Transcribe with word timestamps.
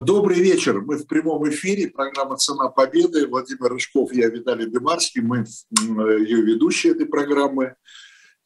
Добрый 0.00 0.40
вечер. 0.40 0.80
Мы 0.80 0.96
в 0.96 1.06
прямом 1.06 1.46
эфире. 1.50 1.90
Программа 1.90 2.38
«Цена 2.38 2.68
победы». 2.68 3.26
Владимир 3.26 3.70
Рыжков, 3.70 4.14
я 4.14 4.30
Виталий 4.30 4.64
Демарский. 4.64 5.20
Мы 5.20 5.44
ее 5.70 6.40
ведущие 6.40 6.94
этой 6.94 7.04
программы. 7.04 7.74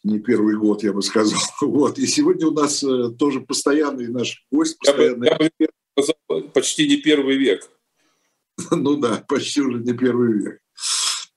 Не 0.02 0.18
первый 0.18 0.56
год, 0.56 0.82
я 0.82 0.92
бы 0.92 1.00
сказал. 1.00 1.38
Вот. 1.60 1.96
И 1.96 2.08
сегодня 2.08 2.48
у 2.48 2.50
нас 2.50 2.82
э, 2.82 3.10
тоже 3.16 3.40
постоянный 3.40 4.08
наш 4.08 4.44
гость. 4.50 4.80
Постоянный... 4.80 5.28
Я 5.28 5.36
бы, 5.36 5.50
я 5.60 5.66
бы 5.96 6.02
сказал, 6.02 6.42
почти 6.52 6.88
не 6.88 6.96
первый 6.96 7.36
век. 7.36 7.70
Ну 8.72 8.96
да, 8.96 9.24
почти 9.28 9.60
уже 9.60 9.78
не 9.78 9.92
первый 9.92 10.32
век. 10.32 10.58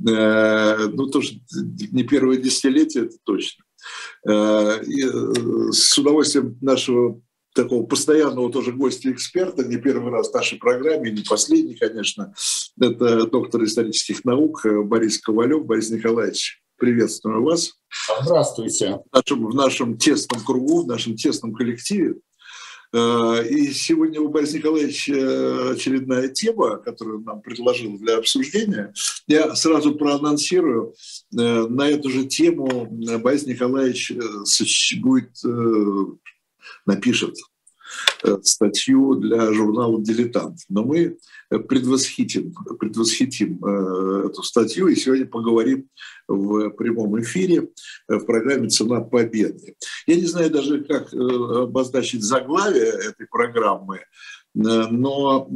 Э, 0.10 0.88
ну, 0.88 1.12
тоже 1.12 1.34
не 1.92 2.02
первое 2.02 2.38
десятилетие, 2.38 3.06
это 3.06 3.18
точно. 3.24 3.64
Э, 4.28 4.84
и 4.84 5.04
с 5.72 5.96
удовольствием 5.96 6.58
нашего 6.60 7.22
такого 7.58 7.86
постоянного 7.86 8.52
тоже 8.52 8.72
гостя-эксперта, 8.72 9.64
не 9.64 9.78
первый 9.78 10.12
раз 10.12 10.30
в 10.30 10.34
нашей 10.34 10.58
программе, 10.58 11.12
не 11.12 11.24
последний, 11.24 11.76
конечно. 11.76 12.34
Это 12.80 13.26
доктор 13.28 13.64
исторических 13.64 14.24
наук 14.24 14.66
Борис 14.86 15.20
Ковалев. 15.20 15.66
Борис 15.66 15.90
Николаевич, 15.90 16.62
приветствую 16.78 17.44
вас. 17.44 17.74
Здравствуйте. 18.22 19.00
В 19.12 19.16
нашем, 19.16 19.48
в 19.48 19.56
нашем 19.56 19.98
тесном 19.98 20.44
кругу, 20.44 20.84
в 20.84 20.88
нашем 20.88 21.16
тесном 21.16 21.54
коллективе. 21.54 22.16
Э, 22.94 23.44
и 23.48 23.72
сегодня 23.74 24.22
у 24.22 24.30
Бориса 24.30 24.58
Николаевича 24.58 25.72
очередная 25.72 26.30
тема, 26.30 26.78
которую 26.78 27.22
нам 27.22 27.42
предложил 27.42 27.98
для 27.98 28.18
обсуждения. 28.18 28.94
Я 29.28 29.56
сразу 29.56 29.96
проанонсирую. 29.96 30.94
Э, 31.38 31.68
на 31.68 31.90
эту 31.90 32.10
же 32.10 32.26
тему 32.26 32.88
Борис 33.20 33.46
Николаевич 33.46 34.12
э, 34.12 35.00
будет 35.02 35.32
напишет 36.86 37.36
э, 38.24 38.38
статью 38.44 39.16
для 39.16 39.54
журнала 39.54 40.02
«Дилетант». 40.02 40.60
Но 40.70 40.84
мы 40.84 41.18
предвосхитим, 41.50 42.54
предвосхитим 42.80 43.64
э, 43.64 44.28
эту 44.28 44.44
статью 44.44 44.88
и 44.88 44.96
сегодня 44.96 45.26
поговорим 45.26 45.90
в 46.28 46.70
прямом 46.72 47.20
эфире 47.22 47.70
в 48.08 48.20
программе 48.20 48.70
«Цена 48.70 49.02
победы». 49.02 49.76
Я 50.08 50.16
не 50.16 50.26
знаю 50.26 50.50
даже, 50.50 50.84
как 50.84 51.14
э, 51.14 51.18
обозначить 51.18 52.24
заглавие 52.24 52.88
этой 52.88 53.28
программы, 53.28 54.02
но 54.54 55.48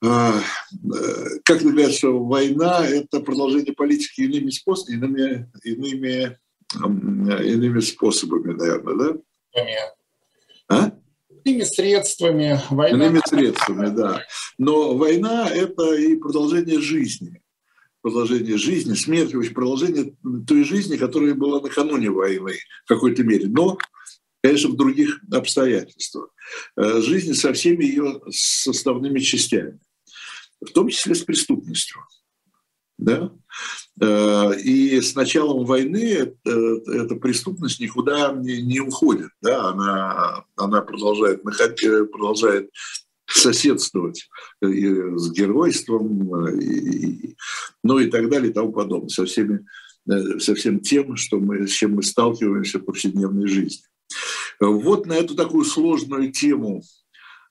как 0.00 1.60
говорят, 1.60 1.92
война– 2.02 2.86
это 2.88 3.20
продолжение 3.20 3.74
политики 3.74 4.22
иными 4.22 4.50
способами, 4.50 5.50
иными, 5.62 6.38
иными 6.74 7.80
способами, 7.80 8.54
наверное, 8.54 8.94
да? 8.94 9.20
А? 10.68 10.92
Иными 11.44 11.62
средствами. 11.62 12.60
Война... 12.70 13.06
Иными 13.06 13.20
средствами, 13.26 13.94
да. 13.94 14.24
Но 14.58 14.96
война– 14.96 15.48
это 15.50 15.94
и 15.94 16.16
продолжение 16.16 16.80
жизни. 16.80 17.42
Продолжение 18.02 18.56
жизни, 18.56 18.94
смерть, 18.94 19.32
продолжение 19.54 20.14
той 20.46 20.64
жизни, 20.64 20.96
которая 20.96 21.34
была 21.34 21.60
накануне 21.60 22.10
войны 22.10 22.54
в 22.84 22.88
какой-то 22.88 23.22
мере. 23.22 23.46
Но, 23.46 23.76
конечно, 24.42 24.70
в 24.70 24.76
других 24.76 25.20
обстоятельствах. 25.30 26.30
Э, 26.76 27.00
жизнь 27.02 27.34
со 27.34 27.52
всеми 27.52 27.84
ее 27.84 28.20
составными 28.30 29.18
частями, 29.18 29.80
в 30.60 30.70
том 30.72 30.88
числе 30.88 31.14
с 31.14 31.22
преступностью. 31.22 32.00
Да? 33.00 33.32
Э, 34.00 34.54
и 34.58 35.00
с 35.00 35.14
началом 35.14 35.64
войны 35.64 36.34
эта 36.44 37.16
преступность 37.16 37.80
никуда 37.80 38.32
не, 38.32 38.80
уходит. 38.80 39.30
Да? 39.40 39.70
Она, 39.70 40.44
она 40.56 40.82
продолжает, 40.82 41.44
находить, 41.44 42.10
продолжает 42.10 42.70
соседствовать 43.26 44.28
с 44.60 45.32
геройством, 45.32 46.50
и, 46.60 47.36
ну 47.82 47.98
и 47.98 48.10
так 48.10 48.28
далее 48.28 48.50
и 48.50 48.54
тому 48.54 48.72
подобное, 48.72 49.08
со, 49.08 49.24
всеми, 49.24 49.64
э, 50.10 50.38
со 50.38 50.54
всем 50.54 50.80
тем, 50.80 51.16
что 51.16 51.38
мы, 51.38 51.66
с 51.66 51.70
чем 51.70 51.94
мы 51.94 52.02
сталкиваемся 52.02 52.78
в 52.78 52.84
повседневной 52.84 53.46
жизни. 53.46 53.84
Вот 54.58 55.06
на 55.06 55.14
эту 55.14 55.34
такую 55.34 55.64
сложную 55.64 56.32
тему 56.32 56.82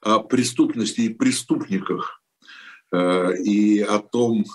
о 0.01 0.19
преступности 0.19 1.01
и 1.01 1.13
преступниках 1.13 2.21
э, 2.91 3.37
и 3.37 3.79
о 3.79 3.99
том, 3.99 4.45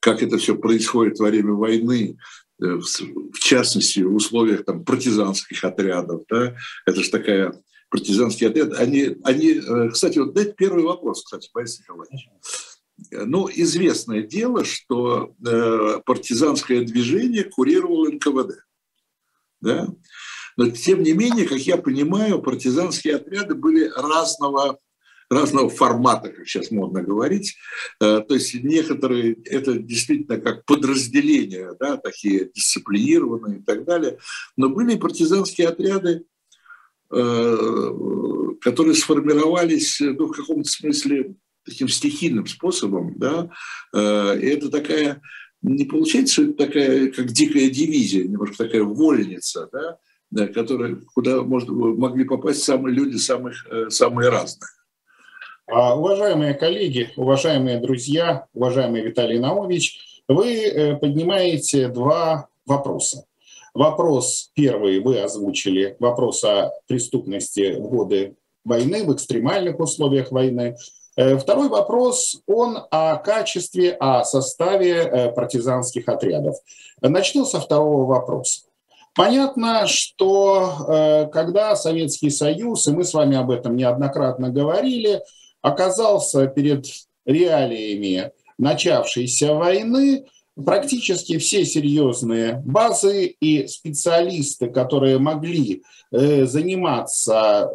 как 0.00 0.22
это 0.22 0.38
все 0.38 0.56
происходит 0.56 1.18
во 1.18 1.28
время 1.28 1.52
войны, 1.52 2.16
э, 2.60 2.66
в 2.66 3.38
частности, 3.38 4.00
в 4.00 4.14
условиях 4.14 4.64
там, 4.64 4.84
партизанских 4.84 5.62
отрядов. 5.62 6.22
Да? 6.28 6.56
Это 6.86 7.02
же 7.02 7.10
такая 7.10 7.54
партизанский 7.90 8.48
отряд. 8.48 8.72
Они, 8.78 9.16
они, 9.24 9.52
э, 9.52 9.90
кстати, 9.90 10.18
вот 10.18 10.34
дайте 10.34 10.54
первый 10.56 10.84
вопрос, 10.84 11.22
кстати, 11.22 11.50
Борис 11.52 11.78
Николаевич. 11.80 12.28
Ну, 13.12 13.48
известное 13.48 14.22
дело, 14.22 14.64
что 14.64 15.34
э, 15.46 16.00
партизанское 16.04 16.84
движение 16.84 17.44
курировал 17.44 18.06
НКВД. 18.06 18.56
Да? 19.60 19.88
Но, 20.56 20.70
тем 20.70 21.02
не 21.02 21.12
менее, 21.12 21.46
как 21.46 21.58
я 21.58 21.76
понимаю, 21.78 22.42
партизанские 22.42 23.16
отряды 23.16 23.54
были 23.54 23.90
разного 23.94 24.78
разного 25.30 25.70
формата, 25.70 26.30
как 26.30 26.46
сейчас 26.46 26.70
модно 26.70 27.02
говорить. 27.02 27.56
Э, 28.00 28.20
то 28.26 28.34
есть 28.34 28.52
некоторые, 28.54 29.34
это 29.44 29.74
действительно 29.74 30.38
как 30.38 30.64
подразделения, 30.64 31.74
да, 31.78 31.96
такие 31.96 32.50
дисциплинированные 32.52 33.60
и 33.60 33.62
так 33.62 33.84
далее. 33.84 34.18
Но 34.56 34.68
были 34.68 34.98
партизанские 34.98 35.68
отряды, 35.68 36.24
э, 37.12 37.56
которые 38.60 38.94
сформировались 38.94 40.00
ну, 40.00 40.26
в 40.26 40.32
каком-то 40.32 40.68
смысле 40.68 41.36
таким 41.64 41.88
стихийным 41.88 42.46
способом. 42.46 43.14
Да? 43.16 43.50
Э, 43.94 44.36
и 44.36 44.46
это 44.46 44.68
такая, 44.68 45.22
не 45.62 45.84
получается, 45.84 46.52
такая, 46.52 47.12
как 47.12 47.26
дикая 47.26 47.70
дивизия, 47.70 48.24
немножко 48.24 48.64
такая 48.64 48.82
вольница, 48.82 49.68
да? 49.72 49.98
Да, 50.32 50.46
которая, 50.46 50.94
куда 51.12 51.42
можно, 51.42 51.72
могли 51.72 52.22
попасть 52.22 52.62
самые 52.62 52.94
люди 52.94 53.16
самых, 53.16 53.66
самые 53.88 54.28
разные. 54.28 54.68
А, 55.72 55.94
уважаемые 55.94 56.54
коллеги, 56.54 57.10
уважаемые 57.16 57.78
друзья, 57.78 58.46
уважаемый 58.54 59.02
Виталий 59.02 59.38
Наумович, 59.38 60.00
вы 60.26 60.64
э, 60.64 60.96
поднимаете 60.96 61.86
два 61.86 62.48
вопроса. 62.66 63.24
Вопрос 63.72 64.50
первый 64.54 64.98
вы 64.98 65.20
озвучили, 65.20 65.96
вопрос 66.00 66.42
о 66.42 66.72
преступности 66.88 67.76
в 67.78 67.88
годы 67.88 68.34
войны, 68.64 69.04
в 69.04 69.14
экстремальных 69.14 69.78
условиях 69.78 70.32
войны. 70.32 70.76
Э, 71.16 71.36
второй 71.36 71.68
вопрос, 71.68 72.42
он 72.48 72.78
о 72.90 73.16
качестве, 73.18 73.92
о 73.92 74.24
составе 74.24 74.94
э, 74.94 75.30
партизанских 75.30 76.08
отрядов. 76.08 76.56
Начну 77.00 77.44
со 77.44 77.60
второго 77.60 78.06
вопроса. 78.06 78.62
Понятно, 79.14 79.86
что 79.88 81.28
когда 81.32 81.74
Советский 81.74 82.30
Союз, 82.30 82.86
и 82.86 82.92
мы 82.92 83.02
с 83.02 83.12
вами 83.12 83.36
об 83.36 83.50
этом 83.50 83.74
неоднократно 83.74 84.50
говорили, 84.50 85.20
оказался 85.62 86.46
перед 86.46 86.86
реалиями 87.24 88.32
начавшейся 88.58 89.54
войны, 89.54 90.24
практически 90.64 91.38
все 91.38 91.64
серьезные 91.64 92.62
базы 92.64 93.26
и 93.40 93.66
специалисты, 93.66 94.68
которые 94.68 95.18
могли 95.18 95.82
э, 96.12 96.44
заниматься 96.46 97.70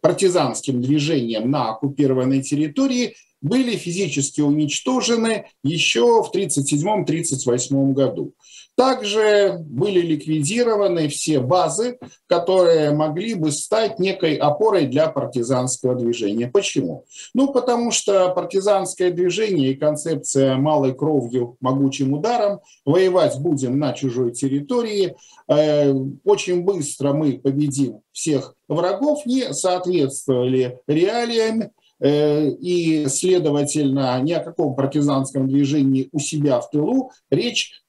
партизанским 0.00 0.80
движением 0.80 1.50
на 1.50 1.70
оккупированной 1.70 2.42
территории, 2.42 3.14
были 3.42 3.76
физически 3.76 4.40
уничтожены 4.40 5.46
еще 5.62 6.22
в 6.22 6.30
1937-1938 6.34 7.92
году. 7.92 8.34
Также 8.74 9.58
были 9.60 10.00
ликвидированы 10.00 11.08
все 11.08 11.40
базы, 11.40 11.98
которые 12.26 12.92
могли 12.92 13.34
бы 13.34 13.52
стать 13.52 13.98
некой 13.98 14.36
опорой 14.36 14.86
для 14.86 15.08
партизанского 15.08 15.94
движения. 15.94 16.48
Почему? 16.48 17.04
Ну, 17.34 17.52
потому 17.52 17.90
что 17.90 18.30
партизанское 18.30 19.10
движение 19.10 19.72
и 19.72 19.76
концепция 19.76 20.56
малой 20.56 20.94
кровью, 20.94 21.56
могучим 21.60 22.14
ударом, 22.14 22.60
воевать 22.86 23.38
будем 23.38 23.78
на 23.78 23.92
чужой 23.92 24.32
территории, 24.32 25.16
э, 25.48 25.92
очень 26.24 26.62
быстро 26.62 27.12
мы 27.12 27.38
победим 27.38 28.00
всех 28.12 28.54
врагов, 28.68 29.26
не 29.26 29.52
соответствовали 29.52 30.78
реалиям, 30.86 31.70
э, 32.00 32.48
и, 32.48 33.06
следовательно, 33.06 34.18
ни 34.22 34.32
о 34.32 34.42
каком 34.42 34.74
партизанском 34.74 35.46
движении 35.46 36.08
у 36.12 36.18
себя 36.18 36.60
в 36.60 36.70
тылу 36.70 37.12
речь 37.30 37.81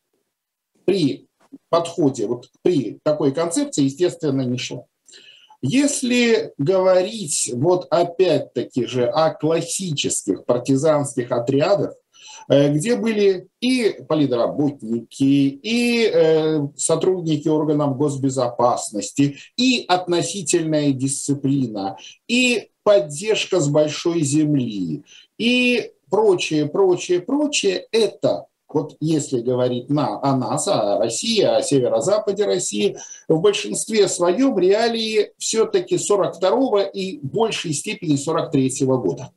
при 0.86 1.28
подходе, 1.70 2.28
вот 2.28 2.50
при 2.62 3.00
такой 3.04 3.34
концепции, 3.34 3.84
естественно, 3.84 4.42
не 4.42 4.58
шло. 4.58 4.88
Если 5.62 6.52
говорить 6.58 7.52
вот 7.54 7.88
опять-таки 7.90 8.86
же 8.86 9.06
о 9.06 9.34
классических 9.34 10.46
партизанских 10.46 11.32
отрядах, 11.32 11.94
где 12.50 12.98
были 12.98 13.48
и 13.62 14.02
политработники, 14.08 15.24
и 15.24 16.62
сотрудники 16.76 17.48
органов 17.48 17.98
госбезопасности, 17.98 19.38
и 19.56 19.86
относительная 19.88 20.92
дисциплина, 20.92 21.98
и 22.28 22.70
поддержка 22.84 23.62
с 23.62 23.70
большой 23.70 24.22
земли, 24.24 25.04
и 25.38 25.92
прочее, 26.10 26.66
прочее, 26.66 27.22
прочее, 27.22 27.88
это 27.92 28.48
вот 28.74 28.96
если 29.00 29.40
говорить 29.42 29.90
на, 29.90 30.20
о 30.22 30.36
нас, 30.36 30.68
о 30.68 30.98
России, 30.98 31.42
о 31.42 31.62
северо-западе 31.62 32.46
России, 32.46 32.98
в 33.28 33.40
большинстве 33.40 34.08
своем 34.08 34.58
реалии 34.58 35.32
все-таки 35.38 35.98
42 35.98 36.84
и 36.84 37.20
большей 37.22 37.74
степени 37.74 38.16
43 38.16 38.86
-го 38.86 38.98
года 39.02 39.32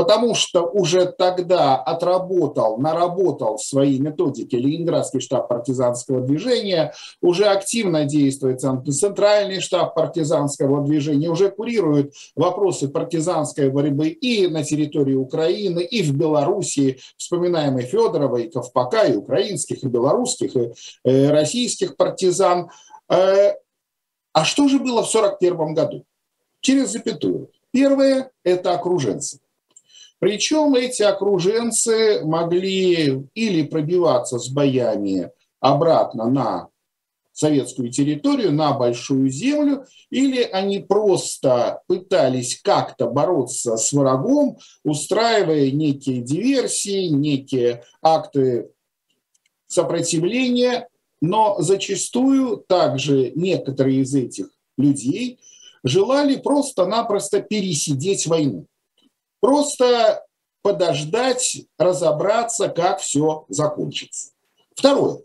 потому 0.00 0.34
что 0.34 0.62
уже 0.62 1.12
тогда 1.12 1.76
отработал, 1.76 2.78
наработал 2.78 3.58
свои 3.58 3.98
методики 3.98 4.56
Ленинградский 4.56 5.20
штаб 5.20 5.46
партизанского 5.46 6.22
движения, 6.22 6.94
уже 7.20 7.44
активно 7.44 8.06
действует 8.06 8.62
Центральный 8.62 9.60
штаб 9.60 9.94
партизанского 9.94 10.82
движения, 10.86 11.28
уже 11.28 11.50
курирует 11.50 12.14
вопросы 12.34 12.88
партизанской 12.88 13.68
борьбы 13.68 14.08
и 14.08 14.46
на 14.46 14.64
территории 14.64 15.16
Украины, 15.16 15.80
и 15.80 16.00
в 16.02 16.16
Белоруссии, 16.16 16.98
вспоминаем 17.18 17.78
и 17.78 17.82
Федорова, 17.82 18.38
и 18.38 18.48
Ковпака, 18.48 19.02
и 19.02 19.14
украинских, 19.14 19.84
и 19.84 19.86
белорусских, 19.86 20.56
и 20.56 20.72
э, 21.04 21.30
российских 21.30 21.98
партизан. 21.98 22.70
Э, 23.10 23.52
а 24.32 24.44
что 24.46 24.66
же 24.66 24.78
было 24.78 25.02
в 25.02 25.14
1941 25.14 25.74
году? 25.74 26.06
Через 26.62 26.92
запятую. 26.92 27.50
Первое– 27.70 28.30
это 28.44 28.72
окруженцы. 28.72 29.40
Причем 30.20 30.74
эти 30.74 31.02
окруженцы 31.02 32.20
могли 32.22 33.26
или 33.34 33.62
пробиваться 33.62 34.38
с 34.38 34.48
боями 34.48 35.30
обратно 35.60 36.30
на 36.30 36.68
советскую 37.32 37.90
территорию, 37.90 38.52
на 38.52 38.74
большую 38.74 39.30
землю, 39.30 39.86
или 40.10 40.42
они 40.42 40.80
просто 40.80 41.80
пытались 41.86 42.60
как-то 42.60 43.08
бороться 43.08 43.78
с 43.78 43.92
врагом, 43.94 44.58
устраивая 44.84 45.70
некие 45.70 46.20
диверсии, 46.20 47.06
некие 47.06 47.82
акты 48.02 48.68
сопротивления, 49.68 50.88
но 51.22 51.56
зачастую 51.60 52.58
также 52.58 53.32
некоторые 53.34 54.00
из 54.00 54.14
этих 54.14 54.48
людей 54.76 55.38
желали 55.82 56.36
просто-напросто 56.36 57.40
пересидеть 57.40 58.26
войну. 58.26 58.66
Просто 59.40 60.24
подождать, 60.62 61.62
разобраться, 61.78 62.68
как 62.68 63.00
все 63.00 63.44
закончится. 63.48 64.30
Второе. 64.74 65.20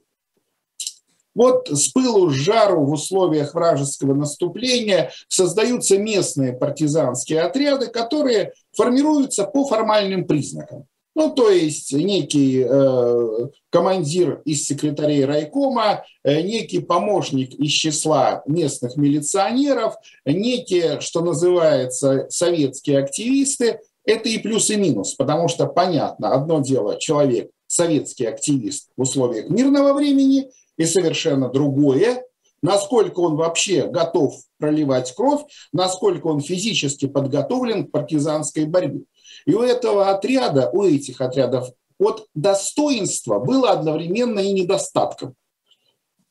Вот 1.33 1.67
с 1.69 1.89
пылу, 1.89 2.29
с 2.29 2.33
жару 2.33 2.85
в 2.85 2.91
условиях 2.93 3.53
вражеского 3.53 4.13
наступления 4.13 5.11
создаются 5.27 5.97
местные 5.97 6.53
партизанские 6.53 7.41
отряды, 7.41 7.87
которые 7.87 8.53
формируются 8.71 9.43
по 9.43 9.65
формальным 9.65 10.25
признакам. 10.25 10.87
Ну, 11.13 11.31
то 11.33 11.49
есть 11.49 11.93
некий 11.93 12.65
э, 12.67 13.47
командир 13.69 14.41
из 14.43 14.65
секретарей 14.65 15.23
райкома, 15.23 16.03
э, 16.23 16.41
некий 16.41 16.79
помощник 16.79 17.53
из 17.53 17.71
числа 17.71 18.43
местных 18.45 18.97
милиционеров, 18.97 19.95
некие, 20.25 20.99
что 20.99 21.21
называется, 21.21 22.27
советские 22.29 22.99
активисты, 22.99 23.79
это 24.05 24.29
и 24.29 24.37
плюс, 24.37 24.69
и 24.69 24.75
минус, 24.75 25.15
потому 25.15 25.47
что 25.47 25.67
понятно, 25.67 26.33
одно 26.33 26.59
дело 26.59 26.99
человек, 26.99 27.49
советский 27.67 28.25
активист 28.25 28.89
в 28.95 29.01
условиях 29.01 29.49
мирного 29.49 29.93
времени, 29.93 30.49
и 30.77 30.85
совершенно 30.85 31.49
другое, 31.49 32.23
насколько 32.61 33.19
он 33.19 33.35
вообще 33.35 33.87
готов 33.87 34.35
проливать 34.57 35.13
кровь, 35.13 35.41
насколько 35.71 36.27
он 36.27 36.41
физически 36.41 37.07
подготовлен 37.07 37.87
к 37.87 37.91
партизанской 37.91 38.65
борьбе. 38.65 39.01
И 39.45 39.53
у 39.53 39.61
этого 39.61 40.09
отряда, 40.09 40.69
у 40.71 40.83
этих 40.83 41.21
отрядов 41.21 41.69
от 41.99 42.27
достоинства 42.33 43.39
было 43.39 43.71
одновременно 43.71 44.39
и 44.39 44.51
недостатком. 44.51 45.35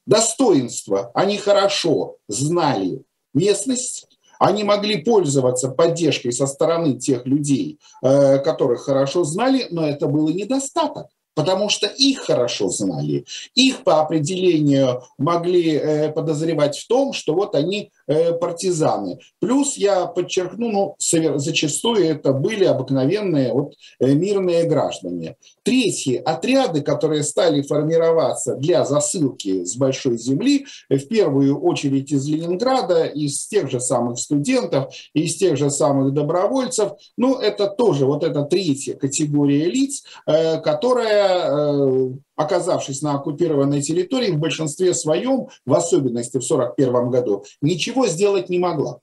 Достоинство. 0.06 1.11
Они 1.15 1.38
хорошо 1.38 2.17
знали 2.29 3.03
местность, 3.32 4.13
они 4.44 4.62
могли 4.62 4.99
пользоваться 4.99 5.70
поддержкой 5.70 6.31
со 6.32 6.46
стороны 6.46 6.99
тех 6.99 7.25
людей, 7.25 7.79
э, 8.02 8.38
которых 8.41 8.82
хорошо 8.82 9.25
знали, 9.25 9.67
но 9.70 9.87
это 9.87 10.06
было 10.06 10.29
недостаток 10.29 11.06
потому 11.37 11.69
что 11.69 11.88
их 11.88 12.20
хорошо 12.20 12.69
знали. 12.69 13.25
Их 13.56 13.82
по 13.82 14.00
определению 14.00 15.02
могли 15.19 15.73
э, 15.73 16.12
подозревать 16.12 16.79
в 16.79 16.87
том, 16.87 17.12
что 17.12 17.35
вот 17.35 17.56
они 17.56 17.91
партизаны. 18.06 19.18
Плюс 19.40 19.76
я 19.76 20.06
подчеркну, 20.06 20.70
ну, 20.70 20.96
зачастую 21.38 22.04
это 22.04 22.32
были 22.32 22.64
обыкновенные 22.64 23.52
вот, 23.52 23.74
э, 24.00 24.12
мирные 24.14 24.64
граждане. 24.64 25.36
Третьи 25.62 26.16
отряды, 26.16 26.82
которые 26.82 27.22
стали 27.22 27.62
формироваться 27.62 28.56
для 28.56 28.84
засылки 28.84 29.64
с 29.64 29.76
большой 29.76 30.18
земли, 30.18 30.66
в 30.88 31.06
первую 31.06 31.60
очередь 31.60 32.12
из 32.12 32.28
Ленинграда, 32.28 33.04
из 33.04 33.46
тех 33.46 33.70
же 33.70 33.80
самых 33.80 34.18
студентов, 34.18 34.94
из 35.14 35.36
тех 35.36 35.56
же 35.56 35.70
самых 35.70 36.12
добровольцев, 36.12 36.92
ну, 37.16 37.38
это 37.38 37.68
тоже 37.68 38.06
вот 38.06 38.24
эта 38.24 38.42
третья 38.42 38.94
категория 38.94 39.66
лиц, 39.66 40.04
которая 40.26 41.54
Э, 41.64 42.10
оказавшись 42.36 43.02
на 43.02 43.14
оккупированной 43.14 43.82
территории, 43.82 44.31
в 44.31 44.38
большинстве 44.38 44.94
своем, 44.94 45.48
в 45.64 45.75
особенности 45.75 46.38
в 46.38 46.44
1941 46.44 47.10
году, 47.10 47.44
ничего 47.60 48.06
сделать 48.06 48.48
не 48.48 48.58
могла. 48.58 49.00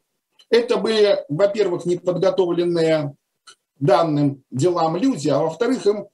Это 0.50 0.78
были, 0.78 1.24
во-первых, 1.30 1.86
неподготовленные 1.86 3.16
данным 3.80 4.44
делам 4.52 4.98
люди, 4.98 5.30
а 5.30 5.40
во-вторых, 5.40 5.86
им 5.88 6.08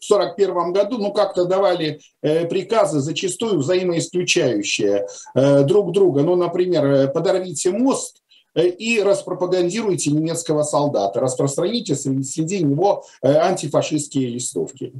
в 0.00 0.12
1941 0.12 0.72
году 0.72 0.98
ну, 0.98 1.12
как-то 1.12 1.44
давали 1.44 2.00
э, 2.22 2.46
приказы, 2.46 3.00
зачастую 3.00 3.58
взаимоисключающие 3.58 5.06
э, 5.34 5.64
друг 5.64 5.92
друга. 5.92 6.22
Ну, 6.22 6.36
например, 6.36 7.10
подорвите 7.12 7.70
мост, 7.70 8.20
и 8.56 9.02
распропагандируйте 9.02 10.12
немецкого 10.12 10.62
солдата, 10.62 11.18
распространите 11.18 11.96
среди 11.96 12.62
него 12.62 13.04
антифашистские 13.20 14.28
листовки. 14.28 14.92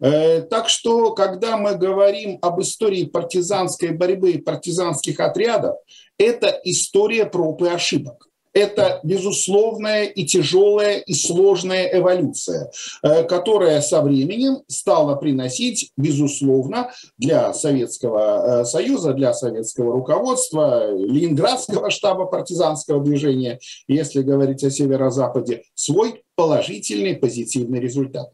Э, 0.00 0.42
так 0.42 0.68
что, 0.68 1.12
когда 1.12 1.56
мы 1.56 1.76
говорим 1.76 2.38
об 2.42 2.60
истории 2.60 3.04
партизанской 3.04 3.90
борьбы 3.90 4.32
и 4.32 4.38
партизанских 4.38 5.20
отрядов, 5.20 5.76
это 6.18 6.58
история 6.64 7.26
проб 7.26 7.62
и 7.62 7.68
ошибок. 7.68 8.26
Это 8.52 8.98
безусловная 9.04 10.04
и 10.04 10.24
тяжелая 10.24 10.98
и 10.98 11.14
сложная 11.14 11.88
эволюция, 11.96 12.70
э, 13.02 13.22
которая 13.24 13.80
со 13.80 14.02
временем 14.02 14.62
стала 14.66 15.14
приносить, 15.14 15.92
безусловно, 15.96 16.90
для 17.16 17.52
Советского 17.52 18.62
э, 18.62 18.64
Союза, 18.64 19.12
для 19.12 19.34
советского 19.34 19.92
руководства, 19.92 20.90
Ленинградского 20.96 21.90
штаба 21.90 22.26
партизанского 22.26 23.04
движения, 23.04 23.60
если 23.86 24.22
говорить 24.22 24.64
о 24.64 24.70
северо-западе, 24.70 25.62
свой 25.74 26.24
положительный, 26.34 27.14
позитивный 27.14 27.78
результат. 27.78 28.30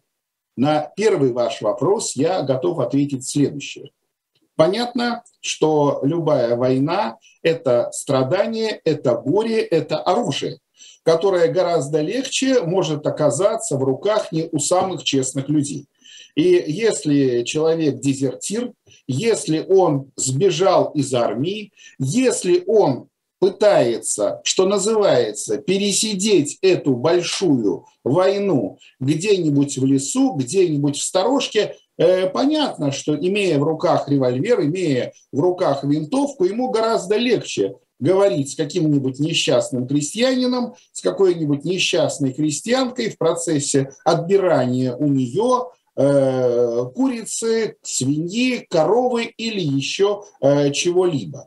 На 0.56 0.90
первый 0.96 1.32
ваш 1.32 1.60
вопрос 1.60 2.16
я 2.16 2.42
готов 2.42 2.78
ответить 2.78 3.28
следующее. 3.28 3.90
Понятно, 4.56 5.22
что 5.40 6.00
любая 6.02 6.56
война– 6.56 7.18
это 7.42 7.90
страдание, 7.92 8.80
это 8.84 9.14
горе, 9.14 9.60
это 9.60 9.98
оружие, 9.98 10.60
которое 11.02 11.52
гораздо 11.52 12.00
легче 12.00 12.62
может 12.62 13.06
оказаться 13.06 13.76
в 13.76 13.84
руках 13.84 14.32
не 14.32 14.48
у 14.50 14.58
самых 14.58 15.04
честных 15.04 15.50
людей. 15.50 15.88
И 16.34 16.64
если 16.66 17.42
человек 17.44 18.00
дезертир, 18.00 18.72
если 19.06 19.64
он 19.68 20.10
сбежал 20.16 20.90
из 20.92 21.12
армии, 21.12 21.72
если 21.98 22.64
он 22.66 23.08
пытается, 23.46 24.40
что 24.42 24.66
называется, 24.66 25.58
пересидеть 25.58 26.58
эту 26.62 26.94
большую 26.94 27.86
войну 28.02 28.78
где-нибудь 28.98 29.78
в 29.78 29.84
лесу, 29.84 30.32
где-нибудь 30.32 30.96
в 30.96 31.02
сторожке, 31.02 31.76
э, 31.96 32.28
понятно, 32.28 32.90
что 32.90 33.14
имея 33.14 33.60
в 33.60 33.62
руках 33.62 34.08
револьвер, 34.08 34.62
имея 34.62 35.12
в 35.30 35.38
руках 35.38 35.84
винтовку, 35.84 36.44
ему 36.44 36.70
гораздо 36.70 37.16
легче 37.16 37.76
говорить 38.00 38.50
с 38.50 38.56
каким-нибудь 38.56 39.20
несчастным 39.20 39.86
крестьянином, 39.86 40.74
с 40.90 41.00
какой-нибудь 41.00 41.64
несчастной 41.64 42.32
крестьянкой 42.32 43.10
в 43.10 43.16
процессе 43.16 43.90
отбирания 44.04 44.92
у 44.96 45.06
нее 45.06 45.68
э, 45.94 46.84
курицы, 46.96 47.76
свиньи, 47.82 48.66
коровы 48.68 49.26
или 49.36 49.60
еще 49.60 50.24
э, 50.40 50.72
чего-либо. 50.72 51.46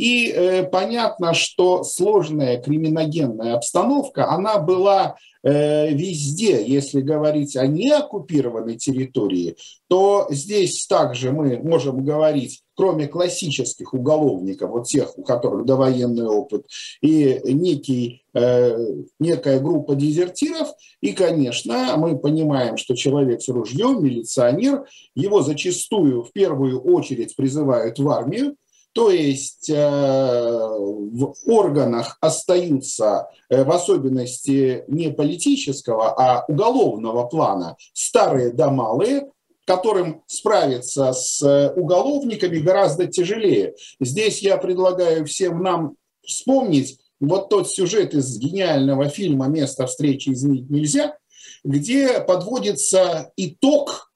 И 0.00 0.66
понятно, 0.72 1.34
что 1.34 1.84
сложная 1.84 2.60
криминогенная 2.60 3.54
обстановка, 3.54 4.30
она 4.30 4.58
была 4.58 5.16
везде, 5.42 6.62
если 6.66 7.00
говорить 7.00 7.56
о 7.56 7.66
неоккупированной 7.66 8.76
территории, 8.76 9.56
то 9.88 10.26
здесь 10.30 10.86
также 10.86 11.32
мы 11.32 11.58
можем 11.58 12.04
говорить 12.04 12.62
кроме 12.80 13.08
классических 13.08 13.92
уголовников, 13.92 14.70
вот 14.70 14.86
тех, 14.86 15.18
у 15.18 15.22
которых 15.22 15.66
довоенный 15.66 16.26
опыт, 16.26 16.64
и 17.02 17.38
некий, 17.44 18.22
э, 18.32 18.74
некая 19.18 19.60
группа 19.60 19.94
дезертиров. 19.94 20.72
И, 21.02 21.12
конечно, 21.12 21.96
мы 21.98 22.18
понимаем, 22.18 22.78
что 22.78 22.96
человек 22.96 23.42
с 23.42 23.48
ружьем, 23.50 24.02
милиционер, 24.02 24.86
его 25.14 25.42
зачастую 25.42 26.22
в 26.22 26.32
первую 26.32 26.80
очередь 26.80 27.36
призывают 27.36 27.98
в 27.98 28.08
армию, 28.08 28.56
то 28.92 29.10
есть 29.10 29.70
э, 29.70 29.78
в 29.78 31.34
органах 31.46 32.16
остаются, 32.20 33.28
э, 33.48 33.62
в 33.62 33.70
особенности 33.70 34.84
не 34.88 35.10
политического, 35.10 36.12
а 36.18 36.44
уголовного 36.48 37.26
плана, 37.26 37.76
старые 37.92 38.52
да 38.52 38.70
малые, 38.70 39.30
которым 39.64 40.22
справиться 40.26 41.12
с 41.12 41.40
э, 41.42 41.72
уголовниками 41.74 42.58
гораздо 42.58 43.06
тяжелее. 43.06 43.74
Здесь 44.00 44.42
я 44.42 44.56
предлагаю 44.56 45.24
всем 45.24 45.62
нам 45.62 45.94
вспомнить 46.26 46.98
вот 47.20 47.48
тот 47.48 47.70
сюжет 47.70 48.14
из 48.14 48.38
гениального 48.38 49.08
фильма 49.08 49.46
«Место 49.46 49.86
встречи 49.86 50.30
изменить 50.30 50.68
нельзя», 50.70 51.16
где 51.62 52.20
подводится 52.20 53.30
итог 53.36 54.09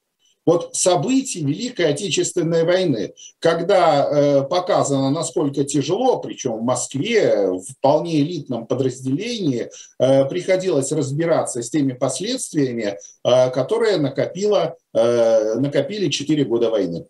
вот 0.46 0.76
событий 0.76 1.44
Великой 1.44 1.90
Отечественной 1.90 2.64
войны, 2.64 3.14
когда 3.38 4.04
э, 4.04 4.42
показано, 4.42 5.10
насколько 5.10 5.64
тяжело, 5.64 6.18
причем 6.18 6.58
в 6.58 6.62
Москве, 6.62 7.48
в 7.50 7.62
вполне 7.62 8.20
элитном 8.20 8.66
подразделении, 8.66 9.70
э, 9.98 10.24
приходилось 10.26 10.92
разбираться 10.92 11.62
с 11.62 11.70
теми 11.70 11.92
последствиями, 11.92 12.98
э, 13.24 13.50
которые 13.50 13.96
накопило, 13.98 14.76
накопили 14.92 16.08
4 16.08 16.44
года 16.44 16.70
войны. 16.70 17.06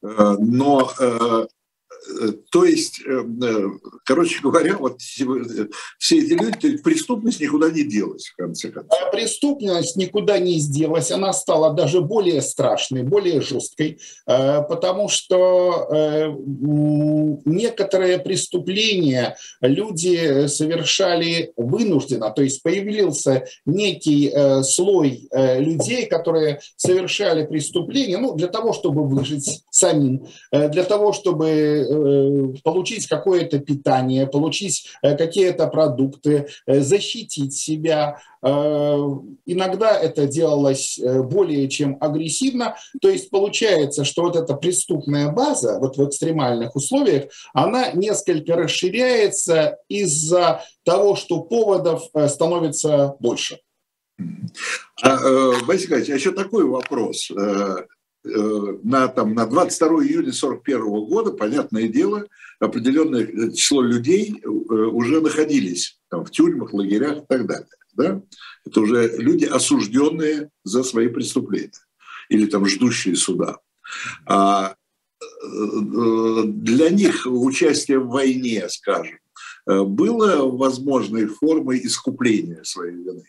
Но 0.00 0.90
то 2.50 2.64
есть, 2.64 3.00
э, 3.06 3.24
э, 3.42 3.68
короче 4.04 4.40
говоря, 4.42 4.76
вот 4.76 5.00
все 5.00 5.24
эти 6.18 6.32
люди, 6.32 6.76
преступность 6.78 7.40
никуда 7.40 7.70
не 7.70 7.84
делась, 7.84 8.26
в 8.26 8.36
конце 8.36 8.70
концов. 8.70 8.98
А 9.00 9.10
преступность 9.10 9.96
никуда 9.96 10.38
не 10.38 10.58
сделалась, 10.58 11.10
она 11.10 11.32
стала 11.32 11.72
даже 11.72 12.00
более 12.00 12.42
страшной, 12.42 13.02
более 13.02 13.40
жесткой, 13.40 13.98
потому 14.26 15.08
что 15.08 16.36
некоторые 17.44 18.18
преступления 18.18 19.36
люди 19.60 20.46
совершали 20.46 21.52
вынужденно, 21.56 22.30
то 22.30 22.42
есть 22.42 22.62
появился 22.62 23.46
некий 23.64 24.32
слой 24.62 25.28
людей, 25.32 26.06
которые 26.06 26.60
совершали 26.76 27.46
преступления, 27.46 28.18
ну, 28.18 28.34
для 28.34 28.48
того, 28.48 28.72
чтобы 28.72 29.06
выжить 29.06 29.62
самим, 29.84 30.26
для 30.52 30.84
того, 30.84 31.12
чтобы 31.12 31.74
Э, 31.74 32.54
получить 32.62 33.06
какое-то 33.06 33.58
питание, 33.58 34.26
получить 34.26 34.86
э, 35.02 35.16
какие-то 35.16 35.66
продукты, 35.66 36.46
э, 36.66 36.80
защитить 36.80 37.54
себя. 37.54 38.20
Иногда 39.46 39.98
это 39.98 40.26
делалось 40.26 41.00
более 41.02 41.66
чем 41.70 41.96
агрессивно. 41.98 42.76
То 43.00 43.08
есть 43.08 43.30
получается, 43.30 44.04
что 44.04 44.20
вот 44.20 44.36
эта 44.36 44.52
преступная 44.52 45.32
база 45.32 45.78
вот 45.78 45.96
в 45.96 46.06
экстремальных 46.06 46.76
условиях, 46.76 47.32
она 47.54 47.92
несколько 47.92 48.54
расширяется 48.54 49.78
из-за 49.88 50.62
того, 50.82 51.16
что 51.16 51.40
поводов 51.40 52.10
становится 52.28 53.16
больше. 53.18 53.60
А, 55.02 55.52
Борис 55.66 55.84
Николаевич, 55.84 56.10
а 56.10 56.14
еще 56.16 56.32
такой 56.32 56.64
вопрос. 56.66 57.30
Э, 58.26 58.78
на, 58.82 59.08
там, 59.08 59.34
на 59.34 59.46
22 59.46 59.88
июня 60.04 60.30
1941 60.30 60.82
года, 61.06 61.32
понятное 61.32 61.88
дело, 61.88 62.26
определенное 62.58 63.52
число 63.52 63.82
людей 63.82 64.40
э, 64.42 64.48
уже 64.48 65.20
находились 65.20 65.98
там, 66.08 66.24
в 66.24 66.30
тюрьмах, 66.30 66.72
лагерях 66.72 67.18
и 67.18 67.26
так 67.28 67.46
далее. 67.46 67.68
Да? 67.92 68.22
Это 68.64 68.80
уже 68.80 69.14
люди, 69.18 69.44
осужденные 69.44 70.48
за 70.62 70.84
свои 70.84 71.08
преступления 71.08 71.72
или 72.30 72.46
там 72.46 72.64
ждущие 72.64 73.14
суда. 73.14 73.58
А 74.24 74.74
э, 75.20 76.42
для 76.46 76.88
них 76.88 77.26
участие 77.26 77.98
в 77.98 78.08
войне, 78.08 78.66
скажем, 78.70 79.18
было 79.66 80.46
возможной 80.46 81.26
формой 81.26 81.84
искупления 81.84 82.62
своей 82.64 82.96
вины? 82.96 83.24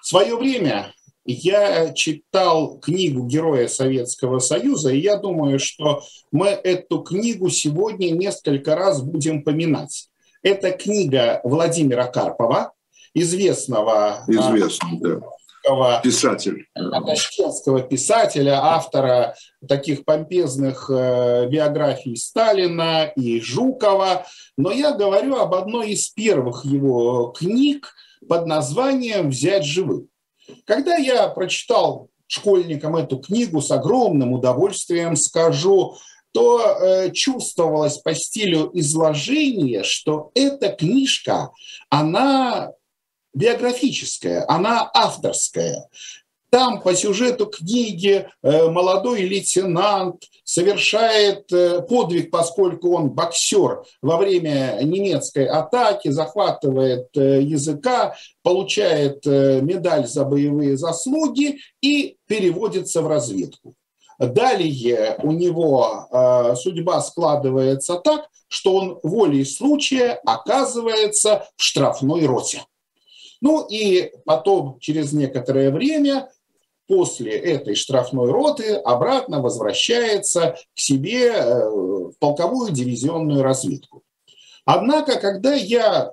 В 0.00 0.06
свое 0.06 0.36
время 0.36 0.94
я 1.32 1.92
читал 1.92 2.78
книгу 2.78 3.26
Героя 3.26 3.68
Советского 3.68 4.38
Союза, 4.38 4.90
и 4.90 5.00
я 5.00 5.18
думаю, 5.18 5.58
что 5.58 6.02
мы 6.32 6.48
эту 6.48 7.00
книгу 7.02 7.50
сегодня 7.50 8.10
несколько 8.10 8.74
раз 8.74 9.02
будем 9.02 9.42
поминать. 9.42 10.08
Это 10.42 10.70
книга 10.70 11.40
Владимира 11.44 12.06
Карпова, 12.06 12.72
известного, 13.12 14.24
известного 14.26 15.22
да. 15.64 16.00
писателя. 16.02 16.64
Ташкентского 16.74 17.82
писателя, 17.82 18.60
автора 18.62 19.34
таких 19.68 20.04
помпезных 20.04 20.88
э, 20.88 21.46
биографий 21.50 22.16
Сталина 22.16 23.12
и 23.16 23.40
Жукова. 23.40 24.24
Но 24.56 24.70
я 24.72 24.92
говорю 24.92 25.36
об 25.36 25.54
одной 25.54 25.90
из 25.90 26.08
первых 26.08 26.64
его 26.64 27.34
книг 27.36 27.92
под 28.26 28.46
названием 28.46 29.30
«Взять 29.30 29.64
живых». 29.64 30.04
Когда 30.64 30.96
я 30.96 31.28
прочитал 31.28 32.08
школьникам 32.26 32.96
эту 32.96 33.18
книгу 33.18 33.60
с 33.60 33.70
огромным 33.70 34.32
удовольствием, 34.32 35.16
скажу, 35.16 35.96
то 36.32 36.60
э, 36.60 37.10
чувствовалось 37.12 37.98
по 37.98 38.14
стилю 38.14 38.70
изложения, 38.74 39.82
что 39.82 40.30
эта 40.34 40.68
книжка, 40.68 41.50
она 41.88 42.72
биографическая, 43.34 44.44
она 44.48 44.90
авторская. 44.92 45.88
Там 46.50 46.80
по 46.80 46.94
сюжету 46.94 47.46
книги 47.46 48.26
э, 48.42 48.68
молодой 48.70 49.20
лейтенант 49.22 50.24
совершает 50.44 51.52
э, 51.52 51.82
подвиг, 51.82 52.30
поскольку 52.30 52.96
он 52.96 53.10
боксер 53.10 53.82
во 54.00 54.16
время 54.16 54.78
немецкой 54.82 55.46
атаки, 55.46 56.08
захватывает 56.08 57.08
э, 57.16 57.42
языка, 57.42 58.14
получает 58.42 59.26
медаль 59.26 60.06
за 60.06 60.24
боевые 60.24 60.78
заслуги 60.78 61.58
и 61.82 62.16
переводится 62.26 63.02
в 63.02 63.08
разведку. 63.08 63.74
Далее 64.18 65.16
у 65.22 65.30
него 65.32 66.54
судьба 66.56 67.00
складывается 67.02 67.96
так, 67.96 68.28
что 68.48 68.74
он 68.74 68.98
волей 69.02 69.44
случая 69.44 70.18
оказывается 70.24 71.46
в 71.56 71.62
штрафной 71.62 72.24
роте. 72.24 72.62
Ну 73.40 73.66
и 73.68 74.12
потом, 74.24 74.78
через 74.80 75.12
некоторое 75.12 75.70
время, 75.70 76.30
после 76.88 77.32
этой 77.32 77.74
штрафной 77.74 78.30
роты 78.30 78.74
обратно 78.74 79.40
возвращается 79.40 80.56
к 80.74 80.78
себе 80.78 81.28
э, 81.28 81.68
в 81.68 82.14
полковую 82.18 82.72
дивизионную 82.72 83.42
разведку. 83.42 84.02
Однако, 84.64 85.20
когда 85.20 85.54
я 85.54 86.12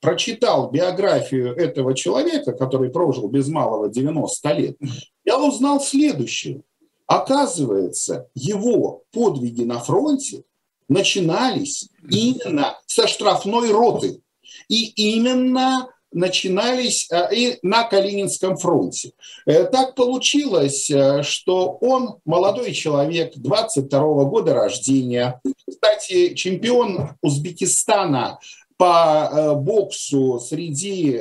прочитал 0.00 0.70
биографию 0.70 1.56
этого 1.56 1.94
человека, 1.94 2.52
который 2.52 2.90
прожил 2.90 3.28
без 3.28 3.48
малого 3.48 3.88
90 3.88 4.52
лет, 4.52 4.76
я 5.24 5.40
узнал 5.40 5.80
следующее. 5.80 6.62
Оказывается, 7.06 8.28
его 8.34 9.02
подвиги 9.12 9.62
на 9.62 9.78
фронте 9.78 10.44
начинались 10.88 11.88
именно 12.10 12.78
со 12.86 13.06
штрафной 13.06 13.70
роты. 13.70 14.20
И 14.68 15.16
именно 15.16 15.88
начинались 16.12 17.08
э, 17.10 17.34
и 17.34 17.58
на 17.62 17.84
Калининском 17.84 18.56
фронте. 18.56 19.12
Э, 19.46 19.64
так 19.64 19.94
получилось, 19.94 20.90
э, 20.90 21.22
что 21.22 21.78
он 21.80 22.16
молодой 22.24 22.72
человек, 22.72 23.32
22 23.36 24.24
года 24.24 24.54
рождения, 24.54 25.40
кстати, 25.68 26.34
чемпион 26.34 27.10
Узбекистана 27.22 28.38
по 28.76 29.56
боксу 29.56 30.38
среди 30.38 31.20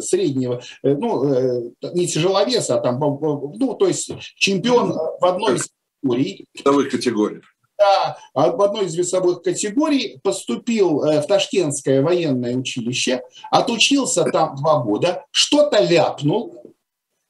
среднего, 0.00 0.62
ну, 0.84 1.74
не 1.94 2.06
тяжеловеса, 2.06 2.76
а 2.76 2.80
там, 2.80 3.00
ну, 3.00 3.74
то 3.74 3.88
есть 3.88 4.12
чемпион 4.36 4.92
в 4.92 5.24
одной 5.24 5.56
из 5.56 5.68
категорий. 6.00 6.46
Весовых 6.54 6.90
категорий 6.90 7.40
в 7.78 8.62
одной 8.62 8.86
из 8.86 8.94
весовых 8.94 9.42
категорий 9.42 10.18
поступил 10.22 11.04
э, 11.04 11.20
в 11.20 11.26
Ташкентское 11.26 12.02
военное 12.02 12.56
училище, 12.56 13.22
отучился 13.50 14.24
там 14.24 14.56
два 14.56 14.82
года, 14.82 15.26
что-то 15.30 15.82
ляпнул 15.82 16.74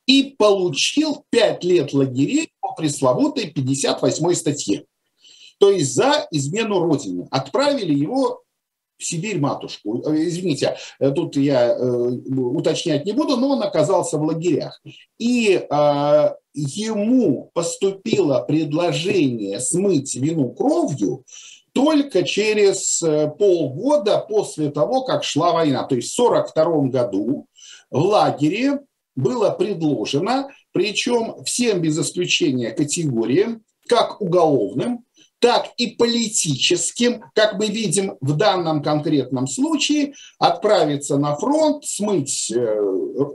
и 0.07 0.35
получил 0.39 1.25
пять 1.31 1.65
лет 1.65 1.93
лагерей 1.93 2.53
по 2.61 2.75
пресловутой 2.75 3.51
58 3.51 4.35
статье. 4.35 4.85
То 5.59 5.71
есть 5.71 5.95
за 5.95 6.27
измену 6.31 6.81
Родины. 6.81 7.27
Отправили 7.31 7.95
его 7.95 8.44
Сибирь 8.99 9.41
матушку. 9.41 10.03
Э, 10.07 10.15
извините, 10.15 10.77
э, 11.01 11.11
тут 11.11 11.37
я 11.37 11.69
э, 11.69 11.77
уточнять 11.77 13.05
не 13.05 13.13
буду, 13.13 13.37
но 13.37 13.51
он 13.51 13.63
оказался 13.63 14.19
в 14.19 14.23
лагерях. 14.23 14.81
И 15.19 15.67
э, 15.69 16.35
ему 16.55 17.51
поступило 17.55 18.41
предложение 18.41 19.61
смыть 19.61 20.15
вину 20.15 20.53
кровью 20.53 21.25
только 21.73 22.23
через 22.23 23.03
полгода 23.37 24.25
после 24.29 24.71
того, 24.71 25.03
как 25.03 25.25
шла 25.25 25.53
война. 25.53 25.83
То 25.83 25.97
есть 25.97 26.17
в 26.17 26.21
1942 26.21 26.89
году 26.91 27.49
в 27.91 27.99
лагере 27.99 28.79
было 29.17 29.51
предложено, 29.51 30.51
причем 30.71 31.43
всем 31.45 31.83
без 31.83 31.99
исключения 31.99 32.71
категориям, 32.71 33.65
как 33.89 34.21
уголовным, 34.21 35.04
так 35.45 35.73
и 35.77 35.89
политическим, 35.89 37.23
как 37.35 37.59
мы 37.59 37.67
видим 37.67 38.17
в 38.23 38.35
данном 38.35 38.83
конкретном 38.83 39.47
случае, 39.47 40.15
отправиться 40.39 41.19
на 41.19 41.37
фронт, 41.37 41.85
смыть 41.85 42.51
э, 42.51 42.77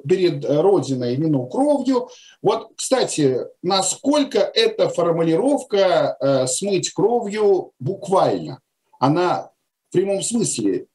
перед 0.07 0.43
Родиной 0.43 1.13
вину 1.17 1.45
кровью. 1.45 2.09
Вот, 2.41 2.69
кстати, 2.75 3.37
насколько 3.61 4.39
эта 4.39 4.89
формулировка 4.89 6.17
э, 6.19 6.47
«смыть 6.47 6.91
кровью» 6.93 7.73
буквально? 7.77 8.59
Она 8.99 9.51
в 9.89 9.93
прямом 9.93 10.23
смысле 10.23 10.87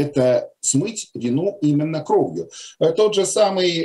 это 0.00 0.50
смыть 0.60 1.10
вину 1.14 1.58
именно 1.60 2.02
кровью. 2.02 2.50
Э, 2.78 2.92
тот 2.92 3.14
же 3.14 3.26
самый 3.26 3.84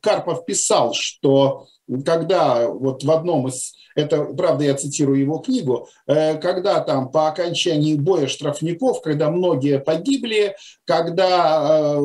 Карпов 0.00 0.44
писал, 0.44 0.94
что 0.94 1.66
когда 2.04 2.68
вот 2.68 3.04
в 3.04 3.10
одном 3.10 3.48
из, 3.48 3.74
это 3.94 4.24
правда 4.24 4.64
я 4.64 4.74
цитирую 4.74 5.20
его 5.20 5.38
книгу, 5.38 5.88
э, 6.06 6.36
когда 6.38 6.80
там 6.80 7.10
по 7.10 7.28
окончании 7.28 7.94
боя 7.94 8.26
штрафников, 8.26 9.00
когда 9.00 9.30
многие 9.30 9.78
погибли, 9.78 10.56
когда 10.84 11.94
э, 11.96 12.00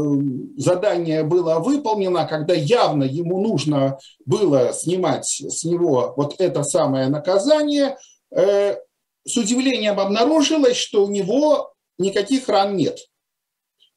задание 0.57 1.23
было 1.23 1.59
выполнено, 1.59 2.25
когда 2.25 2.53
явно 2.53 3.03
ему 3.03 3.41
нужно 3.41 3.97
было 4.25 4.71
снимать 4.73 5.25
с 5.25 5.63
него 5.63 6.13
вот 6.15 6.35
это 6.39 6.63
самое 6.63 7.07
наказание, 7.07 7.97
э, 8.35 8.75
с 9.25 9.37
удивлением 9.37 9.99
обнаружилось, 9.99 10.77
что 10.77 11.05
у 11.05 11.09
него 11.09 11.73
никаких 11.97 12.47
ран 12.49 12.75
нет. 12.75 12.97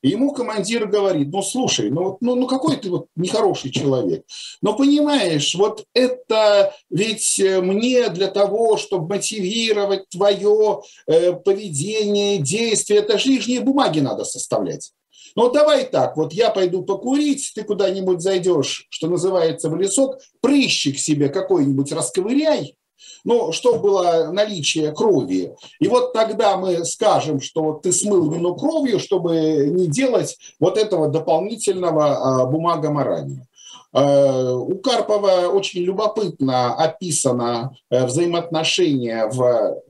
И 0.04 0.10
ему 0.10 0.32
командир 0.32 0.86
говорит, 0.86 1.28
ну 1.32 1.40
слушай, 1.40 1.90
ну, 1.90 2.18
ну, 2.20 2.34
ну 2.34 2.46
какой 2.46 2.76
ты 2.76 2.90
вот 2.90 3.06
нехороший 3.16 3.70
человек. 3.70 4.26
Но 4.60 4.76
понимаешь, 4.76 5.54
вот 5.54 5.86
это 5.94 6.74
ведь 6.90 7.40
э, 7.40 7.62
мне 7.62 8.10
для 8.10 8.26
того, 8.26 8.76
чтобы 8.76 9.08
мотивировать 9.08 10.06
твое 10.10 10.82
э, 11.06 11.32
поведение, 11.32 12.36
действие, 12.36 13.00
это 13.00 13.18
же 13.18 13.30
лишние 13.30 13.62
бумаги 13.62 14.00
надо 14.00 14.24
составлять. 14.24 14.92
Ну 15.36 15.50
давай 15.50 15.86
так, 15.86 16.18
вот 16.18 16.34
я 16.34 16.50
пойду 16.50 16.82
покурить, 16.82 17.52
ты 17.54 17.64
куда-нибудь 17.64 18.20
зайдешь, 18.20 18.86
что 18.90 19.08
называется, 19.08 19.70
в 19.70 19.76
лесок, 19.76 20.18
прыщик 20.42 20.98
себе 20.98 21.30
какой-нибудь 21.30 21.92
расковыряй, 21.92 22.76
ну, 23.24 23.52
что 23.52 23.78
было 23.78 24.30
наличие 24.32 24.92
крови. 24.92 25.54
И 25.80 25.88
вот 25.88 26.12
тогда 26.12 26.56
мы 26.56 26.84
скажем, 26.84 27.40
что 27.40 27.74
ты 27.74 27.92
смыл 27.92 28.30
вину 28.30 28.54
кровью, 28.54 29.00
чтобы 29.00 29.68
не 29.70 29.86
делать 29.86 30.36
вот 30.60 30.76
этого 30.76 31.08
дополнительного 31.08 32.42
а, 32.42 32.46
бумагоморания. 32.46 33.46
А, 33.92 34.54
у 34.54 34.76
Карпова 34.78 35.48
очень 35.48 35.82
любопытно 35.82 36.74
описано 36.74 37.76
э, 37.90 38.06
взаимоотношения 38.06 39.26
в 39.26 39.82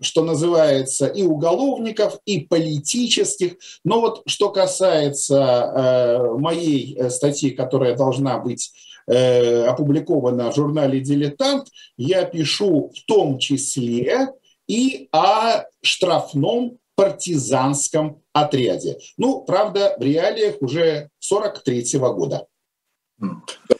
что 0.00 0.22
называется, 0.22 1.06
и 1.06 1.22
уголовников, 1.22 2.18
и 2.24 2.40
политических. 2.40 3.56
Но 3.84 4.00
вот 4.00 4.22
что 4.26 4.50
касается 4.50 5.36
э, 5.36 6.38
моей 6.38 6.96
э, 6.96 7.10
статьи, 7.10 7.50
которая 7.50 7.96
должна 7.96 8.38
быть 8.38 8.70
э, 9.08 9.64
опубликована 9.64 10.50
в 10.50 10.54
журнале 10.54 11.00
«Дилетант», 11.00 11.68
я 11.96 12.24
пишу 12.24 12.92
в 12.94 13.06
том 13.06 13.38
числе 13.38 14.28
и 14.66 15.08
о 15.12 15.64
штрафном 15.82 16.78
партизанском 16.94 18.22
отряде. 18.32 18.98
Ну, 19.16 19.42
правда, 19.42 19.96
в 19.98 20.02
реалиях 20.02 20.56
уже 20.60 21.08
43 21.18 21.98
-го 21.98 22.14
года. 22.14 22.46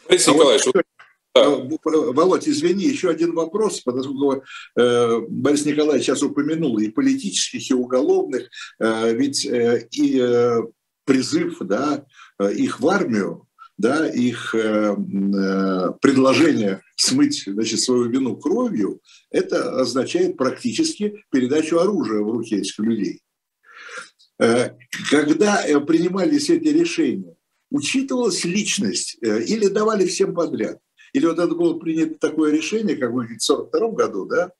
Борис 0.07 0.27
Николаевич, 0.27 0.65
Э, 1.35 1.77
Володь, 1.83 2.47
извини, 2.47 2.85
еще 2.85 3.09
один 3.09 3.33
вопрос, 3.33 3.81
потому 3.81 4.03
что 4.03 4.43
Борис 5.29 5.65
Николаевич 5.65 6.05
сейчас 6.05 6.23
упомянул 6.23 6.77
и 6.79 6.89
политических, 6.89 7.69
и 7.69 7.73
уголовных, 7.73 8.49
э, 8.79 9.13
ведь 9.13 9.45
э, 9.45 9.87
и 9.91 10.21
призыв 11.05 11.57
да, 11.61 12.05
их 12.39 12.79
в 12.79 12.87
армию, 12.87 13.47
да, 13.79 14.07
их 14.07 14.51
предложение 16.01 16.81
смыть 16.95 17.45
значит, 17.47 17.79
свою 17.79 18.09
вину 18.09 18.37
кровью, 18.37 19.01
это 19.31 19.79
означает 19.79 20.37
практически 20.37 21.23
передачу 21.31 21.79
оружия 21.79 22.21
в 22.21 22.29
руки 22.29 22.55
этих 22.55 22.77
людей. 22.77 23.21
Когда 24.37 25.63
принимались 25.87 26.51
эти 26.51 26.67
решения, 26.67 27.35
учитывалась 27.71 28.45
личность 28.45 29.17
или 29.21 29.67
давали 29.67 30.05
всем 30.05 30.35
подряд? 30.35 30.79
Или 31.13 31.25
вот 31.25 31.39
это 31.39 31.55
было 31.55 31.77
принято 31.79 32.15
такое 32.19 32.51
решение, 32.51 32.95
как 32.95 33.11
в 33.11 33.19
1942 33.19 33.89
году, 33.91 34.25
да, 34.25 34.51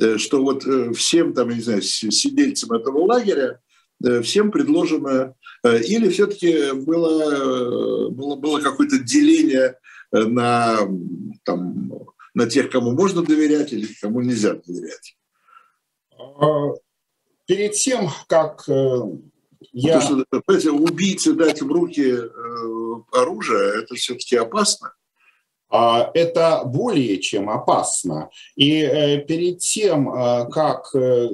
э, 0.00 0.18
что 0.18 0.42
вот 0.42 0.66
э, 0.66 0.92
всем 0.92 1.34
там, 1.34 1.48
я 1.50 1.56
не 1.56 1.62
знаю, 1.62 1.82
сидельцам 1.82 2.72
этого 2.72 3.04
лагеря, 3.04 3.44
э, 3.54 3.58
всем 4.22 4.50
предложено, 4.50 5.34
или 5.64 6.08
все-таки 6.08 6.72
было, 6.72 8.08
было, 8.10 8.36
было 8.36 8.60
какое-то 8.60 8.98
деление 8.98 9.76
на, 10.12 10.78
там, 11.44 11.92
на 12.34 12.46
тех, 12.48 12.70
кому 12.70 12.92
можно 12.92 13.22
доверять 13.22 13.72
или 13.72 13.88
кому 14.00 14.20
нельзя 14.20 14.54
доверять? 14.54 15.16
А, 16.16 16.74
перед 17.46 17.72
тем, 17.72 18.08
как 18.28 18.64
я... 19.72 20.00
Потому 20.00 20.24
что, 20.30 20.40
понимаете, 20.46 20.70
убийце 20.70 21.32
дать 21.32 21.60
в 21.60 21.70
руки 21.70 22.16
оружие, 23.12 23.82
это 23.82 23.94
все-таки 23.96 24.36
опасно. 24.36 24.92
А, 25.70 26.10
это 26.14 26.62
более 26.64 27.18
чем 27.18 27.50
опасно. 27.50 28.30
И 28.56 28.80
э, 28.80 29.18
перед 29.24 29.58
тем, 29.58 30.08
э, 30.10 30.48
как 30.50 30.94
э, 30.94 31.28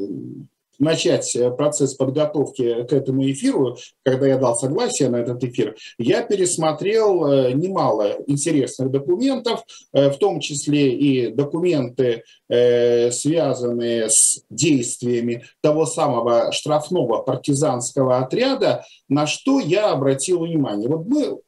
начать 0.78 1.37
процесс 1.56 1.94
подготовки 1.94 2.84
к 2.84 2.92
этому 2.92 3.30
эфиру, 3.30 3.76
когда 4.04 4.26
я 4.26 4.38
дал 4.38 4.56
согласие 4.56 5.08
на 5.08 5.16
этот 5.16 5.42
эфир, 5.44 5.76
я 5.98 6.22
пересмотрел 6.22 7.52
немало 7.54 8.16
интересных 8.26 8.90
документов, 8.90 9.64
в 9.92 10.14
том 10.14 10.40
числе 10.40 10.94
и 10.94 11.28
документы, 11.28 12.22
связанные 12.48 14.08
с 14.08 14.42
действиями 14.50 15.44
того 15.60 15.87
самого 15.87 16.52
штрафного 16.52 17.22
партизанского 17.22 18.18
отряда, 18.18 18.84
на 19.08 19.26
что 19.26 19.60
я 19.60 19.90
обратил 19.92 20.40
внимание. 20.40 20.88
Вот 20.88 21.06
мы 21.06 21.38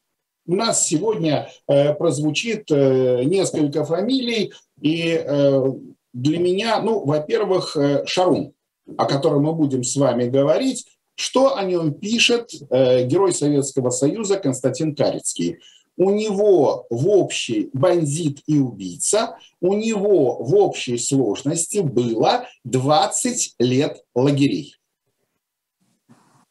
у 0.46 0.54
нас 0.54 0.86
сегодня 0.86 1.48
э, 1.66 1.92
прозвучит 1.94 2.70
э, 2.70 3.24
несколько 3.24 3.84
фамилий, 3.84 4.52
и 4.80 5.20
э, 5.24 5.72
для 6.12 6.38
меня, 6.38 6.80
ну, 6.80 7.04
во-первых, 7.04 7.76
Шарун, 8.06 8.52
о 8.96 9.06
котором 9.06 9.44
мы 9.44 9.52
будем 9.52 9.84
с 9.84 9.96
вами 9.96 10.28
говорить, 10.28 10.86
что 11.14 11.56
о 11.56 11.64
нем 11.64 11.94
пишет 11.94 12.50
герой 12.70 13.32
Советского 13.32 13.90
Союза 13.90 14.38
Константин 14.38 14.94
Карицкий. 14.94 15.58
У 15.96 16.10
него 16.10 16.86
в 16.90 17.08
общей 17.08 17.70
бандит 17.72 18.42
и 18.46 18.58
убийца, 18.58 19.38
у 19.60 19.72
него 19.72 20.42
в 20.42 20.54
общей 20.54 20.98
сложности 20.98 21.78
было 21.78 22.46
20 22.64 23.54
лет 23.60 24.04
лагерей. 24.14 24.76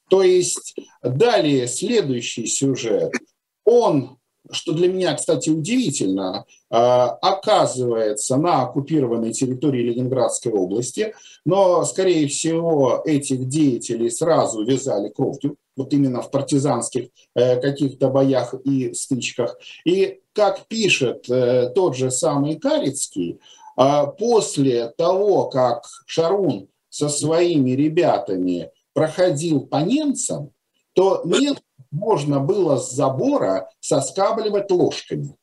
То 0.09 0.23
есть 0.23 0.75
далее 1.03 1.67
следующий 1.67 2.47
сюжет– 2.47 3.13
он, 3.65 4.17
что 4.51 4.73
для 4.73 4.87
меня, 4.87 5.13
кстати, 5.15 5.49
удивительно, 5.49 6.45
а, 6.69 7.09
оказывается 7.21 8.37
на 8.37 8.63
оккупированной 8.63 9.31
территории 9.33 9.83
Ленинградской 9.83 10.51
области, 10.51 11.13
но, 11.45 11.83
скорее 11.85 12.27
всего, 12.27 13.01
этих 13.05 13.47
деятелей 13.47 14.09
сразу 14.09 14.63
вязали 14.63 15.09
кровью, 15.09 15.57
вот 15.75 15.93
именно 15.93 16.21
в 16.21 16.31
партизанских 16.31 17.09
э, 17.35 17.59
каких-то 17.59 18.09
боях 18.09 18.53
и 18.63 18.93
стычках. 18.93 19.57
И, 19.85 20.19
как 20.33 20.67
пишет 20.67 21.29
э, 21.29 21.71
тот 21.75 21.95
же 21.95 22.11
самый 22.11 22.55
Карицкий, 22.55 23.39
а, 23.75 24.05
после 24.05 24.87
того, 24.97 25.49
как 25.49 25.83
Шарун 26.05 26.69
со 26.89 27.09
своими 27.09 27.71
ребятами 27.71 28.71
проходил 28.93 29.61
по 29.61 29.77
немцам, 29.77 30.51
то 30.93 31.21
нет 31.25 31.61
можно 31.95 32.39
было 32.39 32.77
с 32.77 32.91
забора 32.91 33.69
соскабливать 33.79 34.69
ложками. 34.69 35.35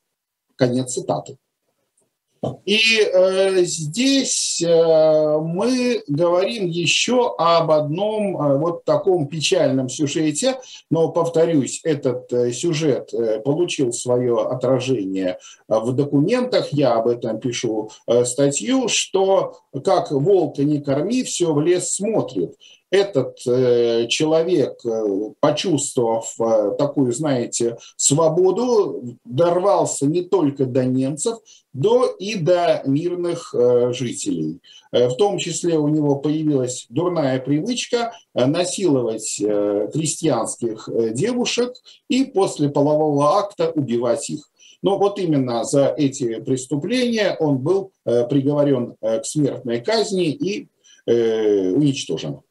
Конец 0.56 0.92
цитаты. 0.94 1.38
И 2.64 3.00
э, 3.00 3.62
здесь 3.62 4.60
э, 4.60 5.38
мы 5.38 6.02
говорим 6.08 6.66
еще 6.66 7.36
об 7.38 7.70
одном 7.70 8.36
э, 8.36 8.58
вот 8.58 8.84
таком 8.84 9.28
печальном 9.28 9.88
сюжете, 9.88 10.58
но, 10.90 11.10
повторюсь, 11.10 11.80
этот 11.84 12.32
э, 12.32 12.50
сюжет 12.50 13.14
э, 13.14 13.38
получил 13.40 13.92
свое 13.92 14.40
отражение 14.40 15.38
в 15.68 15.92
документах, 15.92 16.72
я 16.72 16.94
об 16.94 17.06
этом 17.06 17.38
пишу 17.38 17.90
э, 18.08 18.24
статью, 18.24 18.88
что 18.88 19.60
как 19.84 20.10
волка 20.10 20.64
не 20.64 20.80
корми, 20.80 21.22
все 21.22 21.52
в 21.52 21.60
лес 21.60 21.94
смотрит 21.94 22.56
этот 22.92 23.38
э, 23.46 24.06
человек, 24.08 24.78
э, 24.84 25.30
почувствовав 25.40 26.34
э, 26.38 26.72
такую, 26.78 27.12
знаете, 27.12 27.78
свободу, 27.96 29.16
дорвался 29.24 30.04
не 30.06 30.20
только 30.20 30.66
до 30.66 30.84
немцев, 30.84 31.38
но 31.72 32.04
и 32.04 32.34
до 32.34 32.82
мирных 32.84 33.54
жителей. 33.94 34.60
В 34.92 35.14
том 35.14 35.38
числе 35.38 35.78
у 35.78 35.88
него 35.88 36.16
появилась 36.16 36.84
дурная 36.90 37.40
привычка 37.40 38.12
насиловать 38.34 39.38
крестьянских 39.38 40.86
девушек 41.14 41.72
и 42.08 42.24
после 42.24 42.68
полового 42.68 43.38
акта 43.38 43.70
убивать 43.70 44.28
их. 44.28 44.50
Но 44.82 44.98
вот 44.98 45.18
именно 45.18 45.64
за 45.64 45.94
эти 45.96 46.40
преступления 46.40 47.36
он 47.40 47.56
был 47.56 47.92
приговорен 48.04 48.96
к 49.00 49.24
смертной 49.24 49.80
казни 49.80 50.30
и 50.30 50.68
уничтожен. 51.06 52.42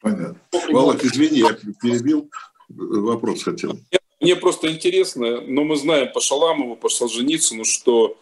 Понятно. 0.00 0.40
Володь, 0.70 1.04
извини, 1.04 1.38
я 1.38 1.56
перебил. 1.82 2.30
Вопрос 2.68 3.42
хотел. 3.42 3.78
Мне 4.20 4.36
просто 4.36 4.70
интересно, 4.70 5.40
но 5.40 5.64
мы 5.64 5.76
знаем 5.76 6.12
по 6.12 6.20
Шаламову, 6.20 6.76
по 6.76 6.88
Солженицыну, 6.88 7.64
что 7.64 8.18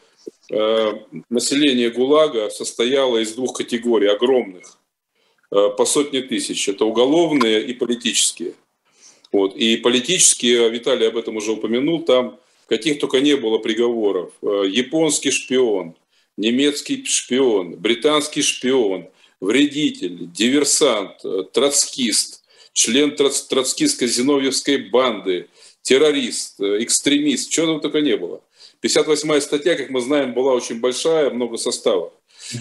э, 0.51 0.93
население 1.31 1.91
ГУЛАГа 1.91 2.51
состояло 2.51 3.19
из 3.19 3.35
двух 3.35 3.57
категорий 3.57 4.09
огромных, 4.09 4.79
э, 5.51 5.69
по 5.77 5.85
сотни 5.87 6.21
тысяч. 6.21 6.69
Это 6.69 6.85
уголовные 6.85 7.65
и 7.65 7.73
политические. 7.73 8.53
Вот. 9.33 9.57
И 9.57 9.77
политические, 9.79 10.69
Виталий 10.71 11.09
об 11.09 11.17
этом 11.17 11.37
уже 11.37 11.53
упомянул, 11.53 12.03
там 12.03 12.39
каких 12.69 12.99
только 12.99 13.21
не 13.21 13.35
было 13.35 13.59
приговоров. 13.59 14.33
Э, 14.43 14.65
японский 14.69 15.31
шпион, 15.31 15.95
немецкий 16.37 17.05
шпион, 17.05 17.77
британский 17.77 18.43
шпион– 18.43 19.09
вредитель, 19.47 20.19
диверсант, 20.33 21.25
э, 21.25 21.45
троцкист, 21.53 22.43
член 22.73 23.17
троц, 23.17 23.43
троцкистской 23.43 24.09
зиновьевской 24.09 24.77
банды, 24.77 25.49
террорист, 25.83 26.61
э, 26.61 26.83
экстремист, 26.83 27.51
чего 27.51 27.67
там 27.67 27.81
только 27.81 28.01
не 28.01 28.17
было. 28.17 28.43
58-я 28.83 29.41
статья, 29.41 29.77
как 29.77 29.91
мы 29.91 30.01
знаем, 30.01 30.35
была 30.35 30.53
очень 30.53 30.81
большая, 30.81 31.31
много 31.31 31.57
составов. 31.57 32.13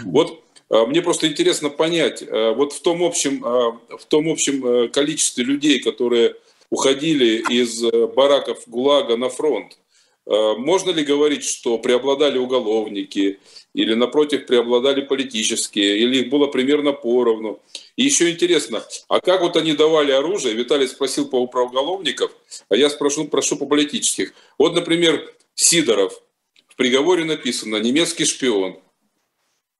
Вот 0.05 0.41
э, 0.69 0.85
мне 0.85 1.01
просто 1.01 1.27
интересно 1.27 1.69
понять, 1.69 2.23
вот 2.31 2.73
в 2.73 2.81
том 2.81 3.03
общем, 3.03 3.41
в 3.41 4.05
том 4.07 4.29
общем 4.29 4.89
количестве 4.91 5.43
людей, 5.43 5.79
которые 5.79 6.35
уходили 6.69 7.43
из 7.49 7.81
бараков 8.15 8.63
ГУЛАГа 8.67 9.17
на 9.17 9.29
фронт, 9.29 9.77
можно 10.25 10.91
ли 10.91 11.03
говорить, 11.03 11.43
что 11.43 11.77
преобладали 11.77 12.37
уголовники, 12.37 13.39
или, 13.75 13.93
напротив, 13.93 14.45
преобладали 14.45 15.01
политические, 15.01 15.99
или 15.99 16.19
их 16.19 16.29
было 16.29 16.47
примерно 16.47 16.93
поровну. 16.93 17.61
И 17.97 18.03
еще 18.03 18.31
интересно, 18.31 18.83
а 19.09 19.19
как 19.19 19.41
вот 19.41 19.57
они 19.57 19.73
давали 19.73 20.11
оружие? 20.11 20.55
Виталий 20.55 20.87
спросил 20.87 21.27
по 21.27 21.45
про 21.47 21.65
уголовников, 21.65 22.31
а 22.69 22.75
я 22.75 22.89
спрошу, 22.89 23.27
прошу 23.27 23.57
по 23.57 23.65
политических. 23.65 24.33
Вот, 24.57 24.73
например, 24.73 25.29
Сидоров. 25.55 26.21
В 26.67 26.75
приговоре 26.75 27.25
написано 27.25 27.77
«немецкий 27.77 28.25
шпион». 28.25 28.79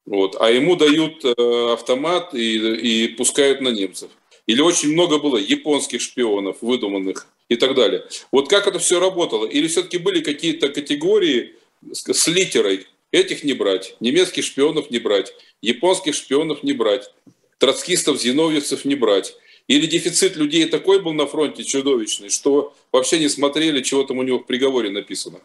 Вот, 0.06 0.36
а 0.40 0.50
ему 0.50 0.76
дают 0.76 1.24
э, 1.24 1.72
автомат 1.72 2.32
и, 2.32 2.56
и 2.56 3.08
пускают 3.08 3.60
на 3.60 3.68
немцев. 3.68 4.10
Или 4.46 4.60
очень 4.60 4.92
много 4.92 5.18
было 5.18 5.36
японских 5.36 6.00
шпионов, 6.00 6.58
выдуманных 6.60 7.26
и 7.48 7.56
так 7.56 7.74
далее. 7.74 8.04
Вот 8.32 8.48
как 8.48 8.66
это 8.66 8.78
все 8.78 9.00
работало? 9.00 9.46
Или 9.46 9.66
все-таки 9.68 9.98
были 9.98 10.20
какие-то 10.20 10.68
категории 10.68 11.54
с, 11.92 12.26
литерой, 12.26 12.86
Этих 13.12 13.44
не 13.44 13.52
брать, 13.52 13.96
немецких 14.00 14.44
шпионов 14.44 14.90
не 14.90 14.98
брать, 14.98 15.32
японских 15.62 16.14
шпионов 16.14 16.62
не 16.62 16.72
брать, 16.72 17.10
троцкистов, 17.58 18.20
зиновьевцев 18.20 18.84
не 18.84 18.94
брать. 18.94 19.36
Или 19.68 19.86
дефицит 19.86 20.36
людей 20.36 20.66
такой 20.66 21.00
был 21.00 21.12
на 21.12 21.26
фронте 21.26 21.64
чудовищный, 21.64 22.28
что 22.28 22.74
вообще 22.92 23.18
не 23.18 23.28
смотрели, 23.28 23.82
чего 23.82 24.04
там 24.04 24.18
у 24.18 24.22
него 24.22 24.38
в 24.38 24.46
приговоре 24.46 24.90
написано. 24.90 25.40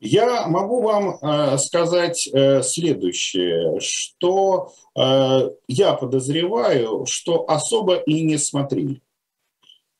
Я 0.00 0.46
могу 0.48 0.82
вам 0.82 1.18
э, 1.22 1.56
сказать 1.56 2.28
э, 2.28 2.62
следующее, 2.62 3.80
что 3.80 4.72
э, 4.94 5.50
я 5.68 5.94
подозреваю, 5.94 7.06
что 7.06 7.48
особо 7.48 7.96
и 7.96 8.20
не 8.20 8.36
смотрели. 8.36 9.00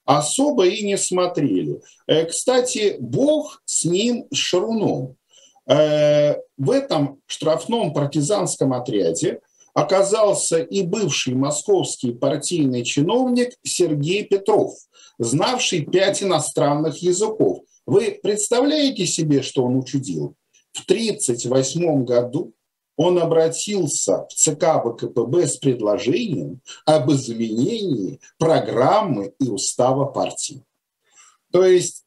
Особо 0.07 0.67
и 0.69 0.85
не 0.85 0.97
смотрели. 0.97 1.81
Э, 2.07 2.25
кстати, 2.25 2.97
Бог 3.01 3.61
с 3.65 3.85
ним, 3.85 4.27
Шаруном. 4.33 5.17
Э, 5.69 6.37
в 6.57 6.71
этом 6.71 7.21
штрафном 7.27 7.93
партизанском 7.93 8.73
отряде 8.73 9.41
оказался 9.75 10.59
и 10.59 10.83
бывший 10.83 11.35
московский 11.35 12.13
партийный 12.13 12.85
чиновник 12.85 13.51
Сергей 13.65 14.25
Петров, 14.25 14.75
знавший 15.19 15.85
пять 15.85 16.23
иностранных 16.23 17.03
языков. 17.03 17.61
Вы 17.85 18.19
представляете 18.23 19.07
себе, 19.07 19.43
что 19.43 19.65
он 19.65 19.77
учудил? 19.77 20.35
В 20.73 20.85
1938 20.85 22.05
году 22.05 22.53
он 22.97 23.19
обратился 23.19 24.27
в 24.29 24.35
ЦК 24.35 24.83
ВКПБ 24.85 25.47
с 25.47 25.57
предложением 25.57 26.61
об 26.85 27.11
изменении 27.13 28.21
программы 28.39 29.35
и 29.39 29.49
устава 29.49 30.07
партии. 30.07 30.65
То 31.53 31.65
есть 31.65 32.05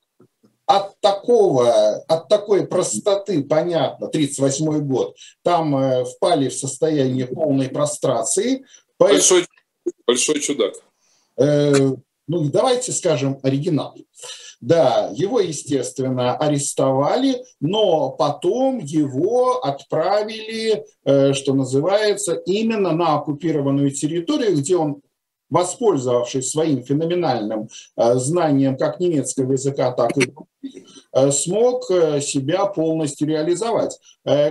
от 0.65 0.99
такого, 1.02 1.95
от 2.08 2.28
такой 2.28 2.67
простоты, 2.67 3.43
понятно, 3.43 4.08
38 4.08 4.80
год, 4.82 5.15
там 5.41 5.75
э, 5.75 6.06
впали 6.06 6.49
в 6.49 6.54
состояние 6.54 7.25
полной 7.25 7.69
прострации. 7.69 8.65
Большой, 8.99 9.47
большой 10.06 10.39
чудак. 10.39 10.73
Э, 11.38 11.73
ну, 12.28 12.49
давайте 12.52 12.91
скажем 12.91 13.39
оригинал. 13.41 13.97
Да, 14.62 15.10
его, 15.13 15.39
естественно, 15.39 16.36
арестовали, 16.36 17.41
но 17.62 18.10
потом 18.10 18.80
его 18.80 19.60
отправили, 19.60 20.84
э, 21.06 21.34
что 21.34 21.54
называется, 21.54 22.34
именно 22.45 22.91
на 22.91 23.15
оккупированную 23.15 23.91
территорию, 23.91 24.58
где 24.58 24.76
он 24.76 25.02
воспользовавшись 25.50 26.52
своим 26.52 26.84
феноменальным 26.84 27.70
э, 27.98 28.16
знанием 28.16 28.78
как 28.78 29.00
немецкого 29.00 29.54
языка, 29.54 29.92
так 29.92 30.18
и 30.18 30.32
э, 31.14 31.32
смог 31.32 31.90
э, 31.90 32.22
себя 32.22 32.66
полностью 32.66 33.28
реализовать. 33.28 34.00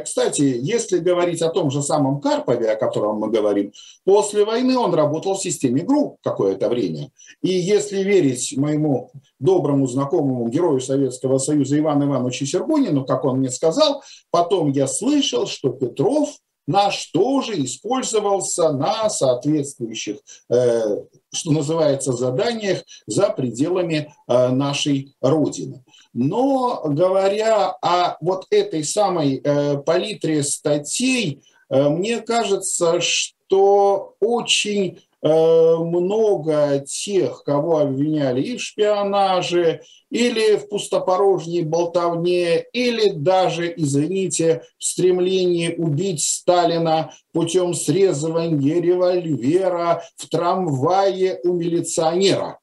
Кстати, 0.03 0.59
если 0.61 0.99
говорить 0.99 1.41
о 1.43 1.51
том 1.51 1.71
же 1.71 1.83
самом 1.83 2.21
Карпове, 2.21 2.73
о 2.73 2.77
котором 2.77 3.19
мы 3.19 3.31
говорим, 3.31 3.73
после 4.05 4.45
войны 4.45 4.77
он 4.77 4.93
работал 4.93 5.35
в 5.35 5.43
системе 5.43 5.83
ГРУ 5.83 6.19
какое-то 6.23 6.69
время. 6.69 7.11
И 7.43 7.51
если 7.51 8.03
верить 8.03 8.57
моему 8.57 9.13
доброму 9.39 9.87
знакомому 9.87 10.49
герою 10.49 10.81
Советского 10.81 11.39
Союза 11.39 11.79
Ивану 11.79 12.07
Ивановичу 12.07 12.47
Сергунину, 12.47 13.05
как 13.05 13.25
он 13.25 13.39
мне 13.39 13.51
сказал, 13.51 14.03
потом 14.31 14.73
я 14.73 14.89
слышал, 14.89 15.47
что 15.47 15.69
Петров– 15.69 16.31
наш 16.69 17.07
тоже 17.07 17.65
использовался 17.65 18.71
на 18.73 19.09
соответствующих, 19.09 20.19
э, 20.51 20.99
что 21.33 21.51
называется, 21.51 22.13
заданиях 22.13 22.85
за 23.07 23.31
пределами 23.31 24.15
э, 24.29 24.49
нашей 24.51 25.17
Родины. 25.23 25.83
Но 26.13 26.83
говоря 26.85 27.71
о 27.83 28.19
вот 28.21 28.47
этой 28.51 28.85
самой 28.85 29.41
э, 29.43 29.79
палитре 29.79 30.43
статей, 30.43 31.43
мне 31.71 32.23
кажется, 32.23 32.99
что 33.01 34.15
очень 34.21 35.03
много 35.23 36.85
тех, 36.87 37.43
кого 37.45 37.79
обвиняли 37.79 38.41
и 38.41 38.57
в 38.57 38.63
шпионаже, 38.63 39.83
или 40.11 40.57
в 40.57 40.69
пустопорожней 40.69 41.63
болтовне, 41.63 42.65
или 42.73 43.11
даже, 43.11 43.73
извините, 43.77 44.63
в 44.79 44.85
стремлении 44.85 45.75
убить 45.77 46.23
Сталина 46.23 47.13
путем 47.33 47.75
срезывания 47.75 48.81
револьвера 48.81 50.03
в 50.17 50.29
трамвае 50.29 51.41
у 51.45 51.53
милиционера. 51.53 52.59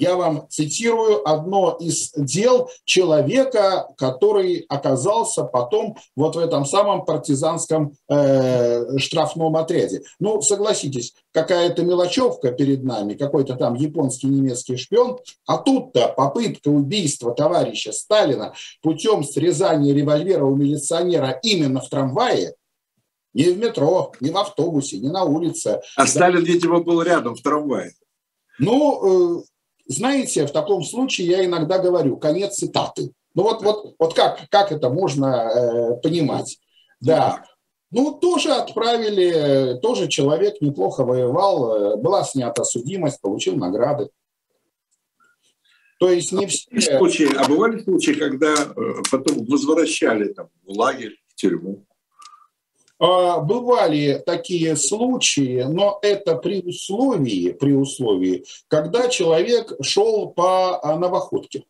Я 0.00 0.16
вам 0.16 0.46
цитирую 0.48 1.28
одно 1.28 1.76
из 1.78 2.12
дел 2.16 2.70
человека, 2.86 3.86
который 3.98 4.64
оказался 4.70 5.44
потом 5.44 5.98
вот 6.16 6.36
в 6.36 6.38
этом 6.38 6.64
самом 6.64 7.04
партизанском 7.04 7.92
э, 8.08 8.96
штрафном 8.96 9.56
отряде. 9.56 10.00
Ну, 10.18 10.40
согласитесь, 10.40 11.12
какая-то 11.32 11.82
мелочевка 11.82 12.50
перед 12.50 12.82
нами, 12.82 13.12
какой-то 13.12 13.56
там 13.56 13.74
японский 13.74 14.28
немецкий 14.28 14.78
шпион, 14.78 15.18
а 15.46 15.58
тут-то 15.58 16.14
попытка 16.16 16.68
убийства 16.68 17.34
товарища 17.34 17.92
Сталина 17.92 18.54
путем 18.80 19.22
срезания 19.22 19.92
револьвера 19.92 20.46
у 20.46 20.56
милиционера 20.56 21.38
именно 21.42 21.82
в 21.82 21.90
трамвае, 21.90 22.54
не 23.34 23.50
в 23.50 23.58
метро, 23.58 24.14
не 24.20 24.30
в 24.30 24.38
автобусе, 24.38 24.96
не 24.96 25.10
на 25.10 25.24
улице. 25.24 25.82
А 25.94 26.04
да. 26.04 26.06
Сталин, 26.06 26.42
видимо, 26.42 26.80
был 26.80 27.02
рядом 27.02 27.34
в 27.34 27.42
трамвае. 27.42 27.92
Ну, 28.58 29.40
э, 29.40 29.42
знаете, 29.90 30.46
в 30.46 30.52
таком 30.52 30.84
случае 30.84 31.26
я 31.26 31.44
иногда 31.44 31.78
говорю, 31.78 32.16
конец 32.16 32.54
цитаты. 32.54 33.10
Ну 33.34 33.42
вот, 33.42 33.62
вот, 33.62 33.94
вот 33.98 34.14
как, 34.14 34.48
как 34.48 34.70
это 34.70 34.88
можно 34.88 35.26
э, 35.26 36.00
понимать? 36.00 36.58
Да. 37.00 37.44
Ну, 37.90 38.12
тоже 38.12 38.52
отправили, 38.52 39.80
тоже 39.80 40.06
человек 40.06 40.60
неплохо 40.60 41.04
воевал, 41.04 41.74
э, 41.74 41.96
была 41.96 42.22
снята 42.22 42.62
судимость, 42.62 43.20
получил 43.20 43.56
награды. 43.56 44.10
То 45.98 46.08
есть 46.08 46.30
не 46.30 46.46
все... 46.46 46.98
Случаи, 46.98 47.28
а 47.36 47.48
бывали 47.48 47.82
случаи, 47.82 48.12
когда 48.12 48.54
э, 48.54 49.02
потом 49.10 49.44
возвращали 49.44 50.32
там, 50.32 50.50
в 50.64 50.70
лагерь, 50.70 51.16
в 51.26 51.34
тюрьму? 51.34 51.84
А, 53.02 53.40
бывали 53.40 54.22
такие 54.26 54.76
случаи, 54.76 55.62
но 55.62 55.98
это 56.02 56.36
при 56.36 56.60
условии, 56.60 57.52
при 57.52 57.72
условии, 57.72 58.44
когда 58.68 59.08
человек 59.08 59.72
шел 59.80 60.28
по 60.28 60.78
а, 60.82 60.98
новоходке. 60.98 61.64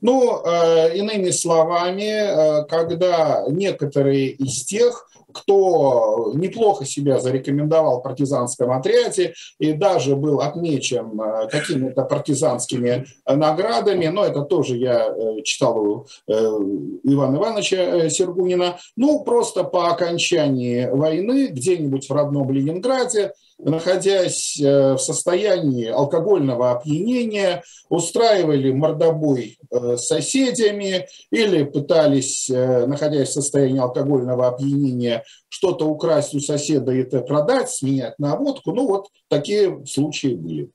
Ну, 0.00 0.44
э, 0.44 0.96
иными 0.96 1.30
словами, 1.30 2.04
э, 2.04 2.64
когда 2.66 3.44
некоторые 3.48 4.28
из 4.28 4.64
тех, 4.64 5.10
кто 5.32 6.32
неплохо 6.34 6.84
себя 6.84 7.18
зарекомендовал 7.20 8.00
в 8.00 8.02
партизанском 8.02 8.72
отряде 8.72 9.34
и 9.58 9.72
даже 9.72 10.16
был 10.16 10.40
отмечен 10.40 11.20
э, 11.20 11.48
какими-то 11.48 12.02
партизанскими 12.04 13.06
наградами, 13.26 14.06
но 14.06 14.24
это 14.24 14.42
тоже 14.42 14.76
я 14.76 15.14
читал 15.44 15.78
у 15.78 16.06
Ивана 16.26 17.36
Ивановича 17.36 18.08
Сергунина, 18.10 18.78
ну, 18.96 19.20
просто 19.20 19.64
по 19.64 19.88
окончании 19.90 20.86
войны 20.86 21.48
где-нибудь 21.48 22.08
в 22.08 22.12
родном 22.12 22.50
Ленинграде 22.50 23.32
находясь 23.58 24.60
э, 24.60 24.94
в 24.94 24.98
состоянии 24.98 25.86
алкогольного 25.86 26.72
опьянения, 26.72 27.62
устраивали 27.88 28.72
мордобой 28.72 29.58
э, 29.70 29.96
с 29.96 30.06
соседями 30.06 31.06
или 31.30 31.64
пытались, 31.64 32.48
э, 32.48 32.86
находясь 32.86 33.30
в 33.30 33.32
состоянии 33.32 33.80
алкогольного 33.80 34.48
опьянения, 34.48 35.17
что-то 35.48 35.86
украсть 35.86 36.34
у 36.34 36.40
соседа 36.40 36.92
и 36.92 36.98
это 36.98 37.20
продать, 37.20 37.70
сменять 37.70 38.18
на 38.18 38.36
водку. 38.36 38.72
Ну 38.72 38.86
вот 38.86 39.08
такие 39.28 39.84
случаи 39.86 40.34
были. 40.34 40.70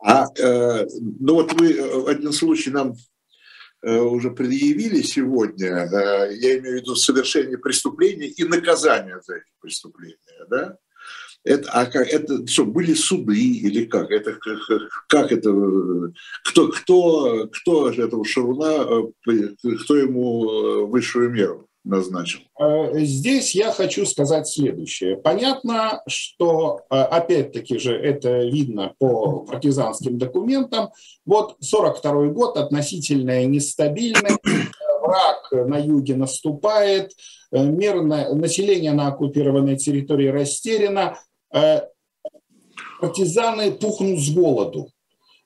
А, 0.00 0.26
э, 0.38 0.86
ну 1.20 1.34
вот 1.34 1.52
вы 1.54 2.08
один 2.08 2.32
случай 2.32 2.70
нам 2.70 2.94
Э, 3.80 4.00
уже 4.00 4.32
предъявили 4.32 5.02
сегодня, 5.02 5.68
э, 5.68 6.34
я 6.34 6.58
имею 6.58 6.78
в 6.78 6.80
виду 6.80 6.96
совершение 6.96 7.58
преступления 7.58 8.26
и 8.26 8.42
наказание 8.42 9.20
за 9.22 9.36
эти 9.36 9.52
преступления, 9.60 10.16
да? 10.50 10.76
Это, 11.44 11.70
а 11.70 11.86
как, 11.86 12.08
это 12.08 12.44
что, 12.48 12.64
были 12.64 12.94
суды 12.94 13.40
или 13.40 13.84
как? 13.84 14.10
Это, 14.10 14.32
как, 14.32 14.58
как 15.06 15.30
это, 15.30 15.52
кто, 16.44 16.68
кто, 16.68 17.48
кто 17.52 17.90
этого 17.90 18.24
Шаруна, 18.24 19.12
э, 19.28 19.48
кто 19.84 19.96
ему 19.96 20.88
высшую 20.88 21.30
меру? 21.30 21.67
Назначил? 21.88 22.40
Э, 22.60 23.00
здесь 23.00 23.54
я 23.54 23.72
хочу 23.72 24.06
сказать 24.06 24.46
следующее. 24.46 25.16
Понятно, 25.16 26.02
что, 26.06 26.82
э, 26.90 26.94
опять-таки 26.94 27.78
же, 27.78 27.96
это 27.96 28.44
видно 28.44 28.94
по 28.98 29.40
партизанским 29.40 30.18
документам. 30.18 30.90
Вот 31.24 31.56
42 31.60 32.28
год, 32.28 32.56
относительная 32.56 33.46
нестабильность, 33.46 34.38
враг 35.02 35.48
на 35.50 35.78
юге 35.78 36.14
наступает, 36.16 37.12
э, 37.50 37.64
мирное, 37.64 38.32
население 38.34 38.92
на 38.92 39.08
оккупированной 39.08 39.76
территории 39.76 40.28
растеряно, 40.28 41.18
партизаны 43.00 43.72
пухнут 43.72 44.20
с 44.20 44.30
голоду. 44.30 44.90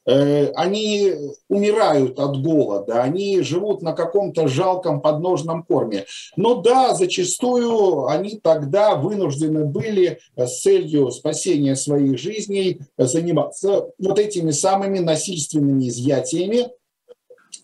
Э, 0.05 0.51
они 0.55 1.13
умирают 1.49 2.19
от 2.19 2.43
голода, 2.43 3.03
они 3.03 3.41
живут 3.43 3.83
на 3.83 3.93
каком-то 3.93 4.49
жалком 4.49 5.01
подножном 5.01 5.63
корме. 5.63 6.07
Но 6.37 6.57
да, 6.57 6.95
зачастую 6.95 8.07
они 8.07 8.41
тогда 8.43 8.97
вынуждены 8.97 9.65
были 9.65 10.19
с 10.37 10.61
целью 10.61 11.11
спасения 11.13 11.77
своих 11.77 12.19
жизней 12.19 12.81
заниматься 12.99 13.91
вот 13.99 14.19
этими 14.19 14.51
самыми 14.51 14.99
насильственными 14.99 15.89
изъятиями 15.89 16.69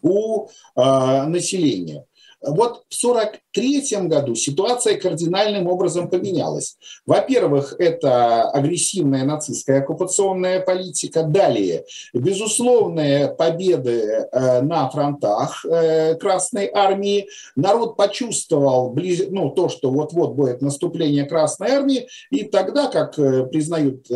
у 0.03 0.46
э, 0.46 1.22
населения. 1.24 2.05
Вот 2.40 2.85
в 2.88 3.05
1943 3.05 4.09
году 4.09 4.35
ситуация 4.35 4.98
кардинальным 4.98 5.66
образом 5.66 6.09
поменялась. 6.09 6.77
Во-первых, 7.05 7.74
это 7.79 8.42
агрессивная 8.51 9.24
нацистская 9.24 9.81
оккупационная 9.81 10.61
политика. 10.61 11.24
Далее, 11.24 11.85
безусловные 12.14 13.29
победы 13.29 14.29
э, 14.31 14.61
на 14.62 14.88
фронтах 14.88 15.64
э, 15.64 16.14
Красной 16.14 16.70
Армии. 16.72 17.29
Народ 17.57 17.96
почувствовал 17.96 18.94
ну, 19.31 19.51
то, 19.51 19.68
что 19.68 19.90
вот-вот 19.90 20.35
будет 20.35 20.62
наступление 20.62 21.24
Красной 21.24 21.70
Армии. 21.70 22.09
И 22.31 22.44
тогда, 22.44 22.87
как 22.87 23.18
э, 23.18 23.46
признают 23.46 24.07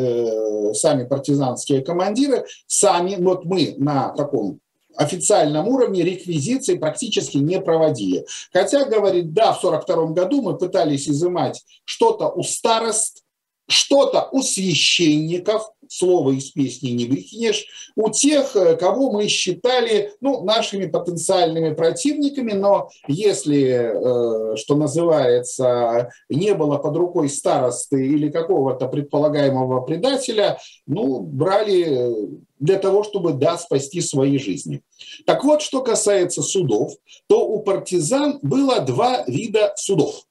сами 0.75 1.05
партизанские 1.05 1.83
командиры, 1.83 2.45
сами, 2.67 3.17
вот 3.19 3.45
мы 3.45 3.75
на 3.79 4.11
таком 4.11 4.62
официальном 4.97 5.69
уровне 5.69 6.03
реквизиции 6.03 6.77
практически 6.77 7.39
не 7.39 7.61
проводили. 7.61 8.25
Хотя, 8.53 8.85
говорит, 8.85 9.33
да, 9.33 9.53
в 9.53 9.65
1942 9.65 10.15
году 10.15 10.43
мы 10.43 10.57
пытались 10.57 11.09
изымать 11.09 11.65
что-то 11.85 12.29
у 12.29 12.43
старост, 12.43 13.23
что-то 13.69 14.29
у 14.33 14.43
священников, 14.43 15.71
слово 15.89 16.33
из 16.33 16.51
песни 16.51 16.91
не 16.91 17.07
выкинешь, 17.07 17.67
у 17.97 18.11
тех, 18.11 18.57
э, 18.57 18.77
кого 18.77 19.13
мы 19.13 19.29
считали 19.29 20.13
ну, 20.21 20.43
нашими 20.43 20.87
потенциальными 20.87 21.75
противниками, 21.75 22.53
но 22.53 22.89
если, 23.09 24.53
э, 24.53 24.57
что 24.57 24.75
называется, 24.75 26.11
не 26.29 26.55
было 26.55 26.79
под 26.79 26.97
рукой 26.97 27.29
старосты 27.29 28.07
или 28.07 28.31
какого-то 28.31 28.89
предполагаемого 28.89 29.83
предателя, 29.83 30.59
ну, 30.87 31.21
брали 31.21 32.15
для 32.63 32.79
того, 32.79 33.03
чтобы, 33.03 33.33
да, 33.33 33.59
спасти 33.59 34.01
свои 34.01 34.39
жизни. 34.39 34.83
Так 35.27 35.43
вот, 35.43 35.63
что 35.63 35.83
касается 35.83 36.43
судов, 36.43 36.93
то 37.27 37.45
у 37.47 37.61
партизан 37.61 38.39
было 38.41 38.81
два 38.81 39.25
вида 39.27 39.73
судов. 39.77 40.23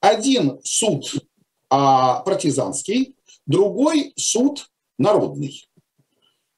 Один 0.00 0.60
суд 0.62 1.12
а, 1.70 2.20
партизанский, 2.20 3.16
другой 3.46 4.12
суд 4.16 4.70
народный. 4.96 5.68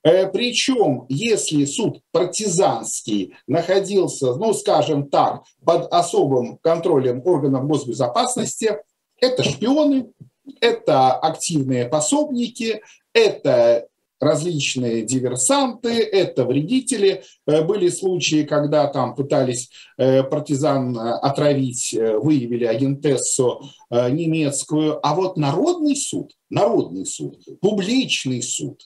Э, 0.03 0.27
Причем, 0.31 1.07
если 1.09 1.65
суд 1.65 2.03
партизанский 2.13 3.35
находился, 3.47 4.35
ну, 4.35 4.53
скажем 4.53 5.09
так, 5.09 5.45
под 5.65 5.91
особым 5.91 6.59
контролем 6.59 7.23
органов 7.25 7.67
госбезопасности, 7.67 8.77
это 9.17 9.43
шпионы, 9.43 10.13
это 10.61 11.13
активные 11.13 11.87
пособники, 11.89 12.83
это 13.15 13.89
различные 14.21 15.03
диверсанты, 15.03 16.03
это 16.03 16.45
вредители. 16.45 17.25
Э, 17.47 17.63
были 17.63 17.89
случаи, 17.89 18.45
когда 18.45 18.87
там 18.87 19.15
пытались 19.15 19.71
э, 19.97 20.23
партизан 20.23 20.97
э, 20.97 21.13
отравить, 21.23 21.95
выявили 21.95 22.65
агентессу 22.65 23.63
немецкую. 23.91 25.05
А 25.05 25.15
вот 25.15 25.37
народный 25.37 25.97
суд, 25.97 26.33
народный 26.49 27.07
суд, 27.07 27.39
публичный 27.61 28.43
суд, 28.43 28.83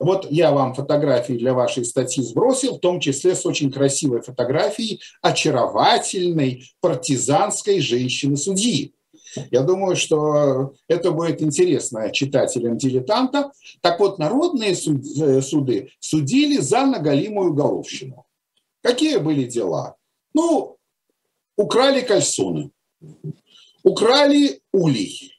вот 0.00 0.26
я 0.30 0.50
вам 0.50 0.74
фотографии 0.74 1.34
для 1.34 1.54
вашей 1.54 1.84
статьи 1.84 2.24
сбросил, 2.24 2.76
в 2.76 2.80
том 2.80 2.98
числе 2.98 3.36
с 3.36 3.46
очень 3.46 3.70
красивой 3.70 4.20
фотографией 4.20 5.00
очаровательной 5.20 6.64
партизанской 6.80 7.80
женщины-судьи. 7.80 8.94
Я 9.50 9.62
думаю, 9.62 9.96
что 9.96 10.74
это 10.88 11.10
будет 11.12 11.42
интересно 11.42 12.10
читателям 12.10 12.76
дилетанта. 12.76 13.52
Так 13.80 14.00
вот, 14.00 14.18
народные 14.18 14.72
э, 14.72 15.40
суды 15.42 15.90
судили 16.00 16.58
за 16.58 16.86
наголимую 16.86 17.54
головщину. 17.54 18.26
Какие 18.82 19.18
были 19.18 19.44
дела? 19.44 19.96
Ну, 20.34 20.76
украли 21.56 22.00
кальсоны, 22.00 22.70
украли 23.82 24.60
улей, 24.72 25.31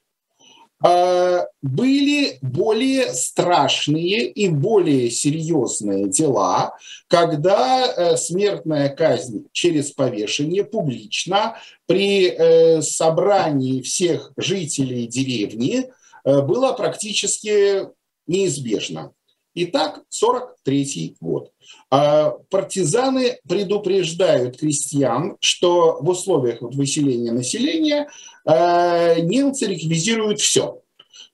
были 1.61 2.39
более 2.41 3.13
страшные 3.13 4.29
и 4.29 4.49
более 4.49 5.09
серьезные 5.09 6.09
дела, 6.09 6.77
когда 7.07 7.85
э, 7.85 8.17
смертная 8.17 8.89
казнь 8.89 9.45
через 9.53 9.91
повешение 9.91 10.65
публично 10.65 11.55
при 11.85 12.27
э, 12.27 12.81
собрании 12.81 13.81
всех 13.81 14.33
жителей 14.35 15.07
деревни 15.07 15.85
э, 16.25 16.41
была 16.41 16.73
практически 16.73 17.87
неизбежна. 18.27 19.13
Итак, 19.55 20.01
43 20.09 21.17
год. 21.19 21.51
А 21.91 22.31
партизаны 22.49 23.37
предупреждают 23.47 24.57
крестьян, 24.57 25.37
что 25.39 25.99
в 26.01 26.09
условиях 26.09 26.61
выселения 26.61 27.31
населения 27.31 28.09
э, 28.45 29.21
немцы 29.21 29.67
реквизируют 29.67 30.41
все. 30.41 30.81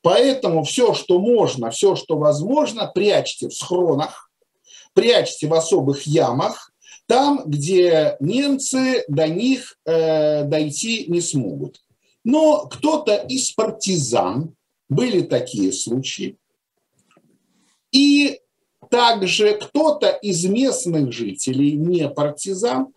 Поэтому 0.02 0.64
все, 0.64 0.94
что 0.94 1.20
можно, 1.20 1.72
все, 1.72 1.96
что 1.96 2.18
возможно, 2.18 2.92
прячьте 2.94 3.48
в 3.48 3.54
схронах, 3.54 4.30
прячьте 4.94 5.48
в 5.48 5.54
особых 5.54 6.06
ямах, 6.06 6.72
там, 7.08 7.44
где 7.46 8.18
немцы 8.20 9.06
до 9.08 9.28
них 9.28 9.78
э, 9.86 10.44
дойти 10.44 11.06
не 11.08 11.22
смогут. 11.22 11.82
Но 12.26 12.68
кто-то 12.68 13.16
из 13.16 13.52
партизан, 13.52 14.56
были 14.90 15.22
такие 15.22 15.72
случаи, 15.72 16.38
и 17.92 18.40
также 18.90 19.54
кто-то 19.54 20.10
из 20.10 20.46
местных 20.46 21.12
жителей, 21.12 21.74
не 21.74 22.10
партизан, 22.10 22.88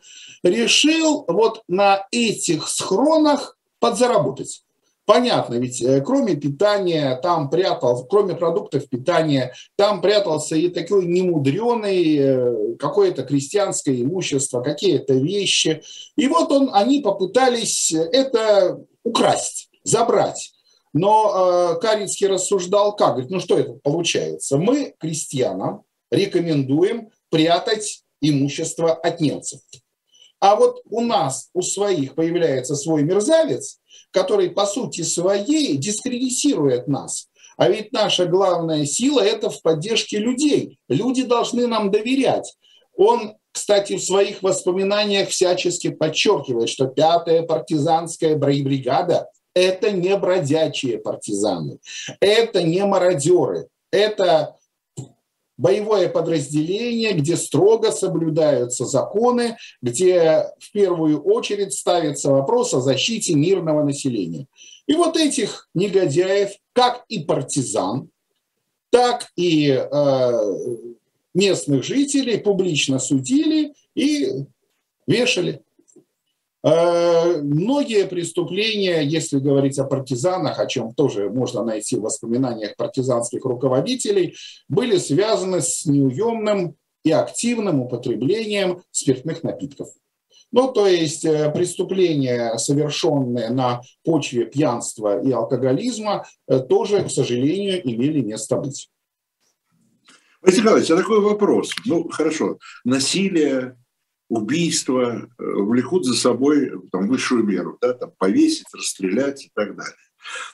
решил 0.42 1.24
вот 1.28 1.62
на 1.68 2.06
этих 2.10 2.68
схронах 2.68 3.56
подзаработать. 3.78 4.62
Понятно, 5.04 5.54
ведь 5.54 5.82
э, 5.82 6.00
кроме 6.00 6.36
питания 6.36 7.16
там 7.16 7.50
прятался, 7.50 8.06
кроме 8.08 8.36
продуктов 8.36 8.88
питания, 8.88 9.52
там 9.76 10.00
прятался 10.00 10.54
и 10.54 10.68
такой 10.68 11.06
немудреный 11.06 12.16
э, 12.16 12.76
какое-то 12.78 13.24
крестьянское 13.24 14.00
имущество, 14.00 14.62
какие-то 14.62 15.14
вещи. 15.14 15.82
И 16.16 16.28
вот 16.28 16.52
он, 16.52 16.70
они 16.72 17.00
попытались 17.00 17.92
это 17.92 18.80
украсть, 19.02 19.70
забрать. 19.82 20.52
Но 20.92 21.76
э, 21.76 21.80
Карицкий 21.80 22.26
рассуждал 22.26 22.94
как? 22.94 23.12
Говорит, 23.12 23.30
ну 23.30 23.40
что 23.40 23.58
это 23.58 23.72
получается? 23.72 24.58
Мы, 24.58 24.94
крестьянам, 24.98 25.84
рекомендуем 26.10 27.10
прятать 27.30 28.02
имущество 28.20 28.92
от 28.92 29.20
немцев. 29.20 29.60
А 30.40 30.56
вот 30.56 30.82
у 30.90 31.00
нас, 31.00 31.48
у 31.54 31.62
своих 31.62 32.14
появляется 32.14 32.74
свой 32.74 33.04
мерзавец, 33.04 33.78
который 34.10 34.50
по 34.50 34.66
сути 34.66 35.02
своей 35.02 35.76
дискредитирует 35.76 36.88
нас. 36.88 37.28
А 37.56 37.68
ведь 37.68 37.92
наша 37.92 38.26
главная 38.26 38.84
сила– 38.84 39.20
это 39.24 39.50
в 39.50 39.62
поддержке 39.62 40.18
людей. 40.18 40.78
Люди 40.88 41.22
должны 41.22 41.66
нам 41.66 41.90
доверять. 41.90 42.56
Он, 42.96 43.34
кстати, 43.52 43.96
в 43.96 44.02
своих 44.02 44.42
воспоминаниях 44.42 45.28
всячески 45.28 45.90
подчеркивает, 45.90 46.68
что 46.68 46.86
пятая 46.86 47.42
партизанская 47.42 48.36
бригада 48.36 49.28
это 49.54 49.90
не 49.90 50.16
бродячие 50.16 50.98
партизаны, 50.98 51.78
это 52.20 52.62
не 52.62 52.84
мародеры, 52.84 53.68
это 53.90 54.56
боевое 55.56 56.08
подразделение, 56.08 57.12
где 57.12 57.36
строго 57.36 57.92
соблюдаются 57.92 58.84
законы, 58.84 59.56
где 59.80 60.46
в 60.58 60.72
первую 60.72 61.22
очередь 61.22 61.72
ставится 61.72 62.30
вопрос 62.30 62.74
о 62.74 62.80
защите 62.80 63.34
мирного 63.34 63.84
населения. 63.84 64.46
И 64.86 64.94
вот 64.94 65.16
этих 65.16 65.68
негодяев, 65.74 66.50
как 66.72 67.04
и 67.08 67.20
партизан, 67.20 68.10
так 68.90 69.28
и 69.36 69.68
э, 69.70 70.56
местных 71.34 71.84
жителей 71.84 72.38
публично 72.38 72.98
судили 72.98 73.74
и 73.94 74.44
вешали. 75.06 75.62
Э, 76.64 77.42
многие 77.42 78.06
преступления, 78.06 79.02
если 79.02 79.38
говорить 79.38 79.78
о 79.78 79.84
партизанах, 79.84 80.60
о 80.60 80.66
чем 80.66 80.94
тоже 80.94 81.28
можно 81.28 81.64
найти 81.64 81.96
в 81.96 82.02
воспоминаниях 82.02 82.76
партизанских 82.76 83.44
руководителей, 83.44 84.36
были 84.68 84.98
связаны 84.98 85.60
с 85.60 85.86
неуемным 85.86 86.76
и 87.04 87.10
активным 87.10 87.80
употреблением 87.80 88.82
спиртных 88.92 89.42
напитков. 89.42 89.88
Ну, 90.52 90.70
то 90.70 90.86
есть 90.86 91.24
э, 91.24 91.50
преступления, 91.50 92.56
совершенные 92.58 93.48
на 93.50 93.80
почве 94.04 94.44
пьянства 94.44 95.20
и 95.20 95.32
алкоголизма, 95.32 96.26
э, 96.46 96.60
тоже, 96.60 97.02
к 97.02 97.10
сожалению, 97.10 97.80
имели 97.88 98.20
место 98.20 98.56
быть. 98.56 98.88
Василий 100.42 100.62
Николаевич, 100.62 100.90
а 100.90 100.96
такой 100.96 101.20
вопрос. 101.20 101.70
Ну, 101.86 102.08
хорошо, 102.08 102.58
насилие, 102.84 103.76
убийства 104.32 105.20
э, 105.20 105.26
влекут 105.38 106.06
за 106.06 106.14
собой 106.14 106.72
там, 106.90 107.06
высшую 107.06 107.44
меру, 107.44 107.76
да, 107.82 107.92
там, 107.92 108.12
повесить, 108.16 108.66
расстрелять 108.72 109.44
и 109.44 109.50
так 109.54 109.76
далее. 109.76 109.94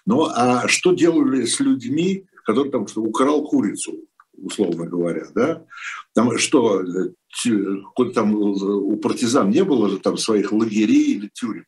Ну 0.04 0.24
а 0.24 0.66
что 0.66 0.92
делали 0.92 1.44
с 1.44 1.60
людьми, 1.60 2.26
которые 2.44 2.72
там 2.72 2.88
что, 2.88 3.02
украл 3.02 3.46
курицу, 3.46 3.94
условно 4.36 4.86
говоря, 4.86 5.26
да? 5.32 5.64
Там 6.12 6.36
что, 6.38 6.82
э, 6.82 8.12
там 8.14 8.34
у 8.34 8.96
партизан 8.96 9.50
не 9.50 9.62
было 9.62 9.88
же 9.88 9.98
там 9.98 10.16
своих 10.16 10.50
лагерей 10.52 11.14
или 11.14 11.30
тюрем? 11.32 11.64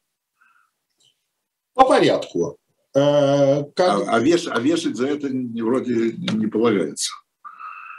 По 1.74 1.86
порядку. 1.86 2.58
Э, 2.92 3.62
как... 3.76 4.08
А, 4.08 4.16
а, 4.16 4.18
веш, 4.18 4.48
а 4.48 4.58
вешать 4.58 4.96
за 4.96 5.06
это 5.06 5.28
вроде 5.28 6.12
не 6.12 6.48
полагается. 6.48 7.12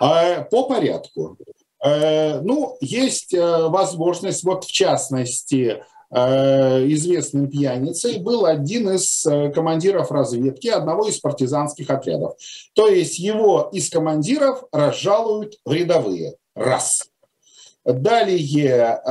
А, 0.02 0.41
по 0.41 0.67
порядку. 0.67 1.38
Э, 1.84 2.41
ну, 2.41 2.78
есть 2.80 3.34
э, 3.34 3.67
возможность, 3.67 4.44
вот 4.44 4.65
в 4.65 4.72
частности, 4.72 5.84
э, 6.12 6.88
известным 6.89 7.50
пьяницей 7.50 8.20
был 8.20 8.46
один 8.46 8.91
из 8.91 9.26
командиров 9.54 10.12
разведки 10.12 10.67
одного 10.67 11.08
из 11.08 11.20
партизанских 11.20 11.89
отрядов. 11.89 12.34
То 12.74 12.88
есть 12.88 13.17
его 13.17 13.70
из 13.74 13.89
командиров 13.89 14.63
разжалуют 14.72 15.56
в 15.65 15.72
рядовые. 15.72 16.36
Раз. 16.54 17.10
Далее 17.86 19.02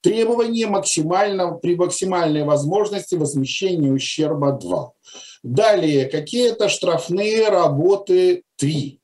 требование 0.00 0.68
максимально, 0.68 1.54
при 1.54 1.74
максимальной 1.74 2.44
возможности 2.44 3.16
возмещения 3.16 3.90
ущерба 3.90 4.52
2. 4.52 4.92
Далее 5.42 6.06
какие-то 6.06 6.68
штрафные 6.68 7.48
работы 7.48 8.44
3 8.56 8.97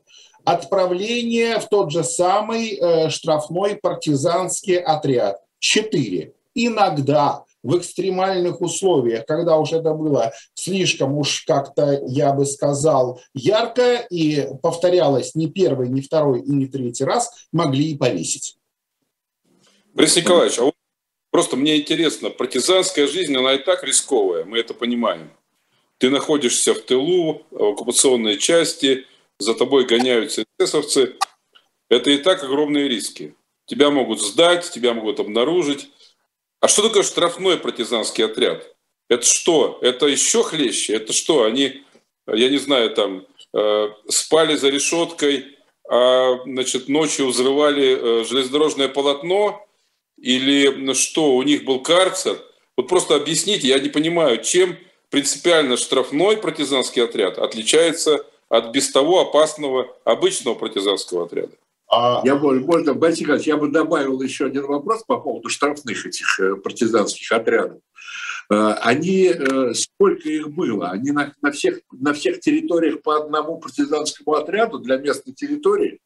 отправление 0.44 1.58
в 1.58 1.68
тот 1.68 1.90
же 1.90 2.04
самый 2.04 2.76
э, 2.76 3.10
штрафной 3.10 3.76
партизанский 3.76 4.76
отряд. 4.76 5.40
Четыре. 5.58 6.34
Иногда 6.54 7.44
в 7.62 7.78
экстремальных 7.78 8.60
условиях, 8.60 9.24
когда 9.26 9.56
уж 9.56 9.72
это 9.72 9.94
было 9.94 10.32
слишком 10.52 11.16
уж 11.16 11.44
как-то, 11.46 12.02
я 12.06 12.32
бы 12.32 12.44
сказал, 12.44 13.20
ярко 13.34 14.06
и 14.10 14.46
повторялось 14.62 15.34
не 15.34 15.48
первый, 15.48 15.88
не 15.88 16.02
второй 16.02 16.42
и 16.42 16.50
не 16.50 16.66
третий 16.66 17.04
раз, 17.04 17.46
могли 17.50 17.92
и 17.92 17.96
повесить. 17.96 18.58
Борис 19.94 20.16
Николаевич, 20.16 20.58
а 20.58 20.64
вот 20.64 20.74
просто 21.30 21.56
мне 21.56 21.78
интересно, 21.78 22.28
партизанская 22.28 23.06
жизнь, 23.06 23.34
она 23.34 23.54
и 23.54 23.58
так 23.58 23.82
рисковая, 23.82 24.44
мы 24.44 24.58
это 24.58 24.74
понимаем. 24.74 25.30
Ты 25.98 26.10
находишься 26.10 26.74
в 26.74 26.80
тылу, 26.80 27.42
в 27.50 27.62
оккупационной 27.62 28.36
части– 28.36 29.06
за 29.38 29.54
тобой 29.54 29.86
гоняются 29.86 30.44
эсэсовцы, 30.58 31.16
это 31.88 32.10
и 32.10 32.18
так 32.18 32.42
огромные 32.42 32.88
риски. 32.88 33.34
Тебя 33.66 33.90
могут 33.90 34.20
сдать, 34.20 34.70
тебя 34.70 34.94
могут 34.94 35.20
обнаружить. 35.20 35.88
А 36.60 36.68
что 36.68 36.82
такое 36.82 37.02
штрафной 37.02 37.56
партизанский 37.56 38.24
отряд? 38.24 38.74
Это 39.08 39.24
что? 39.24 39.78
Это 39.82 40.06
еще 40.06 40.42
хлеще? 40.42 40.94
Это 40.94 41.12
что? 41.12 41.44
Они, 41.44 41.82
я 42.26 42.48
не 42.48 42.58
знаю, 42.58 42.90
там 42.90 43.26
э, 43.52 43.88
спали 44.08 44.56
за 44.56 44.68
решеткой, 44.70 45.56
а 45.88 46.40
значит, 46.44 46.88
ночью 46.88 47.28
взрывали 47.28 47.96
э, 47.96 48.24
железнодорожное 48.24 48.88
полотно? 48.88 49.66
Или 50.16 50.92
что, 50.94 51.34
у 51.34 51.42
них 51.42 51.64
был 51.64 51.80
карцер? 51.80 52.38
Вот 52.76 52.88
просто 52.88 53.16
объясните, 53.16 53.68
я 53.68 53.78
не 53.78 53.88
понимаю, 53.88 54.42
чем 54.42 54.78
принципиально 55.10 55.76
штрафной 55.76 56.36
партизанский 56.36 57.04
отряд 57.04 57.38
отличается 57.38 58.26
от 58.48 58.72
без 58.72 58.90
того 58.90 59.20
опасного 59.20 59.88
обычного 60.04 60.54
партизанского 60.54 61.24
отряда. 61.26 61.56
А... 61.88 62.22
Я 62.24 62.36
бы, 62.36 62.60
можно, 62.60 62.94
Борис 62.94 63.20
Николаевич, 63.20 63.46
я 63.46 63.56
бы 63.56 63.68
добавил 63.68 64.20
еще 64.22 64.46
один 64.46 64.66
вопрос 64.66 65.04
по 65.04 65.18
поводу 65.18 65.48
штрафных 65.48 66.06
этих 66.06 66.40
э, 66.40 66.56
партизанских 66.56 67.30
отрядов. 67.30 67.80
Э, 68.50 68.72
они, 68.80 69.26
э, 69.26 69.74
сколько 69.74 70.28
их 70.28 70.50
было? 70.50 70.90
Они 70.90 71.10
на, 71.12 71.32
на, 71.42 71.52
всех, 71.52 71.80
на 71.92 72.12
всех 72.14 72.40
территориях 72.40 73.02
по 73.02 73.16
одному 73.16 73.58
партизанскому 73.58 74.34
отряду 74.34 74.78
для 74.78 74.96
местной 74.96 75.34
территории? 75.34 76.00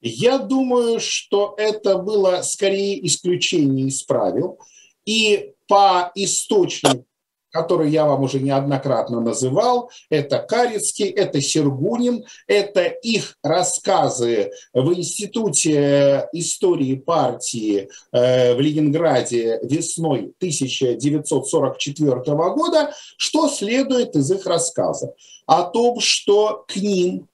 Я 0.00 0.38
думаю, 0.38 0.98
что 1.00 1.54
это 1.58 1.98
было 1.98 2.40
скорее 2.42 3.06
исключение 3.06 3.88
из 3.88 4.02
правил. 4.02 4.58
И 5.04 5.52
по 5.68 6.10
источнику 6.14 7.06
который 7.50 7.90
я 7.90 8.04
вам 8.04 8.22
уже 8.22 8.40
неоднократно 8.40 9.20
называл. 9.20 9.90
Это 10.08 10.38
Карицкий, 10.38 11.08
это 11.08 11.40
Сергунин, 11.40 12.24
это 12.46 12.84
их 12.84 13.36
рассказы 13.42 14.52
в 14.72 14.92
Институте 14.92 16.28
истории 16.32 16.94
партии 16.94 17.88
э, 18.12 18.54
в 18.54 18.60
Ленинграде 18.60 19.58
весной 19.62 20.32
1944 20.38 22.14
года. 22.54 22.92
Что 23.16 23.48
следует 23.48 24.14
из 24.16 24.30
их 24.30 24.46
рассказа? 24.46 25.14
О 25.46 25.62
том, 25.64 26.00
что 26.00 26.64
к 26.68 26.76
ним 26.76 27.28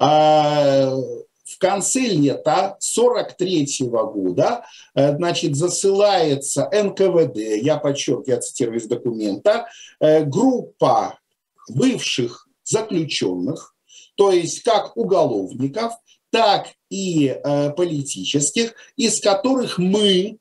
э, 0.00 0.90
конце 1.60 2.00
лета 2.00 2.76
43 2.80 3.68
года 3.80 4.64
э, 4.94 5.14
значит, 5.16 5.54
засылается 5.54 6.68
НКВД, 6.72 7.36
я 7.62 7.76
подчеркиваю, 7.76 8.24
я 8.26 8.40
цитирую 8.40 8.78
из 8.78 8.86
документа, 8.86 9.66
э, 10.00 10.24
группа 10.24 11.20
бывших 11.68 12.48
заключенных, 12.64 13.76
то 14.16 14.32
есть 14.32 14.62
как 14.62 14.96
уголовников, 14.96 15.92
так 16.30 16.66
и 16.90 17.28
э, 17.28 17.70
политических, 17.70 18.74
из 18.96 19.20
которых 19.20 19.78
мы 19.78 20.39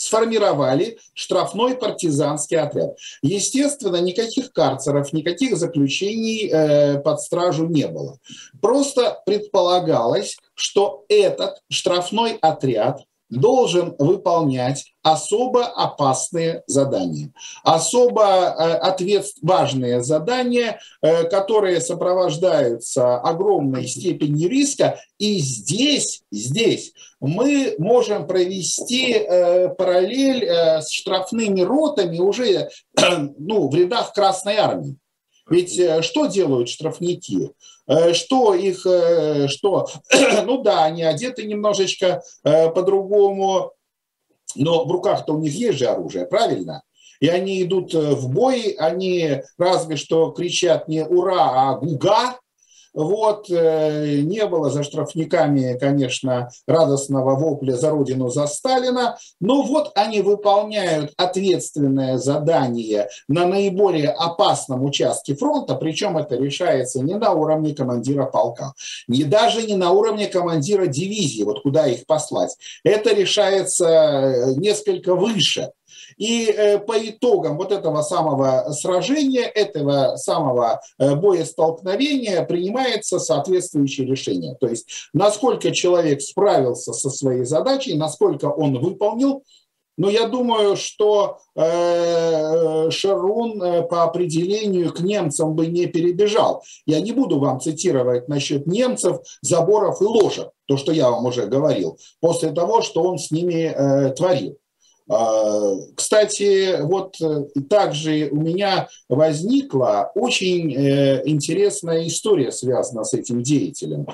сформировали 0.00 0.98
штрафной 1.12 1.76
партизанский 1.76 2.56
отряд. 2.56 2.96
Естественно, 3.20 3.96
никаких 3.96 4.50
карцеров, 4.50 5.12
никаких 5.12 5.58
заключений 5.58 6.48
э, 6.48 7.00
под 7.00 7.20
стражу 7.20 7.66
не 7.66 7.86
было. 7.86 8.18
Просто 8.62 9.20
предполагалось, 9.26 10.38
что 10.54 11.04
этот 11.10 11.60
штрафной 11.68 12.38
отряд 12.40 13.02
должен 13.30 13.94
выполнять 13.98 14.92
особо 15.02 15.64
опасные 15.64 16.62
задания, 16.66 17.32
особо 17.62 18.22
э, 18.22 18.74
ответ... 18.74 19.26
важные 19.40 20.02
задания, 20.02 20.80
э, 21.00 21.24
которые 21.24 21.80
сопровождаются 21.80 23.16
огромной 23.16 23.86
степенью 23.86 24.50
риска. 24.50 25.00
И 25.18 25.38
здесь, 25.38 26.22
здесь 26.30 26.92
мы 27.20 27.74
можем 27.78 28.26
провести 28.26 29.12
э, 29.12 29.68
параллель 29.70 30.44
с 30.44 30.90
штрафными 30.90 31.60
ротами 31.60 32.18
уже 32.18 32.68
ну, 33.38 33.68
в 33.68 33.74
рядах 33.74 34.12
Красной 34.12 34.56
Армии. 34.56 34.96
Ведь 35.50 36.04
что 36.04 36.26
делают 36.26 36.68
штрафники? 36.68 37.52
Э, 37.90 38.14
что 38.14 38.54
их, 38.54 38.86
э, 38.86 39.48
что, 39.48 39.88
ну 40.44 40.62
да, 40.62 40.84
они 40.84 41.02
одеты 41.02 41.42
немножечко 41.44 42.22
э, 42.44 42.70
по-другому, 42.70 43.72
но 44.54 44.84
в 44.84 44.92
руках-то 44.92 45.34
у 45.34 45.38
них 45.38 45.52
есть 45.54 45.78
же 45.78 45.86
оружие, 45.86 46.26
правильно? 46.26 46.82
И 47.18 47.26
они 47.26 47.60
идут 47.62 47.92
в 47.92 48.32
бой, 48.32 48.76
они 48.78 49.42
разве 49.58 49.96
что 49.96 50.30
кричат 50.30 50.88
не 50.88 51.04
«Ура!», 51.04 51.70
а 51.70 51.74
«Гуга!», 51.76 52.38
вот, 52.92 53.50
э, 53.50 54.20
не 54.22 54.46
было 54.46 54.70
за 54.70 54.82
штрафниками, 54.82 55.78
конечно, 55.78 56.50
радостного 56.66 57.36
вопля 57.36 57.76
за 57.76 57.90
родину, 57.90 58.28
за 58.28 58.46
Сталина, 58.46 59.16
но 59.40 59.62
вот 59.62 59.92
они 59.94 60.22
выполняют 60.22 61.12
ответственное 61.16 62.18
задание 62.18 63.08
на 63.28 63.46
наиболее 63.46 64.10
опасном 64.10 64.84
участке 64.84 65.34
фронта, 65.36 65.74
причем 65.74 66.18
это 66.18 66.36
решается 66.36 67.02
не 67.02 67.14
на 67.14 67.32
уровне 67.32 67.74
командира 67.74 68.26
полка, 68.26 68.72
не 69.06 69.24
даже 69.24 69.62
не 69.62 69.76
на 69.76 69.92
уровне 69.92 70.26
командира 70.26 70.86
дивизии, 70.86 71.44
вот 71.44 71.62
куда 71.62 71.86
их 71.86 72.06
послать. 72.06 72.56
Это 72.84 73.14
решается 73.14 73.86
э, 73.86 74.54
несколько 74.56 75.14
выше. 75.14 75.70
И 76.20 76.44
э, 76.44 76.78
по 76.78 76.98
итогам 76.98 77.56
вот 77.56 77.72
этого 77.72 78.02
самого 78.02 78.70
сражения, 78.72 79.44
этого 79.44 80.16
самого 80.16 80.82
э, 80.98 81.14
боестолкновения 81.14 82.44
принимается 82.44 83.18
соответствующее 83.18 84.06
решение. 84.06 84.54
То 84.60 84.68
есть 84.68 84.86
насколько 85.14 85.70
человек 85.70 86.20
справился 86.20 86.92
со 86.92 87.08
своей 87.08 87.44
задачей, 87.44 87.94
насколько 87.94 88.44
он 88.44 88.78
выполнил, 88.78 89.44
но 89.96 90.10
я 90.10 90.28
думаю, 90.28 90.76
что 90.76 91.38
э, 91.56 92.90
Шарун 92.90 93.88
по 93.88 94.04
определению 94.04 94.92
к 94.92 95.00
немцам 95.00 95.54
бы 95.54 95.66
не 95.66 95.86
перебежал. 95.86 96.62
Я 96.84 97.00
не 97.00 97.12
буду 97.12 97.38
вам 97.38 97.60
цитировать 97.60 98.28
насчет 98.28 98.66
немцев, 98.66 99.18
заборов 99.40 100.02
и 100.02 100.04
ложек, 100.04 100.50
то, 100.66 100.76
что 100.76 100.92
я 100.92 101.10
вам 101.10 101.24
уже 101.24 101.46
говорил, 101.46 101.98
после 102.20 102.50
того, 102.50 102.82
что 102.82 103.02
он 103.02 103.18
с 103.18 103.30
ними 103.30 104.14
творил. 104.14 104.59
А, 105.10 105.74
кстати, 105.96 106.80
вот 106.82 107.16
э, 107.20 107.46
также 107.68 108.28
у 108.30 108.36
меня 108.36 108.88
возникла 109.08 110.12
очень 110.14 110.72
э, 110.72 111.22
интересная 111.24 112.06
история, 112.06 112.52
связанная 112.52 113.02
с 113.02 113.12
этим 113.12 113.42
деятелем. 113.42 114.06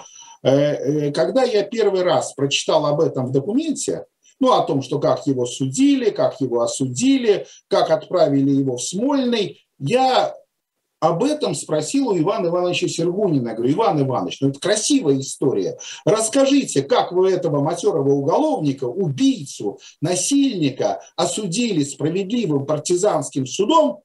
Э, 0.42 1.12
когда 1.12 1.42
я 1.42 1.64
первый 1.64 2.03
раз 2.03 2.32
прочитал 2.32 2.86
об 2.86 3.03
этом 3.03 3.26
в 3.26 3.30
документе, 3.30 4.07
ну, 4.40 4.53
о 4.53 4.62
том, 4.62 4.80
что 4.80 4.99
как 4.99 5.26
его 5.26 5.44
судили, 5.44 6.09
как 6.09 6.40
его 6.40 6.62
осудили, 6.62 7.47
как 7.68 7.90
отправили 7.90 8.51
его 8.51 8.76
в 8.76 8.82
Смольный, 8.82 9.66
я 9.78 10.34
об 11.01 11.22
этом 11.22 11.55
спросил 11.55 12.09
у 12.09 12.18
Ивана 12.18 12.47
Ивановича 12.47 12.88
Сергунина. 12.88 13.51
Я 13.51 13.55
говорю, 13.55 13.72
Иван 13.72 14.03
Иванович, 14.03 14.40
ну 14.40 14.49
это 14.49 14.61
красивая 14.61 15.18
история. 15.20 15.78
Расскажите, 16.05 16.82
как 16.82 17.12
вы 17.12 17.30
этого 17.30 17.61
матерого 17.61 18.12
уголовника, 18.12 18.84
убийцу, 18.84 19.78
насильника 20.01 21.01
осудили 21.16 21.84
справедливым 21.84 22.66
партизанским 22.66 23.47
судом, 23.47 24.03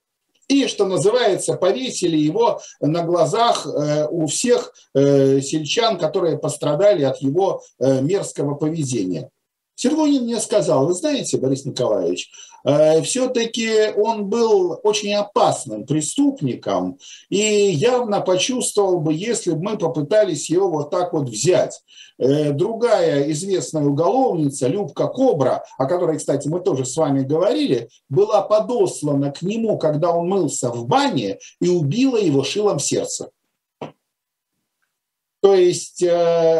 и, 0.51 0.67
что 0.67 0.85
называется, 0.85 1.53
повесили 1.53 2.17
его 2.17 2.59
на 2.81 3.03
глазах 3.03 3.65
э, 3.65 4.07
у 4.09 4.27
всех 4.27 4.73
э, 4.93 5.39
сельчан, 5.39 5.97
которые 5.97 6.37
пострадали 6.37 7.03
от 7.03 7.21
его 7.21 7.61
э, 7.79 8.01
мерзкого 8.01 8.55
поведения. 8.55 9.29
Сергунин 9.75 10.23
мне 10.23 10.39
сказал, 10.39 10.85
вы 10.85 10.93
знаете, 10.93 11.37
Борис 11.37 11.65
Николаевич, 11.65 12.31
э, 12.63 13.01
все-таки 13.01 13.91
он 13.97 14.27
был 14.27 14.79
очень 14.83 15.13
опасным 15.13 15.85
преступником 15.85 16.99
и 17.29 17.37
явно 17.37 18.21
почувствовал 18.21 18.99
бы, 18.99 19.13
если 19.13 19.51
бы 19.51 19.63
мы 19.63 19.77
попытались 19.77 20.49
его 20.49 20.69
вот 20.69 20.91
так 20.91 21.13
вот 21.13 21.29
взять. 21.29 21.81
Э, 22.19 22.51
другая 22.51 23.31
известная 23.31 23.83
уголовница, 23.83 24.67
Любка 24.67 25.07
Кобра, 25.07 25.63
о 25.77 25.85
которой, 25.85 26.17
кстати, 26.17 26.47
мы 26.47 26.59
тоже 26.59 26.85
с 26.85 26.95
вами 26.95 27.23
говорили, 27.23 27.89
была 28.09 28.41
подослана 28.41 29.31
к 29.31 29.41
нему, 29.41 29.77
когда 29.79 30.11
он 30.11 30.29
мылся 30.29 30.69
в 30.69 30.85
бане 30.85 31.39
и 31.59 31.69
убила 31.69 32.17
его 32.17 32.43
шилом 32.43 32.77
сердца. 32.77 33.31
То 35.41 35.55
есть 35.55 36.03
э, 36.03 36.07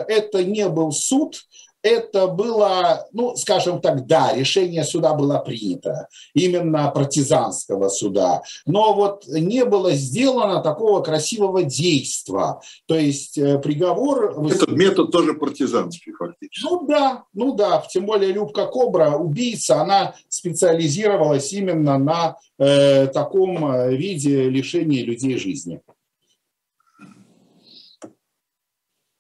это 0.08 0.44
не 0.44 0.68
был 0.68 0.92
суд, 0.92 1.44
это 1.84 2.28
было, 2.28 3.08
ну, 3.12 3.36
скажем 3.36 3.82
так, 3.82 4.06
да, 4.06 4.34
решение 4.34 4.84
суда 4.84 5.14
было 5.14 5.40
принято, 5.40 6.08
именно 6.34 6.90
партизанского 6.92 7.90
суда, 7.90 8.44
но 8.66 8.94
вот 8.94 9.28
не 9.28 9.66
было 9.66 9.92
сделано 9.94 10.62
такого 10.62 11.02
красивого 11.02 11.64
действия, 11.64 12.60
то 12.86 12.96
есть 12.96 13.38
э, 13.38 13.60
приговор... 13.60 14.36
Этот 14.48 14.72
метод 14.72 15.12
тоже 15.12 15.34
партизанский 15.34 16.14
фактически. 16.14 16.66
Ну 16.66 16.86
да, 16.88 17.24
ну 17.34 17.56
да, 17.56 17.84
тем 17.90 18.06
более 18.06 18.32
Любка 18.32 18.66
Кобра, 18.66 19.12
убийца, 19.12 19.82
она 19.82 20.16
специализировалась 20.30 21.52
именно 21.54 21.98
на 21.98 22.38
э, 22.58 23.08
таком 23.08 23.66
э, 23.66 23.96
виде 23.96 24.50
лишения 24.50 25.04
людей 25.04 25.38
жизни. 25.38 25.82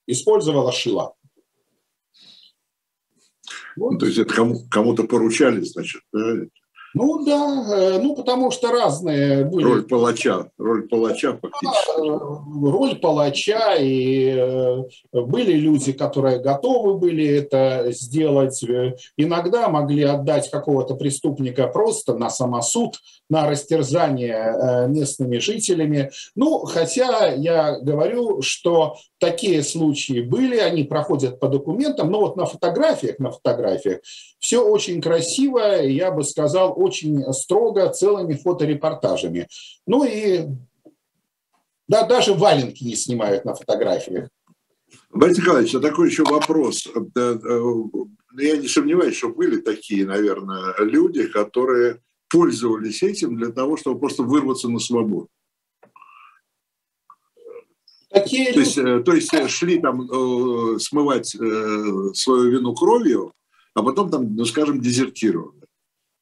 Использовала 0.07 0.71
шила. 0.71 1.13
Вот. 3.81 3.93
Ну, 3.93 3.97
то 3.97 4.05
есть 4.05 4.19
это 4.19 4.31
кому, 4.31 4.59
кому-то 4.69 5.05
поручали, 5.05 5.61
значит, 5.61 6.01
да? 6.13 6.45
Ну 6.93 7.25
да, 7.25 7.65
э, 7.73 7.99
ну 7.99 8.15
потому 8.15 8.51
что 8.51 8.69
разные 8.69 9.45
были. 9.45 9.63
Роль 9.63 9.83
палача, 9.87 10.51
роль 10.57 10.87
палача 10.87 11.39
фактически. 11.41 12.69
роль 12.69 12.95
палача, 12.99 13.75
и 13.79 14.35
э, 14.37 14.83
были 15.13 15.53
люди, 15.53 15.93
которые 15.93 16.39
готовы 16.39 16.99
были 16.99 17.25
это 17.25 17.87
сделать. 17.91 18.63
Иногда 19.17 19.69
могли 19.69 20.03
отдать 20.03 20.51
какого-то 20.51 20.95
преступника 20.95 21.67
просто 21.67 22.15
на 22.15 22.29
самосуд, 22.29 22.97
на 23.29 23.49
растерзание 23.49 24.35
э, 24.35 24.87
местными 24.89 25.37
жителями. 25.37 26.11
Ну, 26.35 26.65
хотя 26.65 27.29
я 27.29 27.79
говорю, 27.79 28.41
что 28.41 28.97
такие 29.21 29.61
случаи 29.63 30.21
были, 30.21 30.57
они 30.57 30.83
проходят 30.83 31.39
по 31.39 31.47
документам, 31.47 32.09
но 32.09 32.21
вот 32.21 32.37
на 32.37 32.45
фотографиях, 32.45 33.19
на 33.19 33.31
фотографиях 33.31 34.01
все 34.39 34.65
очень 34.65 34.99
красиво, 34.99 35.59
я 35.83 36.11
бы 36.11 36.23
сказал, 36.23 36.73
очень 36.75 37.31
строго, 37.31 37.87
целыми 37.89 38.33
фоторепортажами. 38.33 39.47
Ну 39.85 40.03
и 40.03 40.47
да, 41.87 42.03
даже 42.03 42.33
валенки 42.33 42.83
не 42.83 42.95
снимают 42.95 43.45
на 43.45 43.53
фотографиях. 43.53 44.27
Борис 45.11 45.37
Николаевич, 45.37 45.75
а 45.75 45.79
такой 45.79 46.09
еще 46.09 46.23
вопрос. 46.23 46.87
Э, 46.87 47.35
я 48.39 48.57
не 48.57 48.67
сомневаюсь, 48.67 49.17
что 49.17 49.29
были 49.29 49.61
такие, 49.61 50.05
наверное, 50.05 50.73
люди, 50.79 51.27
которые 51.27 51.99
пользовались 52.27 53.03
этим 53.03 53.37
для 53.37 53.49
того, 53.49 53.77
чтобы 53.77 53.99
просто 53.99 54.23
вырваться 54.23 54.67
на 54.67 54.79
свободу. 54.79 55.29
Такие 58.11 58.53
то, 58.53 58.59
есть, 58.59 58.77
э, 58.77 58.99
то 58.99 59.13
есть 59.13 59.49
шли 59.49 59.79
там 59.79 60.01
э, 60.01 60.79
смывать 60.79 61.33
э, 61.33 62.09
свою 62.13 62.51
вину 62.51 62.75
кровью, 62.75 63.33
а 63.73 63.83
потом 63.83 64.09
там, 64.09 64.35
ну 64.35 64.43
скажем, 64.45 64.81
дезертировали. 64.81 65.61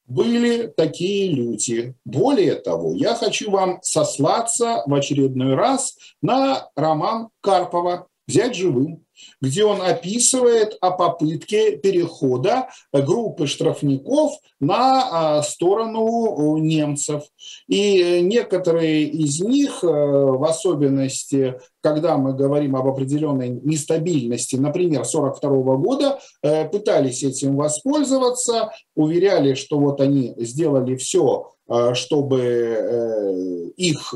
Были 0.05 0.73
такие 0.75 1.31
люди. 1.31 1.95
Более 2.05 2.55
того, 2.55 2.93
я 2.95 3.15
хочу 3.15 3.51
вам 3.51 3.79
сослаться 3.81 4.83
в 4.85 4.93
очередной 4.93 5.55
раз 5.55 5.95
на 6.21 6.69
роман 6.75 7.29
Карпова 7.41 8.07
«Взять 8.29 8.55
живым», 8.55 9.03
где 9.41 9.63
он 9.63 9.81
описывает 9.81 10.77
о 10.81 10.91
попытке 10.91 11.77
перехода 11.77 12.69
группы 12.93 13.47
штрафников 13.47 14.33
на 14.59 15.37
а, 15.37 15.41
сторону 15.41 16.57
немцев. 16.57 17.23
И 17.67 18.21
некоторые 18.21 19.05
из 19.05 19.39
них, 19.39 19.83
э, 19.83 19.87
в 19.87 20.43
особенности, 20.43 21.59
когда 21.81 22.17
мы 22.17 22.33
говорим 22.35 22.75
об 22.75 22.87
определенной 22.87 23.49
нестабильности, 23.49 24.55
например, 24.57 25.01
1942 25.01 25.77
года, 25.77 26.19
э, 26.43 26.67
пытались 26.69 27.23
этим 27.23 27.55
воспользоваться, 27.55 28.71
уверяли, 28.95 29.53
что 29.53 29.79
вот 29.79 30.01
они 30.01 30.33
сделали 30.37 30.95
все, 30.95 31.51
э, 31.67 31.93
чтобы 31.93 33.73
их 33.77 34.13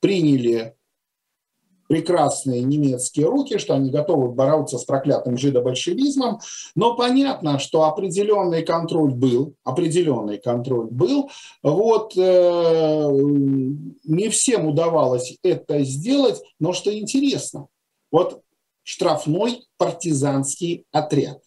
приняли 0.00 0.74
прекрасные 1.88 2.62
немецкие 2.62 3.26
руки, 3.26 3.58
что 3.58 3.74
они 3.74 3.90
готовы 3.90 4.30
бороться 4.32 4.78
с 4.78 4.84
проклятым 4.84 5.36
жидобольшевизмом, 5.36 6.40
но 6.74 6.96
понятно, 6.96 7.58
что 7.58 7.84
определенный 7.84 8.62
контроль 8.62 9.12
был, 9.12 9.54
определенный 9.64 10.38
контроль 10.38 10.88
был. 10.90 11.30
Вот 11.62 12.12
э, 12.16 13.08
не 14.04 14.28
всем 14.28 14.66
удавалось 14.66 15.36
это 15.42 15.82
сделать, 15.84 16.42
но 16.58 16.72
что 16.72 16.96
интересно, 16.96 17.68
вот 18.10 18.42
штрафной 18.82 19.66
партизанский 19.78 20.84
отряд 20.92 21.40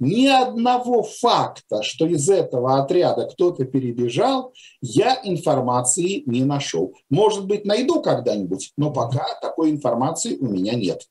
ни 0.00 0.26
одного 0.26 1.02
факта, 1.02 1.82
что 1.82 2.06
из 2.06 2.28
этого 2.28 2.82
отряда 2.82 3.26
кто-то 3.26 3.64
перебежал, 3.64 4.52
я 4.80 5.20
информации 5.22 6.22
не 6.26 6.44
нашел. 6.44 6.94
Может 7.10 7.46
быть, 7.46 7.64
найду 7.64 8.02
когда-нибудь, 8.02 8.72
но 8.76 8.92
пока 8.92 9.26
такой 9.40 9.70
информации 9.70 10.36
у 10.36 10.46
меня 10.46 10.74
нет. 10.74 11.06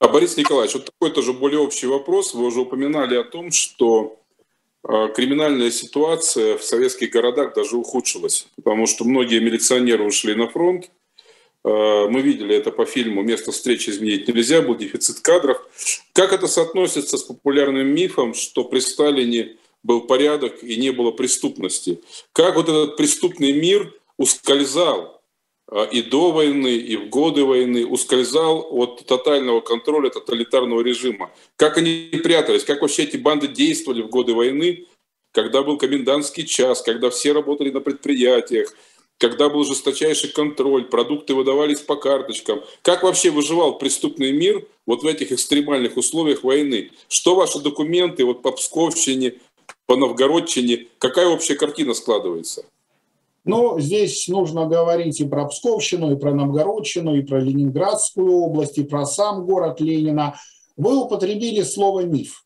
А 0.00 0.08
Борис 0.08 0.36
Николаевич, 0.36 0.74
вот 0.74 0.84
такой 0.84 1.12
тоже 1.12 1.32
более 1.32 1.58
общий 1.58 1.88
вопрос. 1.88 2.32
Вы 2.32 2.46
уже 2.46 2.60
упоминали 2.60 3.16
о 3.16 3.24
том, 3.24 3.50
что 3.50 4.18
а, 4.84 5.08
криминальная 5.08 5.72
ситуация 5.72 6.56
в 6.56 6.62
советских 6.62 7.10
городах 7.10 7.54
даже 7.54 7.76
ухудшилась, 7.76 8.46
потому 8.56 8.86
что 8.86 9.04
многие 9.04 9.40
милиционеры 9.40 10.04
ушли 10.04 10.36
на 10.36 10.48
фронт, 10.48 10.90
мы 11.68 12.20
видели 12.22 12.54
это 12.54 12.70
по 12.70 12.86
фильму 12.86 13.22
«Место 13.22 13.52
встречи 13.52 13.90
изменить 13.90 14.26
нельзя», 14.28 14.62
был 14.62 14.76
дефицит 14.76 15.20
кадров. 15.20 15.60
Как 16.12 16.32
это 16.32 16.46
соотносится 16.46 17.18
с 17.18 17.22
популярным 17.22 17.86
мифом, 17.86 18.34
что 18.34 18.64
при 18.64 18.80
Сталине 18.80 19.56
был 19.82 20.02
порядок 20.02 20.62
и 20.62 20.76
не 20.76 20.90
было 20.90 21.10
преступности? 21.10 22.00
Как 22.32 22.56
вот 22.56 22.68
этот 22.68 22.96
преступный 22.96 23.52
мир 23.52 23.92
ускользал 24.16 25.20
э, 25.70 25.88
и 25.92 26.02
до 26.02 26.32
войны, 26.32 26.76
и 26.76 26.96
в 26.96 27.08
годы 27.08 27.44
войны, 27.44 27.86
ускользал 27.86 28.66
от 28.70 29.04
тотального 29.04 29.60
контроля 29.60 30.10
тоталитарного 30.10 30.80
режима? 30.80 31.30
Как 31.56 31.76
они 31.76 32.10
прятались? 32.22 32.64
Как 32.64 32.80
вообще 32.80 33.02
эти 33.04 33.16
банды 33.16 33.46
действовали 33.46 34.02
в 34.02 34.08
годы 34.08 34.34
войны, 34.34 34.86
когда 35.32 35.62
был 35.62 35.76
комендантский 35.76 36.46
час, 36.46 36.82
когда 36.82 37.10
все 37.10 37.32
работали 37.32 37.70
на 37.70 37.80
предприятиях, 37.80 38.74
когда 39.18 39.48
был 39.48 39.64
жесточайший 39.64 40.30
контроль, 40.30 40.84
продукты 40.84 41.34
выдавались 41.34 41.80
по 41.80 41.96
карточкам. 41.96 42.62
Как 42.82 43.02
вообще 43.02 43.30
выживал 43.30 43.76
преступный 43.76 44.32
мир 44.32 44.66
вот 44.86 45.02
в 45.02 45.06
этих 45.06 45.32
экстремальных 45.32 45.96
условиях 45.96 46.44
войны? 46.44 46.92
Что 47.08 47.34
ваши 47.34 47.58
документы 47.58 48.24
вот 48.24 48.42
по 48.42 48.52
Псковщине, 48.52 49.34
по 49.86 49.96
Новгородчине, 49.96 50.86
какая 50.98 51.28
общая 51.28 51.56
картина 51.56 51.94
складывается? 51.94 52.64
Ну, 53.44 53.80
здесь 53.80 54.28
нужно 54.28 54.66
говорить 54.66 55.20
и 55.20 55.26
про 55.26 55.46
Псковщину, 55.46 56.12
и 56.12 56.18
про 56.18 56.34
Новгородчину, 56.34 57.16
и 57.16 57.22
про 57.22 57.40
Ленинградскую 57.40 58.30
область, 58.30 58.78
и 58.78 58.84
про 58.84 59.04
сам 59.04 59.46
город 59.46 59.80
Ленина. 59.80 60.38
Вы 60.76 60.96
употребили 60.96 61.62
слово 61.62 62.00
«миф». 62.00 62.44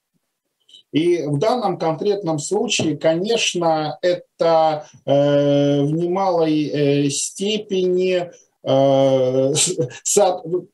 И 0.93 1.23
в 1.23 1.39
данном 1.39 1.79
конкретном 1.79 2.39
случае, 2.39 2.97
конечно, 2.97 3.99
это 4.03 4.87
э, 5.07 5.83
в 5.83 5.93
немалой 5.93 6.67
э, 6.67 7.11
степени 7.11 8.31
э, 8.65 9.53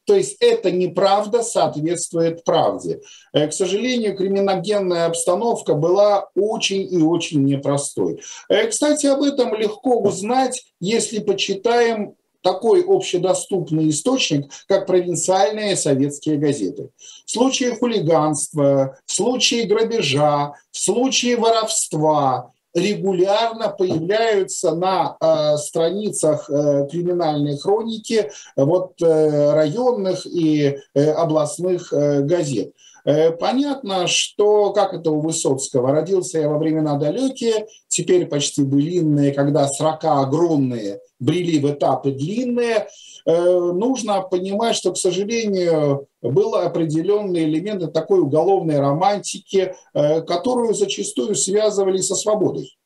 то 0.04 0.14
есть 0.14 0.36
это 0.40 0.70
неправда 0.70 1.42
соответствует 1.42 2.44
правде. 2.44 3.00
Э, 3.32 3.46
к 3.46 3.52
сожалению, 3.52 4.16
криминогенная 4.16 5.06
обстановка 5.06 5.74
была 5.74 6.28
очень 6.34 6.92
и 6.92 7.00
очень 7.00 7.44
непростой. 7.44 8.20
Э, 8.48 8.66
кстати, 8.66 9.06
об 9.06 9.22
этом 9.22 9.54
легко 9.54 10.00
узнать, 10.00 10.64
если 10.80 11.20
почитаем 11.20 12.17
такой 12.42 12.84
общедоступный 12.86 13.90
источник, 13.90 14.50
как 14.66 14.86
провинциальные 14.86 15.76
советские 15.76 16.36
газеты. 16.36 16.90
В 17.26 17.30
случае 17.30 17.74
хулиганства, 17.76 18.98
в 19.06 19.12
случае 19.12 19.66
грабежа, 19.66 20.52
в 20.70 20.78
случае 20.78 21.36
воровства 21.36 22.52
регулярно 22.74 23.70
появляются 23.70 24.74
на 24.74 25.16
э, 25.20 25.56
страницах 25.56 26.48
э, 26.50 26.86
криминальной 26.90 27.56
хроники 27.58 28.30
вот, 28.56 29.00
э, 29.02 29.52
районных 29.52 30.26
и 30.26 30.78
э, 30.94 31.10
областных 31.12 31.92
э, 31.92 32.22
газет. 32.22 32.72
Э, 33.08 33.30
понятно, 33.30 34.06
что, 34.06 34.74
как 34.74 34.92
это 34.92 35.10
у 35.10 35.20
Высоцкого, 35.20 35.92
родился 35.92 36.40
я 36.40 36.48
во 36.50 36.58
времена 36.58 36.98
далекие, 36.98 37.66
теперь 37.88 38.26
почти 38.26 38.62
былинные, 38.62 39.32
когда 39.32 39.66
срока 39.66 40.20
огромные, 40.20 41.00
брели 41.18 41.58
в 41.58 41.70
этапы 41.70 42.10
длинные. 42.10 42.86
Э, 43.24 43.72
нужно 43.72 44.20
понимать, 44.20 44.76
что, 44.76 44.92
к 44.92 44.98
сожалению, 44.98 46.06
был 46.20 46.54
определенный 46.54 47.44
элемент 47.44 47.90
такой 47.94 48.20
уголовной 48.20 48.78
романтики, 48.78 49.74
э, 49.94 50.20
которую 50.20 50.74
зачастую 50.74 51.34
связывали 51.34 52.02
со 52.02 52.14
свободой. 52.14 52.76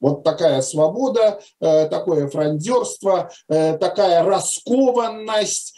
Вот 0.00 0.24
такая 0.24 0.62
свобода, 0.62 1.42
такое 1.60 2.26
фрондерство, 2.28 3.30
такая 3.46 4.24
раскованность, 4.24 5.74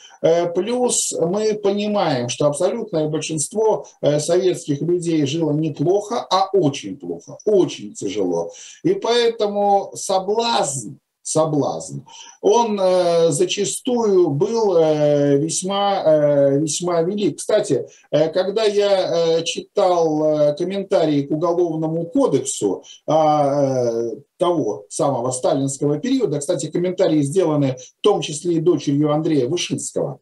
плюс 0.54 1.12
мы 1.20 1.54
понимаем, 1.54 2.28
что 2.28 2.46
абсолютное 2.46 3.08
большинство 3.08 3.86
э, 4.00 4.20
советских 4.20 4.80
людей 4.80 5.26
жило 5.26 5.52
неплохо, 5.52 6.26
а 6.30 6.48
очень 6.52 6.96
плохо, 6.96 7.38
очень 7.44 7.94
тяжело. 7.94 8.52
И 8.84 8.94
поэтому 8.94 9.92
соблазн 9.94 10.94
соблазн. 11.22 12.00
Он 12.40 12.78
э, 12.80 13.30
зачастую 13.30 14.30
был 14.30 14.76
э, 14.76 15.38
весьма, 15.38 16.02
э, 16.04 16.58
весьма 16.58 17.02
велик. 17.02 17.38
Кстати, 17.38 17.86
э, 18.10 18.28
когда 18.30 18.64
я 18.64 19.38
э, 19.38 19.44
читал 19.44 20.24
э, 20.24 20.56
комментарии 20.56 21.22
к 21.22 21.30
Уголовному 21.30 22.06
кодексу 22.06 22.84
э, 23.06 24.10
того 24.36 24.84
самого 24.88 25.30
сталинского 25.30 25.98
периода, 25.98 26.40
кстати, 26.40 26.70
комментарии 26.70 27.22
сделаны 27.22 27.76
в 27.78 28.02
том 28.02 28.20
числе 28.20 28.54
и 28.56 28.60
дочерью 28.60 29.12
Андрея 29.12 29.48
Вышинского, 29.48 30.18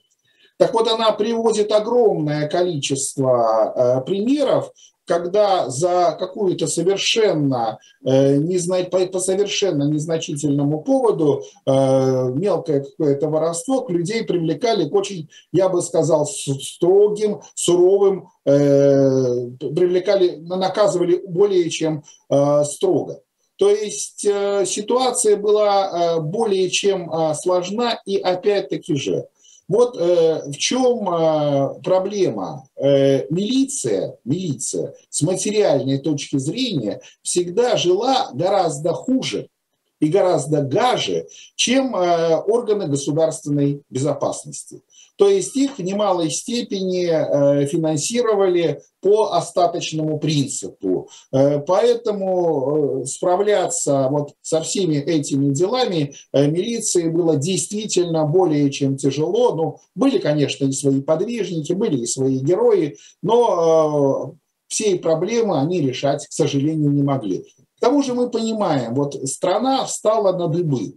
так 0.60 0.74
вот, 0.74 0.88
она 0.88 1.12
приводит 1.12 1.72
огромное 1.72 2.46
количество 2.46 3.72
э, 3.74 4.04
примеров, 4.04 4.70
когда 5.10 5.68
за 5.68 6.16
какую-то 6.16 6.68
совершенно 6.68 7.80
э, 8.04 8.36
не 8.36 8.58
по, 8.90 9.18
совершенно 9.18 9.82
незначительному 9.82 10.82
поводу 10.82 11.42
э, 11.66 11.72
мелкое 12.36 12.84
какое-то 12.84 13.28
воровство 13.28 13.84
людей 13.88 14.22
привлекали 14.22 14.88
к 14.88 14.94
очень, 14.94 15.28
я 15.52 15.68
бы 15.68 15.82
сказал, 15.82 16.26
строгим, 16.26 17.40
суровым, 17.56 18.28
э, 18.46 19.48
привлекали, 19.58 20.36
наказывали 20.36 21.20
более 21.26 21.68
чем 21.70 22.04
э, 22.30 22.62
строго. 22.62 23.20
То 23.56 23.68
есть 23.68 24.20
ситуация 24.20 25.36
была 25.36 26.18
более 26.20 26.70
чем 26.70 27.12
сложна 27.34 28.00
и 28.06 28.16
опять-таки 28.16 28.94
же 28.94 29.26
вот 29.70 29.96
э, 29.96 30.50
в 30.50 30.56
чем 30.56 31.08
э, 31.08 31.80
проблема. 31.84 32.66
Э, 32.74 33.24
милиция, 33.30 34.16
милиция 34.24 34.94
с 35.08 35.22
материальной 35.22 35.98
точки 35.98 36.38
зрения 36.38 37.00
всегда 37.22 37.76
жила 37.76 38.30
гораздо 38.34 38.92
хуже 38.92 39.46
и 40.00 40.08
гораздо 40.08 40.62
гаже, 40.62 41.28
чем 41.54 41.94
э, 41.94 42.36
органы 42.38 42.88
государственной 42.88 43.82
безопасности. 43.90 44.82
То 45.20 45.28
есть 45.28 45.54
их 45.54 45.76
в 45.76 45.82
немалой 45.82 46.30
степени 46.30 47.04
э, 47.04 47.66
финансировали 47.66 48.80
по 49.02 49.34
остаточному 49.34 50.18
принципу. 50.18 51.10
Э, 51.30 51.58
поэтому 51.58 53.04
справляться 53.04 54.08
вот 54.10 54.32
со 54.40 54.62
всеми 54.62 54.96
этими 54.96 55.52
делами 55.52 56.14
милиции 56.32 57.10
было 57.10 57.36
действительно 57.36 58.24
более 58.24 58.70
чем 58.70 58.96
тяжело. 58.96 59.54
Ну, 59.54 59.76
были, 59.94 60.16
конечно, 60.16 60.64
и 60.64 60.72
свои 60.72 61.02
подвижники, 61.02 61.74
были 61.74 61.98
и 61.98 62.06
свои 62.06 62.38
герои, 62.38 62.96
но 63.22 64.36
всей 64.68 64.98
проблемы 64.98 65.60
они 65.60 65.82
решать, 65.82 66.26
к 66.26 66.32
сожалению, 66.32 66.92
не 66.92 67.02
могли. 67.02 67.40
К 67.76 67.80
тому 67.80 68.02
же 68.02 68.14
мы 68.14 68.30
понимаем, 68.30 68.94
вот 68.94 69.16
страна 69.28 69.84
встала 69.84 70.34
на 70.34 70.48
дыбы. 70.48 70.94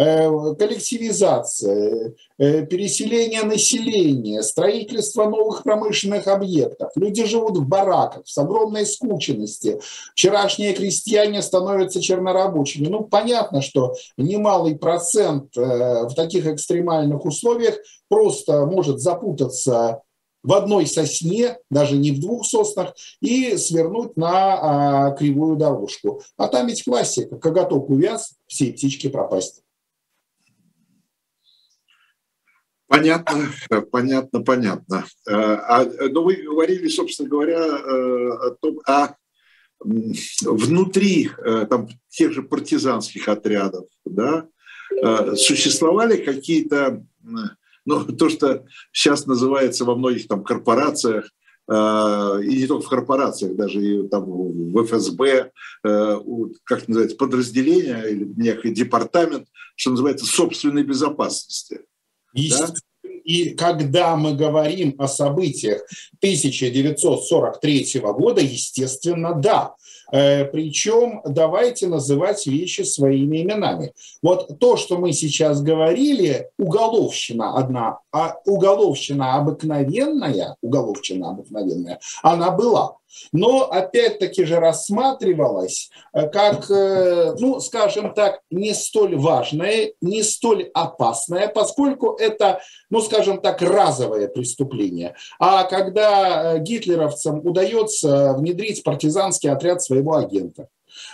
Э, 0.00 0.54
коллективизация, 0.54 2.14
э, 2.38 2.64
переселение 2.66 3.42
населения, 3.42 4.44
строительство 4.44 5.28
новых 5.28 5.64
промышленных 5.64 6.28
объектов. 6.28 6.92
Люди 6.94 7.24
живут 7.24 7.58
в 7.58 7.66
бараках 7.66 8.22
с 8.24 8.38
огромной 8.38 8.86
скученности. 8.86 9.80
Вчерашние 10.12 10.72
крестьяне 10.72 11.42
становятся 11.42 12.00
чернорабочими. 12.00 12.86
Ну, 12.86 13.02
понятно, 13.02 13.60
что 13.60 13.96
немалый 14.16 14.76
процент 14.76 15.56
э, 15.56 15.60
в 16.06 16.14
таких 16.14 16.46
экстремальных 16.46 17.24
условиях 17.24 17.74
просто 18.08 18.66
может 18.66 19.00
запутаться 19.00 20.02
в 20.44 20.52
одной 20.52 20.86
сосне, 20.86 21.58
даже 21.72 21.96
не 21.96 22.12
в 22.12 22.20
двух 22.20 22.46
соснах, 22.46 22.94
и 23.20 23.56
свернуть 23.56 24.16
на 24.16 25.08
а, 25.08 25.10
кривую 25.10 25.56
дорожку. 25.56 26.22
А 26.36 26.46
там 26.46 26.68
ведь 26.68 26.84
классика, 26.84 27.36
коготок 27.36 27.90
увяз, 27.90 28.34
все 28.46 28.72
птички 28.72 29.08
пропасть. 29.08 29.62
Понятно, 32.88 33.50
понятно, 33.92 34.42
понятно. 34.42 35.04
Э, 35.28 35.32
а, 35.32 35.84
но 36.10 36.24
вы 36.24 36.36
говорили, 36.36 36.88
собственно 36.88 37.28
говоря, 37.28 37.58
э, 37.58 38.30
о 38.30 38.50
том, 38.60 38.80
о 38.86 39.14
внутри 39.80 41.30
э, 41.38 41.66
там, 41.68 41.88
тех 42.08 42.32
же 42.32 42.42
партизанских 42.42 43.28
отрядов, 43.28 43.86
да, 44.04 44.48
существовали 45.36 46.16
какие-то, 46.16 47.04
ну, 47.84 48.04
то, 48.06 48.30
что 48.30 48.64
сейчас 48.90 49.26
называется 49.26 49.84
во 49.84 49.94
многих 49.94 50.26
там 50.26 50.42
корпорациях, 50.42 51.26
и 51.70 52.56
не 52.60 52.66
только 52.66 52.86
в 52.86 52.88
корпорациях, 52.88 53.54
даже 53.54 53.80
и 53.84 54.08
там 54.08 54.24
в 54.24 54.84
ФСБ, 54.84 55.52
как 55.82 56.88
называется, 56.88 57.16
подразделение 57.18 58.10
или 58.10 58.24
некий 58.24 58.70
департамент, 58.70 59.46
что 59.76 59.90
называется, 59.90 60.24
собственной 60.24 60.82
безопасности. 60.82 61.82
Да? 62.34 62.72
И 63.24 63.50
когда 63.50 64.16
мы 64.16 64.34
говорим 64.34 64.94
о 64.98 65.06
событиях 65.06 65.82
1943 66.20 68.00
года, 68.00 68.40
естественно, 68.40 69.34
да. 69.34 69.74
Э, 70.10 70.46
Причем 70.46 71.20
давайте 71.26 71.88
называть 71.88 72.46
вещи 72.46 72.82
своими 72.82 73.42
именами. 73.42 73.92
Вот 74.22 74.58
то, 74.58 74.76
что 74.76 74.96
мы 74.96 75.12
сейчас 75.12 75.60
говорили, 75.60 76.48
уголовщина 76.58 77.58
одна, 77.58 77.98
а 78.12 78.36
уголовщина 78.46 79.36
обыкновенная, 79.36 80.56
уголовщина 80.62 81.30
обыкновенная, 81.30 82.00
она 82.22 82.50
была 82.50 82.96
но 83.32 83.64
опять-таки 83.70 84.44
же 84.44 84.56
рассматривалась 84.56 85.90
э, 86.12 86.28
как, 86.28 86.70
э, 86.70 87.34
ну, 87.38 87.60
скажем 87.60 88.14
так, 88.14 88.40
не 88.50 88.74
столь 88.74 89.16
важное, 89.16 89.92
не 90.00 90.22
столь 90.22 90.70
опасное, 90.74 91.48
поскольку 91.48 92.16
это, 92.18 92.60
ну, 92.90 93.00
скажем 93.00 93.40
так, 93.40 93.62
разовое 93.62 94.28
преступление. 94.28 95.14
А 95.38 95.64
когда 95.64 96.54
э, 96.54 96.58
гитлеровцам 96.60 97.44
удается 97.46 98.34
внедрить 98.34 98.82
партизанский 98.82 99.50
отряд 99.50 99.82
своего 99.82 100.16
агента, 100.16 100.68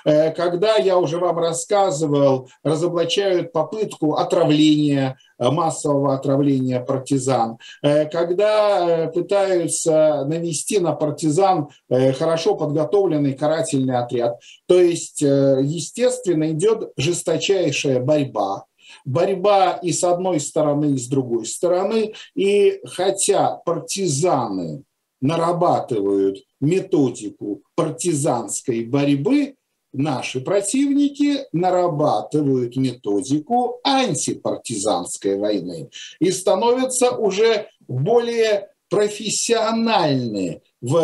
когда, 0.05 0.77
я 0.77 0.99
уже 0.99 1.19
вам 1.19 1.39
рассказывал, 1.39 2.49
разоблачают 2.63 3.53
попытку 3.53 4.15
отравления, 4.15 5.17
э, 5.39 5.51
массового 5.51 6.15
отравления 6.15 6.81
партизан, 6.81 7.59
э, 7.83 8.07
когда 8.07 9.09
пытаются 9.09 10.25
навести 10.27 10.79
на 10.79 10.93
партизан 10.93 11.69
хорошо 11.89 12.57
подготовленный 12.57 13.35
карательный 13.35 13.97
отряд. 13.97 14.41
То 14.67 14.81
есть, 14.81 15.21
естественно, 15.21 16.51
идет 16.53 16.93
жесточайшая 16.97 18.01
борьба 18.01 18.65
борьба 19.05 19.73
и 19.83 19.93
с 19.93 20.05
одной 20.05 20.41
стороны, 20.41 20.95
и 20.95 20.99
с 20.99 21.09
другой 21.09 21.47
стороны. 21.47 22.15
И 22.35 22.81
хотя 22.85 23.57
партизаны 23.65 24.85
нарабатывают 25.21 26.39
методику 26.61 27.63
партизанской 27.75 28.85
борьбы, 28.85 29.55
наши 29.95 30.41
противники 30.41 31.47
нарабатывают 31.53 32.77
методику 32.77 33.81
антипартизанской 33.85 35.39
войны 35.39 35.91
и 36.19 36.31
становятся 36.31 37.13
уже 37.13 37.69
более 37.89 38.69
профессиональны 38.91 40.63
в 40.81 40.97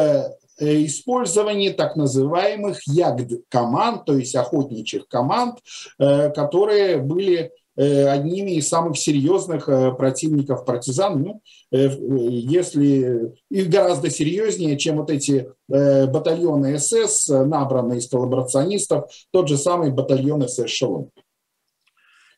э, 0.60 0.84
использовании 0.84 1.70
так 1.70 1.96
называемых 1.96 2.80
ягд-команд, 2.86 4.04
то 4.04 4.16
есть 4.16 4.34
охотничьих 4.34 5.08
команд, 5.08 5.58
э, 5.98 6.30
которые 6.30 6.98
были 6.98 7.52
одними 7.82 8.52
из 8.52 8.68
самых 8.68 8.98
серьезных 8.98 9.68
э, 9.68 9.92
противников 9.92 10.66
партизан, 10.66 11.22
ну, 11.22 11.42
э, 11.72 11.88
если 11.98 13.32
и 13.50 13.62
гораздо 13.62 14.10
серьезнее, 14.10 14.78
чем 14.78 14.98
вот 14.98 15.10
эти 15.10 15.50
батальоны 15.68 16.78
СС, 16.78 17.28
набранные 17.28 18.00
из 18.00 18.08
коллаборационистов, 18.08 19.10
тот 19.30 19.48
же 19.48 19.56
самый 19.56 19.92
батальон 19.92 20.46
СС 20.46 20.68
«Шелом». 20.68 21.10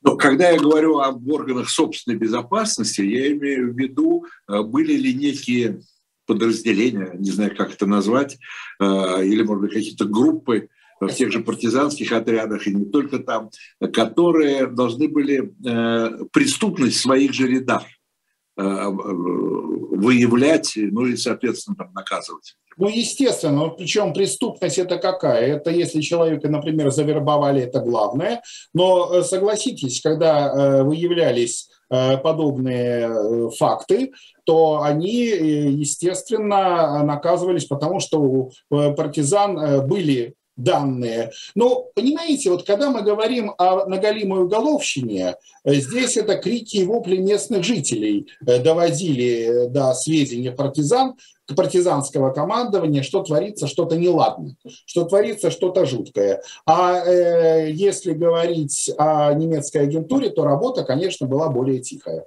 Но 0.03 0.17
когда 0.17 0.51
я 0.51 0.59
говорю 0.59 0.99
об 0.99 1.27
органах 1.31 1.71
собственной 1.71 2.19
безопасности, 2.19 3.01
я 3.01 3.33
имею 3.33 3.73
в 3.73 3.79
виду, 3.79 4.25
были 4.47 4.95
ли 4.95 5.15
некие 5.15 5.81
подразделения, 6.27 7.13
не 7.15 7.31
знаю, 7.31 7.57
как 7.57 7.73
это 7.73 7.87
назвать, 7.87 8.37
или, 8.81 9.43
может 9.43 9.63
быть, 9.63 9.73
какие-то 9.73 10.05
группы, 10.05 10.69
в 11.09 11.15
тех 11.15 11.33
же 11.33 11.41
партизанских 11.41 12.13
отрядах 12.13 12.67
и 12.67 12.75
не 12.75 12.85
только 12.85 13.19
там, 13.19 13.51
которые 13.93 14.67
должны 14.67 15.09
были 15.09 15.53
э, 15.67 16.25
преступность 16.33 16.97
в 16.97 17.01
своих 17.01 17.33
же 17.33 17.49
рядах 17.49 17.85
э, 18.57 18.63
э, 18.63 18.91
выявлять, 18.91 20.73
ну 20.77 21.07
и, 21.07 21.17
соответственно, 21.17 21.77
там, 21.77 21.93
наказывать. 21.93 22.55
Ну, 22.79 22.89
естественно, 22.89 23.69
причем 23.69 24.15
преступность 24.15 24.79
это 24.79 24.97
какая? 24.97 25.57
Это 25.57 25.71
если 25.71 26.01
человека, 26.01 26.49
например, 26.49 26.91
завербовали, 26.91 27.63
это 27.63 27.81
главное. 27.81 28.43
Но 28.73 29.23
согласитесь, 29.23 30.01
когда 30.01 30.83
выявлялись 30.83 31.69
подобные 31.91 33.51
факты, 33.59 34.13
то 34.45 34.81
они, 34.81 35.27
естественно, 35.27 37.05
наказывались, 37.05 37.67
потому 37.67 38.01
что 38.01 38.23
у 38.23 38.53
партизан 38.71 39.87
были 39.87 40.35
данные. 40.57 41.33
Но, 41.55 41.91
понимаете, 41.95 42.51
вот 42.51 42.67
когда 42.67 42.91
мы 42.91 43.03
говорим 43.03 43.53
о 43.59 43.87
наголимой 43.87 44.45
уголовщине, 44.45 45.37
э, 45.65 45.75
здесь 45.75 46.17
это 46.17 46.37
крики 46.37 46.79
и 46.79 46.85
вопли 46.85 47.17
местных 47.17 47.65
жителей 47.65 48.29
э, 48.47 48.59
доводили 48.59 49.67
э, 49.67 49.69
до 49.69 49.95
сведения 49.95 50.53
партизан, 50.53 51.15
партизанского 51.55 52.31
командования, 52.33 53.03
что 53.03 53.23
творится 53.23 53.67
что-то 53.67 53.97
неладное, 53.97 54.57
что 54.87 55.05
творится 55.05 55.51
что-то 55.51 55.87
жуткое. 55.87 56.43
А 56.67 57.05
э, 57.05 57.71
если 57.71 58.13
говорить 58.13 58.91
о 58.99 59.33
немецкой 59.35 59.83
агентуре, 59.83 60.31
то 60.31 60.45
работа, 60.45 60.85
конечно, 60.85 61.27
была 61.27 61.49
более 61.49 61.81
тихая. 61.81 62.27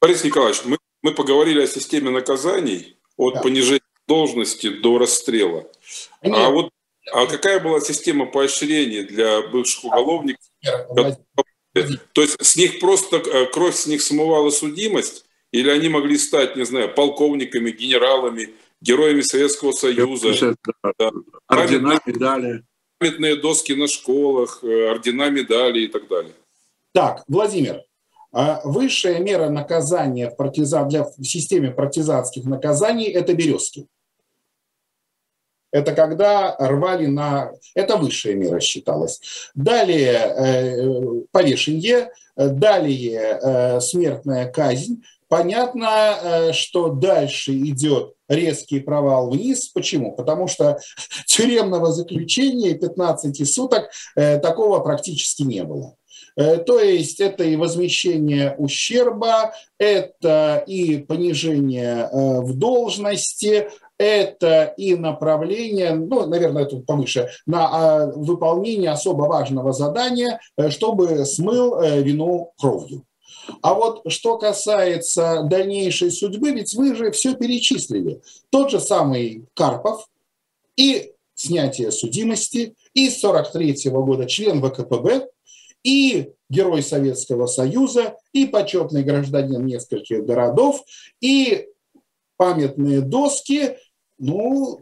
Борис 0.00 0.22
Николаевич, 0.22 0.62
мы, 0.64 0.78
мы 1.02 1.12
поговорили 1.12 1.62
о 1.62 1.66
системе 1.66 2.10
наказаний 2.10 2.98
от 3.16 3.34
да. 3.34 3.42
понижения 3.42 3.80
должности 4.08 4.70
до 4.70 4.98
расстрела. 4.98 5.66
Нет. 6.22 6.34
А 6.34 6.50
вот 6.50 6.70
а 7.12 7.26
какая 7.26 7.60
была 7.60 7.80
система 7.80 8.26
поощрения 8.26 9.02
для 9.02 9.42
бывших 9.42 9.84
уголовников? 9.84 10.44
То 12.12 12.22
есть 12.22 12.42
с 12.44 12.56
них 12.56 12.80
просто 12.80 13.18
э, 13.18 13.46
кровь 13.46 13.76
с 13.76 13.86
них 13.86 14.02
смывала 14.02 14.50
судимость, 14.50 15.24
или 15.52 15.70
они 15.70 15.88
могли 15.88 16.18
стать, 16.18 16.56
не 16.56 16.64
знаю, 16.64 16.92
полковниками, 16.92 17.70
генералами, 17.70 18.50
героями 18.80 19.20
Советского 19.20 19.72
Союза? 19.72 20.56
Да. 20.98 21.10
Ордена, 21.46 22.00
медали. 22.04 22.64
Памятные 22.98 23.36
доски 23.36 23.72
на 23.72 23.86
школах, 23.86 24.60
э, 24.64 24.90
ордена, 24.90 25.30
медали 25.30 25.80
и 25.80 25.86
так 25.86 26.08
далее. 26.08 26.32
Так, 26.92 27.22
Владимир, 27.28 27.84
а 28.32 28.60
высшая 28.64 29.20
мера 29.20 29.48
наказания 29.48 30.30
в, 30.30 30.36
партизан, 30.36 30.88
для, 30.88 31.04
в 31.04 31.24
системе 31.24 31.70
партизанских 31.70 32.44
наказаний– 32.44 33.04
это 33.06 33.34
березки. 33.34 33.86
Это 35.70 35.92
когда 35.92 36.56
рвали 36.58 37.06
на... 37.06 37.52
Это 37.74 37.96
высшая 37.96 38.34
мера 38.34 38.60
считалась. 38.60 39.20
Далее 39.54 40.12
э, 40.12 41.22
повешение, 41.30 42.10
далее 42.36 43.38
э, 43.42 43.80
смертная 43.80 44.50
казнь. 44.50 45.02
Понятно, 45.28 46.16
э, 46.22 46.52
что 46.52 46.88
дальше 46.88 47.52
идет 47.52 48.14
резкий 48.28 48.80
провал 48.80 49.30
вниз. 49.30 49.68
Почему? 49.68 50.12
Потому 50.12 50.48
что 50.48 50.78
тюремного 51.26 51.92
заключения 51.92 52.74
15 52.74 53.46
суток 53.52 53.90
э, 54.16 54.38
такого 54.38 54.80
практически 54.80 55.42
не 55.42 55.64
было. 55.64 55.96
Э, 56.36 56.58
то 56.58 56.78
есть 56.78 57.20
это 57.20 57.44
и 57.44 57.56
возмещение 57.56 58.54
ущерба, 58.58 59.52
это 59.78 60.62
и 60.66 60.98
понижение 60.98 62.08
э, 62.10 62.40
в 62.40 62.56
должности, 62.56 63.70
это 63.98 64.74
и 64.76 64.94
направление, 64.94 65.94
ну, 65.94 66.26
наверное, 66.26 66.62
это 66.62 66.78
повыше, 66.78 67.28
на 67.46 67.68
а, 67.68 68.06
выполнение 68.06 68.90
особо 68.90 69.22
важного 69.24 69.72
задания, 69.72 70.40
чтобы 70.70 71.24
смыл 71.26 71.80
вину 71.80 72.52
кровью. 72.58 73.04
А 73.62 73.74
вот 73.74 74.02
что 74.08 74.38
касается 74.38 75.42
дальнейшей 75.44 76.10
судьбы, 76.10 76.52
ведь 76.52 76.74
вы 76.74 76.94
же 76.94 77.10
все 77.10 77.34
перечислили. 77.34 78.20
Тот 78.50 78.70
же 78.70 78.80
самый 78.80 79.46
Карпов 79.54 80.08
и 80.76 81.12
снятие 81.34 81.90
судимости, 81.90 82.74
и 82.94 83.08
с 83.08 83.20
43 83.20 83.88
-го 83.90 84.04
года 84.04 84.26
член 84.26 84.60
ВКПБ, 84.60 85.28
и 85.84 86.32
герой 86.50 86.82
Советского 86.82 87.46
Союза, 87.46 88.16
и 88.32 88.46
почетный 88.46 89.04
гражданин 89.04 89.64
нескольких 89.64 90.24
городов, 90.24 90.82
и 91.20 91.68
памятные 92.36 93.00
доски. 93.00 93.76
Ну, 94.18 94.80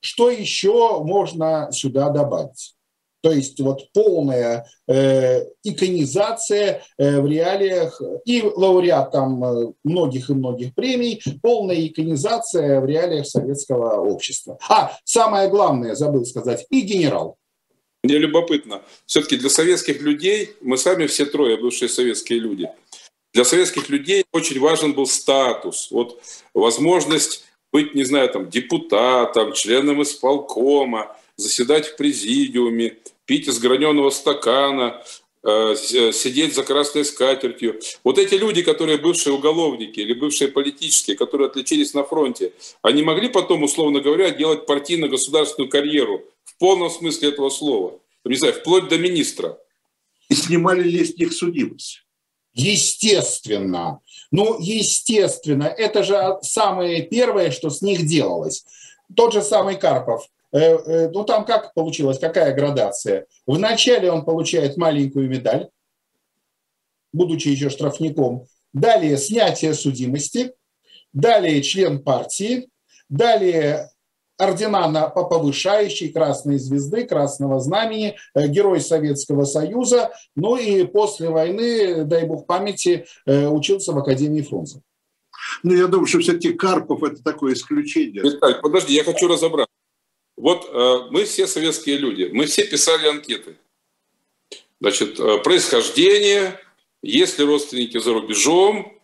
что 0.00 0.30
еще 0.30 1.02
можно 1.02 1.68
сюда 1.72 2.10
добавить? 2.10 2.76
То 3.22 3.32
есть 3.32 3.58
вот 3.58 3.90
полная 3.92 4.66
э, 4.86 5.46
иконизация 5.64 6.84
э, 6.96 7.20
в 7.20 7.26
реалиях 7.26 8.00
и 8.24 8.42
лауреат 8.42 9.10
там 9.10 9.42
э, 9.42 9.72
многих 9.82 10.30
и 10.30 10.34
многих 10.34 10.74
премий, 10.76 11.20
полная 11.42 11.84
иконизация 11.84 12.80
в 12.80 12.86
реалиях 12.86 13.26
советского 13.26 14.00
общества. 14.00 14.58
А, 14.68 14.96
самое 15.04 15.48
главное, 15.48 15.96
забыл 15.96 16.24
сказать, 16.24 16.66
и 16.70 16.82
генерал. 16.82 17.36
Мне 18.04 18.18
любопытно. 18.18 18.82
Все-таки 19.06 19.36
для 19.36 19.50
советских 19.50 20.00
людей, 20.02 20.50
мы 20.60 20.78
сами 20.78 21.06
все 21.06 21.26
трое 21.26 21.56
бывшие 21.56 21.88
советские 21.88 22.38
люди, 22.38 22.70
для 23.34 23.44
советских 23.44 23.88
людей 23.88 24.24
очень 24.32 24.60
важен 24.60 24.94
был 24.94 25.06
статус, 25.06 25.90
вот 25.90 26.22
возможность 26.54 27.44
быть, 27.72 27.94
не 27.94 28.04
знаю, 28.04 28.28
там, 28.28 28.48
депутатом, 28.48 29.52
членом 29.52 30.02
исполкома, 30.02 31.16
заседать 31.36 31.88
в 31.88 31.96
президиуме, 31.96 32.96
пить 33.26 33.48
из 33.48 33.58
граненого 33.58 34.10
стакана, 34.10 35.02
э, 35.42 35.74
сидеть 35.76 36.54
за 36.54 36.62
красной 36.62 37.04
скатертью. 37.04 37.80
Вот 38.02 38.18
эти 38.18 38.34
люди, 38.34 38.62
которые 38.62 38.98
бывшие 38.98 39.34
уголовники 39.34 40.00
или 40.00 40.14
бывшие 40.14 40.48
политические, 40.48 41.16
которые 41.16 41.48
отличились 41.48 41.94
на 41.94 42.04
фронте, 42.04 42.52
они 42.82 43.02
могли 43.02 43.28
потом, 43.28 43.62
условно 43.62 44.00
говоря, 44.00 44.30
делать 44.30 44.66
партийно-государственную 44.66 45.68
карьеру 45.68 46.24
в 46.44 46.58
полном 46.58 46.90
смысле 46.90 47.28
этого 47.28 47.50
слова. 47.50 48.00
Не 48.24 48.36
знаю, 48.36 48.54
вплоть 48.54 48.88
до 48.88 48.98
министра. 48.98 49.58
И 50.28 50.34
снимали 50.34 50.82
ли 50.82 51.04
с 51.04 51.16
них 51.16 51.32
судимость? 51.32 52.05
Естественно. 52.56 54.00
Ну, 54.30 54.58
естественно. 54.58 55.64
Это 55.64 56.02
же 56.02 56.38
самое 56.40 57.02
первое, 57.02 57.50
что 57.50 57.68
с 57.68 57.82
них 57.82 58.06
делалось. 58.06 58.64
Тот 59.14 59.34
же 59.34 59.42
самый 59.42 59.76
Карпов. 59.76 60.26
Э, 60.52 60.58
э, 60.58 61.10
ну, 61.10 61.24
там 61.24 61.44
как 61.44 61.74
получилось, 61.74 62.18
какая 62.18 62.54
градация? 62.54 63.26
Вначале 63.46 64.10
он 64.10 64.24
получает 64.24 64.78
маленькую 64.78 65.28
медаль, 65.28 65.68
будучи 67.12 67.48
еще 67.48 67.68
штрафником. 67.68 68.46
Далее 68.72 69.18
снятие 69.18 69.74
судимости. 69.74 70.52
Далее 71.12 71.62
член 71.62 72.02
партии. 72.02 72.70
Далее 73.10 73.90
ордена 74.38 74.88
на, 74.88 75.08
по 75.08 75.24
повышающей 75.24 76.12
Красной 76.12 76.58
Звезды, 76.58 77.04
Красного 77.04 77.60
Знамени, 77.60 78.16
э, 78.34 78.46
Герой 78.48 78.80
Советского 78.80 79.44
Союза. 79.44 80.12
Ну 80.34 80.56
и 80.56 80.84
после 80.84 81.30
войны, 81.30 82.04
дай 82.04 82.24
бог 82.24 82.46
памяти, 82.46 83.06
э, 83.26 83.46
учился 83.46 83.92
в 83.92 83.98
Академии 83.98 84.42
Фрунзе. 84.42 84.82
Ну, 85.62 85.74
я 85.74 85.86
думаю, 85.86 86.06
что 86.06 86.20
все-таки 86.20 86.52
Карпов– 86.52 87.02
это 87.04 87.22
такое 87.22 87.54
исключение. 87.54 88.22
Виталий, 88.22 88.56
подожди, 88.60 88.94
я 88.94 89.04
хочу 89.04 89.28
разобраться. 89.28 89.72
Вот 90.36 90.68
э, 90.70 91.10
мы 91.10 91.24
все 91.24 91.46
советские 91.46 91.96
люди, 91.96 92.28
мы 92.32 92.46
все 92.46 92.64
писали 92.64 93.08
анкеты. 93.08 93.56
Значит, 94.80 95.18
э, 95.18 95.38
происхождение, 95.38 96.60
есть 97.02 97.38
ли 97.38 97.44
родственники 97.44 97.98
за 97.98 98.12
рубежом, 98.12 98.95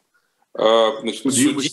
значит, 0.54 1.22
судимые 1.22 1.70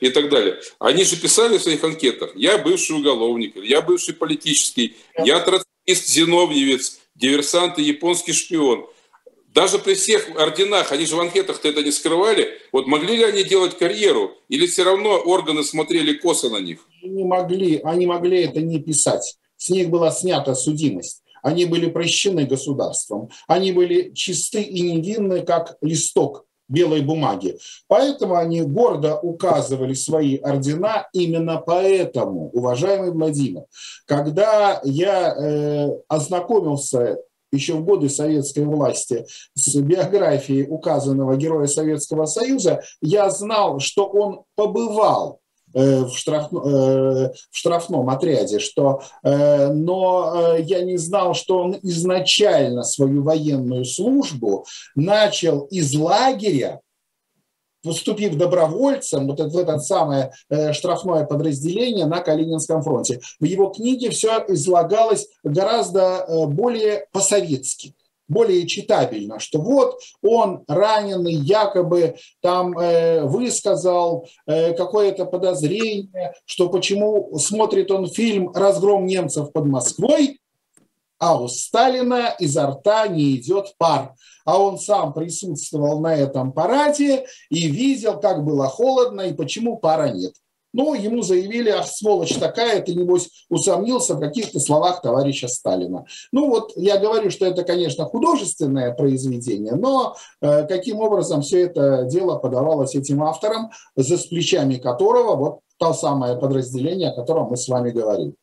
и 0.00 0.10
так 0.10 0.28
далее. 0.28 0.60
Они 0.78 1.04
же 1.04 1.16
писали 1.16 1.58
в 1.58 1.62
своих 1.62 1.82
анкетах, 1.84 2.32
я 2.36 2.58
бывший 2.58 2.96
уголовник, 2.96 3.56
я 3.56 3.82
бывший 3.82 4.14
политический, 4.14 4.96
я 5.24 5.40
троцкист, 5.40 6.08
зиновьевец, 6.08 7.00
диверсант 7.14 7.78
и 7.78 7.82
японский 7.82 8.32
шпион. 8.32 8.86
Даже 9.54 9.78
при 9.78 9.94
всех 9.94 10.30
орденах, 10.36 10.92
они 10.92 11.04
же 11.04 11.14
в 11.14 11.20
анкетах-то 11.20 11.68
это 11.68 11.82
не 11.82 11.92
скрывали, 11.92 12.58
вот 12.72 12.86
могли 12.86 13.16
ли 13.16 13.24
они 13.24 13.42
делать 13.44 13.76
карьеру, 13.76 14.34
или 14.48 14.66
все 14.66 14.82
равно 14.82 15.18
органы 15.18 15.62
смотрели 15.62 16.14
косо 16.14 16.48
на 16.48 16.58
них? 16.58 16.80
Не 17.02 17.24
могли, 17.24 17.80
они 17.84 18.06
могли 18.06 18.44
это 18.44 18.62
не 18.62 18.80
писать. 18.80 19.36
С 19.58 19.68
них 19.68 19.90
была 19.90 20.10
снята 20.10 20.54
судимость. 20.54 21.22
Они 21.42 21.66
были 21.66 21.90
прощены 21.90 22.46
государством. 22.46 23.28
Они 23.46 23.72
были 23.72 24.12
чисты 24.14 24.62
и 24.62 24.80
невинны, 24.80 25.44
как 25.44 25.76
листок 25.82 26.46
белой 26.72 27.02
бумаги. 27.02 27.58
Поэтому 27.86 28.36
они 28.36 28.62
гордо 28.62 29.18
указывали 29.18 29.94
свои 29.94 30.38
ордена 30.38 31.08
именно 31.12 31.58
поэтому, 31.58 32.50
уважаемый 32.52 33.12
Владимир. 33.12 33.64
Когда 34.06 34.80
я 34.84 35.34
э, 35.34 35.90
ознакомился 36.08 37.18
еще 37.52 37.74
в 37.74 37.84
годы 37.84 38.08
советской 38.08 38.64
власти 38.64 39.26
с 39.54 39.74
биографией 39.76 40.66
указанного 40.68 41.36
героя 41.36 41.66
Советского 41.66 42.24
Союза, 42.24 42.82
я 43.02 43.28
знал, 43.30 43.78
что 43.78 44.06
он 44.06 44.44
побывал 44.56 45.41
в, 45.74 46.10
штраф, 46.14 46.52
э, 46.52 46.56
в 46.56 47.56
штрафном 47.56 48.08
отряде, 48.10 48.58
что, 48.58 49.02
э, 49.22 49.72
но 49.72 50.56
я 50.58 50.82
не 50.82 50.96
знал, 50.96 51.34
что 51.34 51.58
он 51.58 51.78
изначально 51.82 52.82
свою 52.82 53.22
военную 53.22 53.84
службу 53.84 54.66
начал 54.94 55.60
из 55.70 55.94
лагеря, 55.94 56.80
поступив 57.82 58.36
добровольцем 58.36 59.26
вот 59.26 59.40
в 59.40 59.58
это 59.58 59.78
самое 59.78 60.32
штрафное 60.72 61.24
подразделение 61.24 62.06
на 62.06 62.20
Калининском 62.20 62.82
фронте. 62.82 63.20
В 63.40 63.44
его 63.44 63.70
книге 63.70 64.10
все 64.10 64.44
излагалось 64.48 65.26
гораздо 65.42 66.46
более 66.46 67.06
по-советски 67.12 67.94
более 68.32 68.66
читабельно, 68.66 69.38
что 69.38 69.60
вот 69.60 70.00
он 70.22 70.64
раненый 70.66 71.34
якобы 71.34 72.16
там 72.40 72.76
э, 72.78 73.22
высказал 73.24 74.26
э, 74.46 74.72
какое-то 74.74 75.26
подозрение, 75.26 76.34
что 76.46 76.68
почему 76.68 77.38
смотрит 77.38 77.90
он 77.90 78.08
фильм 78.08 78.50
«Разгром 78.52 79.06
немцев 79.06 79.52
под 79.52 79.66
Москвой», 79.66 80.40
а 81.22 81.40
у 81.40 81.46
Сталина 81.46 82.34
изо 82.40 82.66
рта 82.66 83.06
не 83.06 83.36
идет 83.36 83.74
пар. 83.78 84.12
А 84.44 84.60
он 84.60 84.76
сам 84.76 85.12
присутствовал 85.12 86.00
на 86.00 86.16
этом 86.16 86.52
параде 86.52 87.26
и 87.48 87.68
видел, 87.68 88.18
как 88.18 88.44
было 88.44 88.66
холодно 88.66 89.20
и 89.20 89.32
почему 89.32 89.76
пара 89.76 90.08
нет. 90.08 90.34
Но 90.72 90.94
ему 90.94 91.22
заявили, 91.22 91.70
ах, 91.70 91.86
сволочь 91.86 92.34
такая, 92.34 92.80
ты, 92.82 92.94
небось, 92.94 93.46
усомнился 93.48 94.14
в 94.14 94.20
каких-то 94.20 94.58
словах 94.58 95.02
товарища 95.02 95.48
Сталина. 95.48 96.04
Ну 96.32 96.48
вот 96.48 96.72
я 96.76 96.98
говорю, 96.98 97.30
что 97.30 97.46
это, 97.46 97.62
конечно, 97.62 98.06
художественное 98.06 98.94
произведение, 98.94 99.74
но 99.74 100.16
э, 100.40 100.66
каким 100.66 101.00
образом 101.00 101.42
все 101.42 101.62
это 101.62 102.04
дело 102.04 102.38
подавалось 102.38 102.94
этим 102.94 103.22
авторам, 103.22 103.70
за 103.96 104.16
плечами 104.16 104.76
которого 104.76 105.36
вот 105.36 105.60
то 105.78 105.92
самое 105.92 106.38
подразделение, 106.38 107.10
о 107.10 107.16
котором 107.16 107.48
мы 107.48 107.56
с 107.56 107.68
вами 107.68 107.90
говорим. 107.90 108.34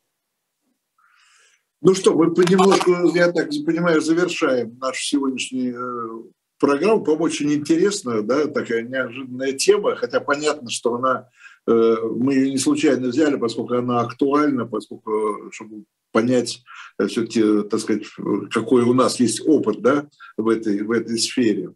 Ну 1.82 1.94
что, 1.94 2.12
мы 2.12 2.34
понемножку, 2.34 2.90
я 3.14 3.32
так 3.32 3.48
понимаю, 3.64 4.02
завершаем 4.02 4.76
нашу 4.78 5.02
сегодняшнюю 5.02 5.74
э, 5.74 6.30
программу. 6.58 7.02
По-моему, 7.02 7.24
очень 7.24 7.52
интересная, 7.54 8.20
да, 8.20 8.46
такая 8.46 8.82
неожиданная 8.82 9.54
тема, 9.54 9.96
хотя 9.96 10.20
понятно, 10.20 10.68
что 10.68 10.96
она 10.96 11.30
мы 11.66 12.34
ее 12.34 12.50
не 12.50 12.58
случайно 12.58 13.08
взяли, 13.08 13.36
поскольку 13.36 13.74
она 13.74 14.00
актуальна, 14.00 14.66
поскольку, 14.66 15.10
э, 15.12 15.50
чтобы 15.52 15.84
понять 16.12 16.62
э, 16.98 17.06
все-таки, 17.06 17.62
так 17.68 17.80
сказать, 17.80 18.04
какой 18.50 18.82
у 18.82 18.94
нас 18.94 19.20
есть 19.20 19.46
опыт 19.46 19.80
да, 19.80 20.08
в, 20.36 20.48
этой, 20.48 20.82
в 20.82 20.90
этой 20.90 21.18
сфере. 21.18 21.74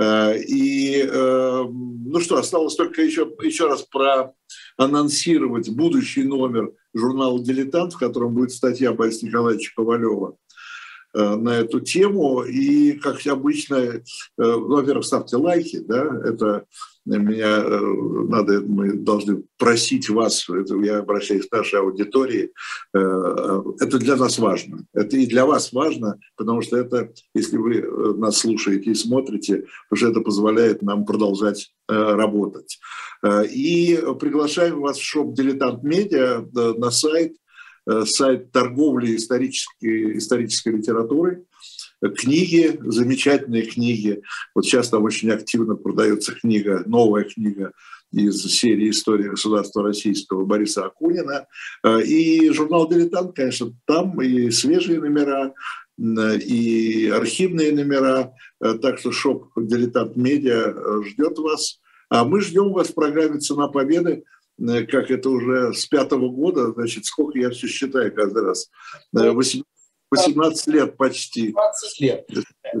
И, 0.00 1.08
ну 1.12 2.20
что, 2.20 2.38
осталось 2.38 2.74
только 2.74 3.02
еще, 3.02 3.30
еще 3.42 3.68
раз 3.68 3.82
про 3.82 4.32
анонсировать 4.76 5.68
будущий 5.68 6.24
номер 6.24 6.72
журнала 6.94 7.38
«Дилетант», 7.38 7.92
в 7.92 7.98
котором 7.98 8.34
будет 8.34 8.50
статья 8.50 8.92
Бориса 8.92 9.26
Николаевича 9.26 9.72
Ковалева 9.76 10.36
Э, 10.43 10.43
на 11.14 11.50
эту 11.60 11.80
тему. 11.80 12.42
И, 12.42 12.92
как 12.92 13.24
обычно, 13.26 13.76
э, 13.76 14.00
во-первых, 14.36 15.04
ставьте 15.04 15.36
лайки, 15.36 15.78
да, 15.78 16.20
это 16.24 16.64
меня 17.06 17.58
э, 17.58 17.80
надо, 18.28 18.62
мы 18.62 18.94
должны 18.94 19.44
просить 19.58 20.08
вас, 20.08 20.48
это 20.48 20.76
я 20.78 20.98
обращаюсь 20.98 21.46
к 21.46 21.52
нашей 21.52 21.80
аудитории, 21.80 22.50
это 22.94 23.98
для 23.98 24.16
нас 24.16 24.38
важно. 24.38 24.86
Это 24.94 25.16
и 25.16 25.26
для 25.26 25.44
вас 25.44 25.72
важно, 25.72 26.18
потому 26.36 26.62
что 26.62 26.78
это, 26.78 27.12
если 27.34 27.58
вы 27.58 28.16
нас 28.16 28.38
слушаете 28.38 28.90
и 28.90 28.94
смотрите, 28.94 29.66
что 29.92 30.08
это 30.08 30.20
позволяет 30.20 30.82
нам 30.82 31.04
продолжать 31.04 31.72
работать. 31.86 32.78
И 33.50 34.02
приглашаем 34.18 34.80
вас 34.80 34.96
в 34.96 35.04
шоп 35.04 35.34
«Дилетант 35.34 35.82
Медиа» 35.82 36.46
на 36.52 36.90
сайт 36.90 37.34
Э, 37.34 37.43
сайт 38.04 38.52
торговли 38.52 39.16
исторической, 39.16 40.18
исторической 40.18 40.70
литературы, 40.70 41.44
книги, 42.10 42.78
замечательные 42.82 43.62
книги. 43.62 44.22
Вот 44.54 44.64
сейчас 44.64 44.88
там 44.88 45.04
очень 45.04 45.30
активно 45.30 45.76
продается 45.76 46.34
книга, 46.34 46.82
новая 46.86 47.24
книга 47.24 47.72
из 48.12 48.42
серии 48.44 48.90
«История 48.90 49.30
государства 49.30 49.82
российского» 49.82 50.44
Бориса 50.44 50.86
Акунина. 50.86 51.46
Э, 51.82 52.00
и 52.00 52.48
журнал 52.50 52.88
«Дилетант», 52.88 53.34
конечно, 53.34 53.72
там 53.86 54.20
и 54.22 54.50
свежие 54.50 55.00
номера, 55.00 55.52
и 55.98 57.08
архивные 57.12 57.72
номера. 57.72 58.34
Э, 58.60 58.74
так 58.74 58.98
что 58.98 59.10
шоп 59.10 59.48
«Дилетант 59.56 60.16
Медиа» 60.16 61.02
ждет 61.04 61.38
вас. 61.38 61.80
А 62.08 62.24
мы 62.24 62.40
ждем 62.40 62.72
вас 62.72 62.88
в 62.88 62.94
программе 62.94 63.40
«Цена 63.40 63.68
победы», 63.68 64.22
Э, 64.22 64.43
как 64.58 65.10
это 65.10 65.30
уже 65.30 65.74
с 65.74 65.86
пятого 65.86 66.28
года, 66.28 66.72
значит, 66.72 67.04
сколько 67.06 67.38
я 67.38 67.50
все 67.50 67.66
считаю 67.66 68.14
каждый 68.14 68.44
раз, 68.44 68.70
18, 69.12 69.60
э, 69.60 69.64
18 70.10 70.66
лет 70.68 70.96
почти. 70.96 71.52
20 71.52 72.00
лет. 72.00 72.28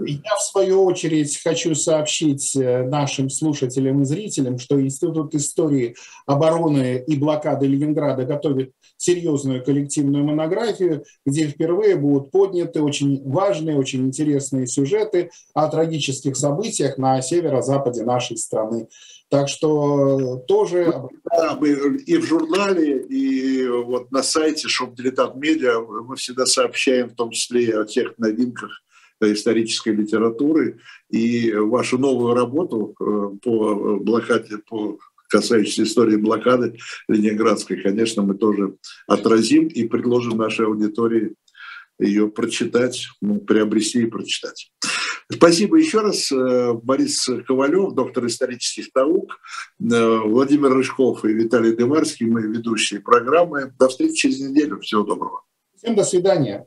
Я, 0.06 0.34
в 0.36 0.42
свою 0.42 0.84
очередь, 0.84 1.40
хочу 1.42 1.74
сообщить 1.74 2.56
э, 2.56 2.84
нашим 2.84 3.30
слушателям 3.30 4.02
и 4.02 4.04
зрителям, 4.04 4.58
что 4.58 4.80
Институт 4.80 5.34
истории 5.34 5.94
обороны 6.26 7.04
и 7.06 7.16
блокады 7.16 7.66
Ленинграда 7.66 8.24
готовит 8.24 8.72
серьезную 8.96 9.64
коллективную 9.64 10.24
монографию, 10.24 11.04
где 11.26 11.46
впервые 11.46 11.96
будут 11.96 12.30
подняты 12.30 12.82
очень 12.82 13.22
важные, 13.28 13.76
очень 13.76 14.06
интересные 14.06 14.66
сюжеты 14.66 15.30
о 15.52 15.68
трагических 15.68 16.36
событиях 16.36 16.98
на 16.98 17.20
северо-западе 17.20 18.04
нашей 18.04 18.36
страны. 18.36 18.88
Так 19.34 19.48
что 19.48 20.44
тоже... 20.46 20.94
Да, 21.24 21.58
мы 21.60 21.70
и 21.70 22.16
в 22.16 22.24
журнале, 22.24 23.02
и 23.02 23.66
вот 23.66 24.12
на 24.12 24.22
сайте 24.22 24.68
Shop 24.68 24.94
Diletant 24.94 25.34
Media 25.34 25.80
мы 25.80 26.14
всегда 26.14 26.46
сообщаем 26.46 27.08
в 27.10 27.14
том 27.14 27.30
числе 27.30 27.64
и 27.64 27.72
о 27.72 27.84
тех 27.84 28.16
новинках 28.18 28.70
исторической 29.20 29.88
литературы. 29.88 30.78
И 31.10 31.52
вашу 31.52 31.98
новую 31.98 32.34
работу 32.34 32.94
э, 33.00 33.30
по 33.42 33.96
блокаде, 33.98 34.58
по 34.58 34.98
касающейся 35.28 35.82
истории 35.82 36.16
блокады 36.16 36.78
Ленинградской, 37.08 37.82
конечно, 37.82 38.22
мы 38.22 38.36
тоже 38.36 38.76
отразим 39.08 39.66
и 39.66 39.88
предложим 39.88 40.36
нашей 40.36 40.66
аудитории 40.66 41.34
ее 41.98 42.28
прочитать, 42.28 43.08
ну, 43.20 43.40
приобрести 43.40 44.02
и 44.02 44.06
прочитать. 44.06 44.70
Спасибо 45.30 45.78
еще 45.78 46.00
раз. 46.00 46.30
Э, 46.30 46.72
Борис 46.74 47.28
Ковалев, 47.46 47.94
доктор 47.94 48.26
исторических 48.26 48.94
наук, 48.94 49.38
э, 49.80 50.18
Владимир 50.18 50.70
Рыжков 50.70 51.24
и 51.24 51.32
Виталий 51.32 51.74
Дымарский, 51.74 52.26
мы 52.26 52.42
ведущие 52.42 53.00
программы. 53.00 53.72
До 53.78 53.88
встречи 53.88 54.14
через 54.14 54.40
неделю. 54.40 54.80
Всего 54.80 55.02
доброго. 55.02 55.42
Всем 55.76 55.94
до 55.94 56.04
свидания. 56.04 56.66